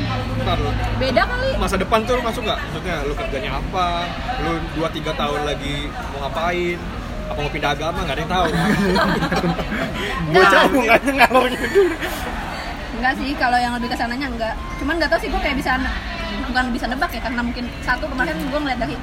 Ntar 0.45 0.59
lu. 0.61 0.71
beda 1.01 1.23
kali. 1.27 1.51
Masa 1.59 1.77
depan 1.81 2.01
tuh 2.07 2.19
lu 2.19 2.23
masuk 2.23 2.43
nggak? 2.47 2.59
Maksudnya 2.59 2.97
lu 3.07 3.13
kerjanya 3.19 3.51
apa? 3.59 3.89
Lu 4.45 4.53
2-3 4.79 5.15
tahun 5.15 5.41
lagi 5.43 5.75
mau 6.15 6.19
ngapain? 6.27 6.79
Apa 7.25 7.39
mau 7.41 7.51
pindah 7.51 7.71
agama? 7.73 7.99
Nggak 8.05 8.15
ada 8.15 8.23
yang 8.23 8.33
tahu. 8.33 8.47
Bocah 10.35 10.61
omongannya 10.69 11.13
ngalor 11.19 11.45
gitu. 11.51 11.67
Enggak 12.95 13.13
sih, 13.19 13.31
kalau 13.35 13.59
yang 13.59 13.73
lebih 13.75 13.89
ke 13.91 13.97
sananya 13.99 14.27
enggak. 14.31 14.55
Cuman 14.79 14.95
enggak 15.01 15.11
tahu 15.11 15.21
sih 15.25 15.29
gue 15.33 15.41
kayak 15.41 15.57
bisa 15.59 15.77
bukan 16.51 16.65
bisa 16.75 16.87
nebak 16.91 17.11
ya 17.15 17.21
karena 17.23 17.41
mungkin 17.47 17.65
satu 17.87 18.05
kemarin 18.11 18.37
gue 18.37 18.59
ngeliat 18.59 18.79
dari 18.83 18.95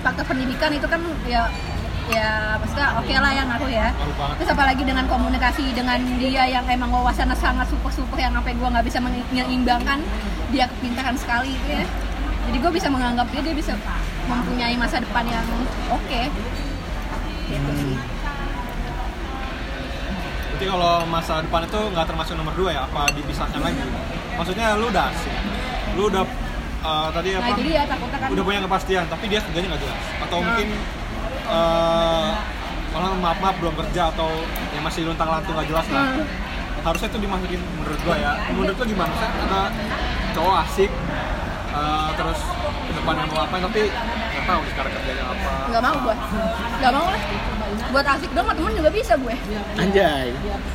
faktor 0.00 0.24
pendidikan 0.24 0.72
itu 0.72 0.86
kan 0.88 1.00
ya 1.28 1.46
ya 2.08 2.56
maksudnya 2.56 2.88
oke 2.96 3.14
lah 3.14 3.32
ya 3.36 3.42
ngaruh 3.44 3.70
ya 3.70 3.88
terus 4.40 4.48
apalagi 4.48 4.82
dengan 4.82 5.04
komunikasi 5.04 5.76
dengan 5.76 6.00
dia 6.16 6.44
yang 6.48 6.64
emang 6.64 6.88
wawasannya 6.88 7.36
sangat 7.36 7.68
super 7.68 7.92
super 7.92 8.16
yang 8.16 8.32
sampai 8.32 8.56
gue 8.56 8.68
nggak 8.68 8.86
bisa 8.86 8.98
menyeimbangkan 8.98 10.00
dia 10.48 10.64
kepintaran 10.72 11.16
sekali 11.20 11.52
gitu 11.52 11.68
ya 11.68 11.84
jadi 12.48 12.56
gue 12.64 12.72
bisa 12.72 12.88
menganggap 12.88 13.28
dia 13.28 13.42
dia 13.44 13.52
bisa 13.52 13.72
mempunyai 14.24 14.76
masa 14.80 15.04
depan 15.04 15.24
yang 15.28 15.44
oke 15.92 16.20
gitu 17.48 17.70
sih 17.76 17.96
Berarti 20.48 20.74
kalau 20.74 21.06
masa 21.06 21.38
depan 21.38 21.62
itu 21.70 21.80
nggak 21.94 22.06
termasuk 22.10 22.34
nomor 22.34 22.50
dua 22.58 22.74
ya? 22.74 22.80
Apa 22.82 23.06
dipisahkan 23.14 23.62
lagi? 23.62 23.78
Maksudnya 24.34 24.74
lu 24.74 24.90
udah 24.90 25.06
asik, 25.06 25.30
lu 25.94 26.10
udah 26.10 26.26
uh, 26.82 27.08
tadi 27.14 27.38
nah 27.38 27.46
apa? 27.46 27.54
itu 27.54 27.62
dia 27.70 27.86
takutnya 27.86 28.18
kan 28.18 28.28
Udah 28.34 28.42
punya 28.42 28.60
kepastian, 28.66 29.04
tapi 29.06 29.24
dia 29.30 29.38
kerjanya 29.38 29.70
nggak 29.70 29.82
jelas. 29.86 30.02
Atau 30.18 30.38
Nah. 30.42 30.46
mungkin 30.50 30.68
uh, 31.48 32.30
malah 32.92 33.10
maaf 33.18 33.38
maaf 33.40 33.56
belum 33.60 33.74
kerja 33.76 34.12
atau 34.12 34.30
yang 34.72 34.84
masih 34.84 35.08
luntang 35.08 35.28
lantung 35.28 35.54
nggak 35.56 35.68
jelas 35.68 35.86
lah. 35.90 36.04
Hmm. 36.14 36.26
Harusnya 36.78 37.08
itu 37.10 37.18
dimasukin 37.20 37.60
menurut 37.80 38.00
gua 38.06 38.16
ya. 38.16 38.32
Menurut 38.54 38.74
gua 38.78 38.86
gimana 38.86 39.12
sih? 39.16 39.28
Ada 39.28 39.60
cowok 40.36 40.56
asik, 40.68 40.90
uh, 41.74 42.08
terus 42.14 42.40
ke 42.88 42.92
depannya 42.96 43.24
mau 43.28 43.40
apa 43.44 43.54
tapi 43.60 43.82
nggak 43.92 44.44
tahu 44.48 44.60
sekarang 44.72 44.92
kerjanya 44.96 45.24
apa. 45.28 45.50
nggak 45.68 45.82
mau 45.84 45.96
gue 46.00 46.14
nggak 46.80 46.92
mau 46.94 47.06
lah 47.10 47.22
buat 47.92 48.06
asik 48.16 48.30
dong 48.32 48.48
temen 48.48 48.72
juga 48.72 48.90
bisa 48.90 49.12
gue 49.20 49.34
Anjay. 49.76 50.28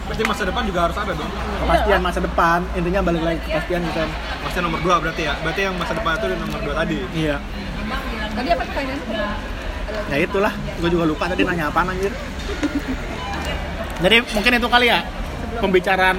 Berarti 0.06 0.24
masa 0.30 0.42
depan 0.46 0.64
juga 0.70 0.80
harus 0.88 0.98
ada 0.98 1.14
dong. 1.18 1.32
Kepastian 1.34 2.02
masa 2.06 2.20
depan, 2.22 2.60
intinya 2.78 3.02
balik 3.02 3.24
lagi 3.26 3.38
ke 3.42 3.50
kepastian 3.50 3.82
gitu 3.84 3.98
kan. 3.98 4.10
Maksudnya 4.46 4.64
nomor 4.70 4.80
dua 4.86 4.96
berarti 5.02 5.22
ya? 5.26 5.34
Berarti 5.42 5.62
yang 5.66 5.76
masa 5.76 5.94
depan 5.98 6.12
itu 6.16 6.26
nomor 6.38 6.60
dua 6.62 6.74
tadi. 6.78 6.98
Iya. 7.18 7.36
tadi 8.34 8.50
apa 8.50 8.64
pertanyaan 8.66 9.00
Ya 10.06 10.18
itulah, 10.20 10.52
gue 10.52 10.90
juga 10.90 11.04
lupa 11.04 11.26
tadi 11.26 11.42
nanya 11.42 11.68
apa 11.68 11.82
anjir. 11.84 12.14
Jadi 14.00 14.18
mungkin 14.30 14.52
itu 14.54 14.68
kali 14.68 14.88
ya 14.88 15.00
pembicaraan 15.58 16.18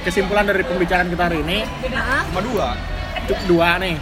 kesimpulan 0.00 0.44
dari 0.44 0.62
pembicaraan 0.62 1.08
kita 1.08 1.22
hari 1.24 1.42
ini 1.42 1.66
Nomor 2.30 2.42
dua. 2.44 2.68
Dua 3.44 3.74
nih 3.76 3.98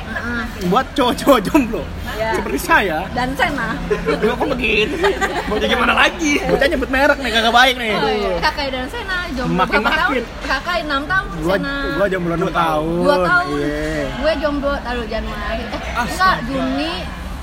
buat 0.65 0.85
cowok-cowok 0.93 1.41
jomblo 1.43 1.83
Ya. 2.15 2.31
seperti 2.31 2.59
saya 2.61 2.99
dan 3.11 3.35
Sena 3.35 3.75
Gue 3.91 4.31
kok 4.31 4.47
begitu 4.47 4.95
Mau 5.51 5.59
jadi 5.59 5.75
gimana 5.75 5.99
lagi? 5.99 6.39
bocah 6.47 6.69
nyebut 6.69 6.87
merek 6.87 7.19
nih 7.19 7.31
kagak 7.33 7.51
baik 7.51 7.75
nih 7.75 7.91
oh, 7.93 8.07
iya. 8.07 8.33
kakak 8.39 8.71
dan 8.71 8.87
Sena 8.87 9.19
jomblo 9.35 9.59
Makin 9.59 9.79
berapa 9.81 9.99
tahun 9.99 10.13
makin. 10.15 10.25
kakak 10.47 10.77
enam 10.79 11.03
tahun 11.05 11.27
gua 11.35 11.57
Sena 11.59 11.75
gua 11.91 12.07
jomblo 12.07 12.33
6 12.33 12.39
Dua 12.39 12.47
tahun. 12.47 12.55
tahun 12.55 13.03
dua 13.03 13.17
tahun 13.19 13.47
iya 13.51 14.05
gue 14.15 14.33
jomblo 14.39 14.73
taruh 14.79 15.07
Januari 15.09 15.65
eh, 15.65 15.75
enggak 15.75 16.05
Astaga. 16.07 16.47
Juni 16.47 16.93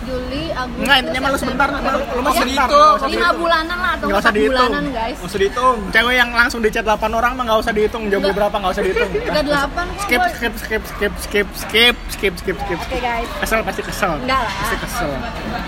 Juli 0.01 0.43
Agustus 0.49 0.81
Enggak, 0.81 0.97
intinya 0.97 1.19
mah 1.19 1.29
lu 1.29 1.37
sebentar, 1.37 1.67
September, 1.67 1.91
lu- 1.91 1.99
lu 2.01 2.19
mah 2.19 2.31
Oktober. 2.31 2.41
sebentar, 2.41 2.67
usah 2.91 3.07
lima 3.07 3.29
bulanan 3.33 3.77
lah 3.77 3.91
atau 3.93 4.05
Nggak 4.05 4.19
usah 4.19 4.31
dihitung. 4.31 4.51
bulanan 4.51 4.83
guys. 4.91 5.17
Masih 5.21 5.39
dihitung. 5.39 5.77
cewek 5.89 6.15
yang 6.15 6.29
langsung 6.31 6.59
di 6.59 6.69
chat 6.69 6.83
8 6.83 7.11
orang 7.11 7.31
mah 7.33 7.43
nggak 7.43 7.59
usah 7.59 7.71
dihitung 7.71 8.01
Nggak. 8.03 8.33
berapa 8.33 8.55
nggak 8.55 8.71
usah 8.71 8.83
dihitung. 8.83 9.09
Nggak 9.11 9.45
delapan 9.45 9.85
kok, 9.87 10.01
skip 10.01 10.21
skip 10.31 10.53
skip 10.57 10.83
skip 10.83 11.13
skip 11.19 11.47
skip 11.55 11.95
skip 12.09 12.33
skip 12.35 12.57
skip. 12.57 12.79
Oke 12.81 12.97
guys. 12.99 13.27
Kesel 13.39 13.59
pasti 13.61 13.81
kesel. 13.83 14.11
Enggak 14.17 14.41
lah. 14.41 14.53
Pasti 14.57 14.77
kesel. 14.79 15.11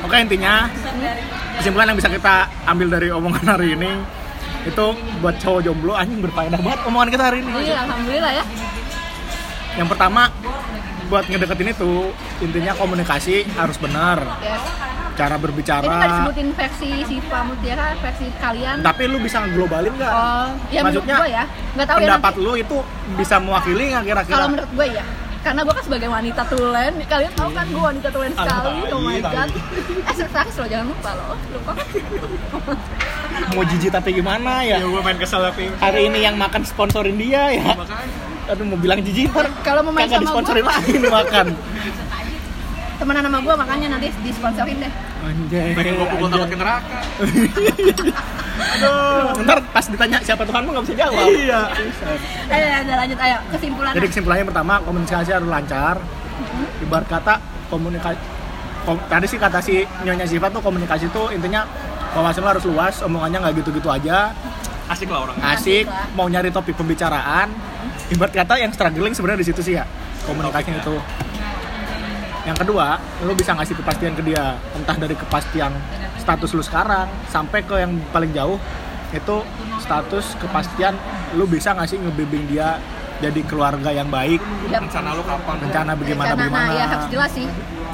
Oke 0.02 0.16
intinya 0.18 0.54
kesimpulan 1.56 1.86
yang 1.88 1.98
bisa 1.98 2.10
kita 2.10 2.36
ambil 2.66 2.88
dari 2.90 3.08
omongan 3.10 3.46
hari 3.48 3.68
ini 3.72 3.92
itu 4.64 4.86
buat 5.20 5.36
cowok 5.38 5.60
jomblo 5.62 5.94
anjing 5.94 6.20
berfaedah 6.20 6.56
banget 6.58 6.80
omongan 6.84 7.08
kita 7.10 7.24
hari 7.24 7.38
ini. 7.40 7.52
Iya 7.64 7.84
alhamdulillah 7.84 8.32
ya. 8.34 8.44
Yang 9.74 9.88
pertama 9.90 10.22
buat 11.14 11.30
ngedeketin 11.30 11.70
itu 11.70 12.10
intinya 12.42 12.74
komunikasi 12.74 13.46
harus 13.54 13.78
benar 13.78 14.18
ya 14.42 14.58
cara 15.14 15.30
ini 15.30 15.30
nggak 15.30 15.42
berbicara 15.46 15.98
disebutin 16.02 16.50
versi 16.52 16.90
Siva 17.06 17.40
Mutiara 17.46 17.94
versi 18.02 18.26
kalian 18.36 18.82
tapi 18.82 19.06
lu 19.06 19.22
bisa 19.22 19.46
ngeglobalin 19.46 19.94
nggak 19.94 20.10
Oh, 20.10 20.48
ya 20.68 20.82
menurut 20.82 21.06
maksudnya 21.06 21.16
gue 21.16 21.30
ya. 21.30 21.44
Nggak 21.74 21.86
tahu 21.86 21.98
ya 21.98 22.02
pendapat 22.02 22.34
nanti. 22.34 22.42
lu 22.42 22.54
itu 22.58 22.78
bisa 23.14 23.36
mewakili 23.38 23.84
nggak 23.94 24.04
kira-kira 24.04 24.34
Kalau 24.34 24.48
menurut 24.50 24.72
gue 24.74 24.88
ya. 24.90 25.06
Karena 25.44 25.60
gue 25.62 25.74
kan 25.76 25.84
sebagai 25.84 26.08
wanita 26.08 26.42
tulen, 26.48 26.94
kalian 27.04 27.34
tahu 27.36 27.50
kan 27.52 27.66
gue 27.68 27.84
wanita 27.84 28.10
tulen 28.10 28.32
sekali, 28.32 28.80
oh 28.90 29.02
my 29.04 29.20
tai. 29.20 29.34
god. 29.36 29.50
Eh, 30.10 30.16
loh, 30.56 30.66
jangan 30.66 30.86
lupa 30.88 31.12
loh. 31.14 31.36
Lupa 31.52 31.72
kan? 31.76 31.88
mau 33.52 33.64
jijik 33.64 33.92
tapi 33.92 34.10
gimana 34.14 34.64
ya 34.64 34.80
Ya 34.80 34.86
gue 34.88 35.02
main 35.04 35.18
kesel 35.18 35.42
tapi. 35.44 35.68
hari 35.78 36.08
ini 36.08 36.22
yang 36.22 36.38
makan 36.38 36.64
sponsorin 36.64 37.18
dia 37.18 37.52
ya 37.52 37.76
Makanya. 37.76 38.33
Aduh 38.46 38.66
mau 38.66 38.76
bilang 38.76 39.00
jijik 39.00 39.30
ntar 39.30 39.48
Kalau 39.62 39.82
mau 39.82 39.92
main 39.92 40.06
sama 40.06 40.22
disponsorin 40.22 40.62
gua. 40.62 40.74
lagi 40.74 40.92
nih 40.94 41.12
makan 41.12 41.48
Temenan 42.94 43.26
sama 43.26 43.40
gue, 43.42 43.56
makanya 43.58 43.88
nanti 43.90 44.08
disponsorin 44.22 44.78
deh. 44.80 44.92
anjay 45.22 45.74
Pengen 45.74 45.94
gue 45.94 46.08
pukul 46.08 46.28
takut 46.30 46.48
ke 46.48 46.56
neraka. 46.56 46.98
aduh 48.76 49.44
ntar 49.44 49.60
pas 49.70 49.86
ditanya 49.86 50.18
siapa 50.20 50.44
Tuhan 50.44 50.62
nggak 50.64 50.84
bisa 50.84 50.96
jawab 51.00 51.26
Iya. 51.26 51.62
Eh, 52.48 52.72
ada 52.78 52.94
lanjut, 52.96 53.18
ayo. 53.18 53.38
Kesimpulan. 53.50 53.92
jadi 53.94 54.08
kesimpulannya 54.08 54.46
pertama 54.46 54.74
komunikasi 54.82 55.30
harus 55.32 55.48
lancar 55.48 55.96
ibarat 56.80 57.08
kata 57.08 57.34
komunikasi 57.68 58.20
kom- 58.84 59.04
tadi 59.04 59.26
sih 59.26 59.38
kata 59.38 59.60
si 59.60 59.76
nyonya 60.04 60.26
Siva 60.26 60.48
tuh 60.48 60.60
komunikasi 60.60 61.10
tuh 61.10 61.28
intinya 61.30 61.66
wawasan 62.14 62.46
harus 62.46 62.64
luas 62.64 63.02
omongannya 63.02 63.42
nggak 63.42 63.56
gitu-gitu 63.58 63.90
aja 63.90 64.32
asik 64.94 65.08
lah 65.10 65.20
orang. 65.26 65.36
Asik 65.42 65.50
Asik 65.50 65.86
lah. 65.90 66.06
mau 66.14 66.28
nyari 66.30 66.50
topik 66.54 66.78
pembicaraan. 66.78 67.50
Ibarat 68.14 68.34
kata 68.34 68.62
yang 68.62 68.72
struggling 68.72 69.14
sebenarnya 69.18 69.42
di 69.42 69.48
situ 69.50 69.62
sih 69.66 69.74
ya 69.76 69.84
komunikasinya 70.24 70.80
itu. 70.80 70.96
Yang 72.44 72.58
kedua 72.68 73.00
lu 73.24 73.34
bisa 73.34 73.56
ngasih 73.56 73.76
kepastian 73.80 74.14
ke 74.14 74.24
dia 74.24 74.60
entah 74.76 74.98
dari 75.00 75.16
kepastian 75.16 75.72
status 76.20 76.52
lu 76.56 76.64
sekarang 76.64 77.08
sampai 77.28 77.64
ke 77.64 77.76
yang 77.80 77.96
paling 78.12 78.32
jauh 78.32 78.60
itu 79.14 79.38
status 79.80 80.36
kepastian 80.40 80.96
lu 81.36 81.48
bisa 81.48 81.72
ngasih 81.72 82.00
ngebimbing 82.04 82.48
dia 82.52 82.80
jadi 83.24 83.40
keluarga 83.48 83.90
yang 83.96 84.12
baik? 84.12 84.44
Rencana 84.68 85.16
lu 85.16 85.24
kapan? 85.24 85.56
Rencana 85.64 85.92
bagaimana 85.96 86.28
Rencana, 86.36 86.44
bagaimana? 86.44 86.68
nah, 86.68 86.76
ya 86.76 86.86
harus 86.92 87.08
jelas 87.08 87.32
sih 87.32 87.48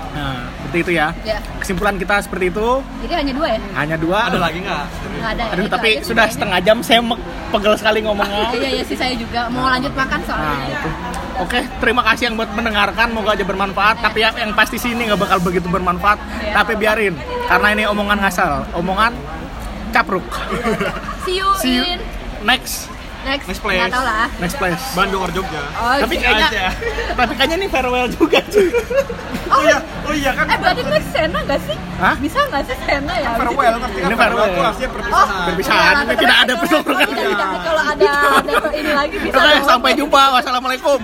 nah 0.09 0.49
seperti 0.69 0.77
itu 0.85 0.91
ya. 0.97 1.07
Ya. 1.25 1.37
Kesimpulan 1.57 1.95
kita 1.97 2.15
seperti 2.21 2.45
itu. 2.53 2.67
Jadi 3.05 3.13
hanya 3.13 3.33
dua 3.33 3.47
ya? 3.49 3.59
Hanya 3.73 3.97
dua. 3.97 4.19
Ada 4.29 4.37
lagi 4.37 4.59
nggak? 4.61 4.83
Nggak 4.85 5.31
ada 5.33 5.43
ya 5.43 5.51
aduh 5.53 5.63
Itu 5.65 5.71
tapi 5.73 5.89
aja 5.89 6.05
sudah 6.05 6.25
setengah 6.29 6.59
jam 6.61 6.77
saya 6.85 6.99
me- 7.01 7.21
pegel 7.49 7.73
sekali 7.73 7.99
ngomongnya. 8.05 8.45
Iya 8.59 8.69
iya 8.77 8.83
sih 8.85 8.97
saya 8.97 9.13
juga. 9.17 9.49
Mau 9.49 9.65
lanjut 9.65 9.93
makan 9.97 10.19
soalnya. 10.25 10.53
Nah, 10.53 10.67
itu. 10.69 10.89
Oke, 11.39 11.59
terima 11.79 12.03
kasih 12.03 12.23
yang 12.29 12.35
buat 12.35 12.51
mendengarkan, 12.51 13.15
moga 13.15 13.31
aja 13.31 13.47
bermanfaat. 13.47 14.03
Tapi 14.03 14.19
ya, 14.21 14.29
yang 14.35 14.51
pasti 14.51 14.75
sini 14.75 15.07
nggak 15.07 15.23
bakal 15.23 15.39
begitu 15.39 15.71
bermanfaat. 15.71 16.19
Iya. 16.19 16.51
Tapi 16.51 16.75
biarin, 16.75 17.15
karena 17.47 17.67
ini 17.71 17.83
omongan 17.87 18.19
ngasal, 18.19 18.67
omongan 18.75 19.15
capruk. 19.95 20.27
see 21.23 21.39
you, 21.39 21.47
See 21.63 21.73
you 21.79 21.83
in 21.87 21.99
next, 22.43 22.91
next 23.29 23.45
Next 23.45 23.61
place. 23.61 23.79
nggak 23.79 23.93
tahu 23.93 24.05
lah 24.05 24.27
next 24.37 24.57
place. 24.57 24.83
Bandung 24.91 25.21
or 25.21 25.29
Jogja 25.29 25.61
oh, 25.75 25.95
tapi 25.97 26.13
kayaknya, 26.15 26.47
aja. 26.49 26.65
tapi 27.13 27.33
kayaknya 27.33 27.55
ini 27.57 27.67
farewell 27.67 28.07
juga 28.07 28.39
cuy. 28.43 28.67
oh 29.49 29.61
iya 29.61 29.77
oh 30.03 30.13
iya 30.13 30.31
kan 30.33 30.45
eh 30.45 30.57
berarti 30.57 30.81
next 30.83 31.09
Sena 31.09 31.39
nggak 31.41 31.59
sih 31.63 31.77
Hah? 31.95 32.15
bisa 32.17 32.39
nggak 32.43 32.63
sih 32.63 32.77
Sena 32.79 33.13
ya 33.15 33.29
farewell 33.35 33.75
ngerti 33.77 33.97
kan 33.97 34.07
Ini 34.07 34.15
farewell 34.15 34.39
farewell. 34.39 34.55
tuh 34.55 34.65
artinya 34.65 34.89
perpisahan 34.91 35.45
Perpisahan, 35.45 35.79
iya, 35.79 35.93
ini 35.93 36.05
tapi 36.05 36.15
tidak 36.19 36.37
ada 36.39 36.53
persoalan. 36.55 36.85
kalau- 36.85 37.61
kalau 37.67 37.83
ada 37.85 38.05
ada 38.39 38.53
ini 38.71 38.91
lagi 38.91 39.15
bisa 39.19 39.39
sampai 39.63 39.91
jumpa. 39.93 40.21
Wassalamualaikum. 40.31 40.99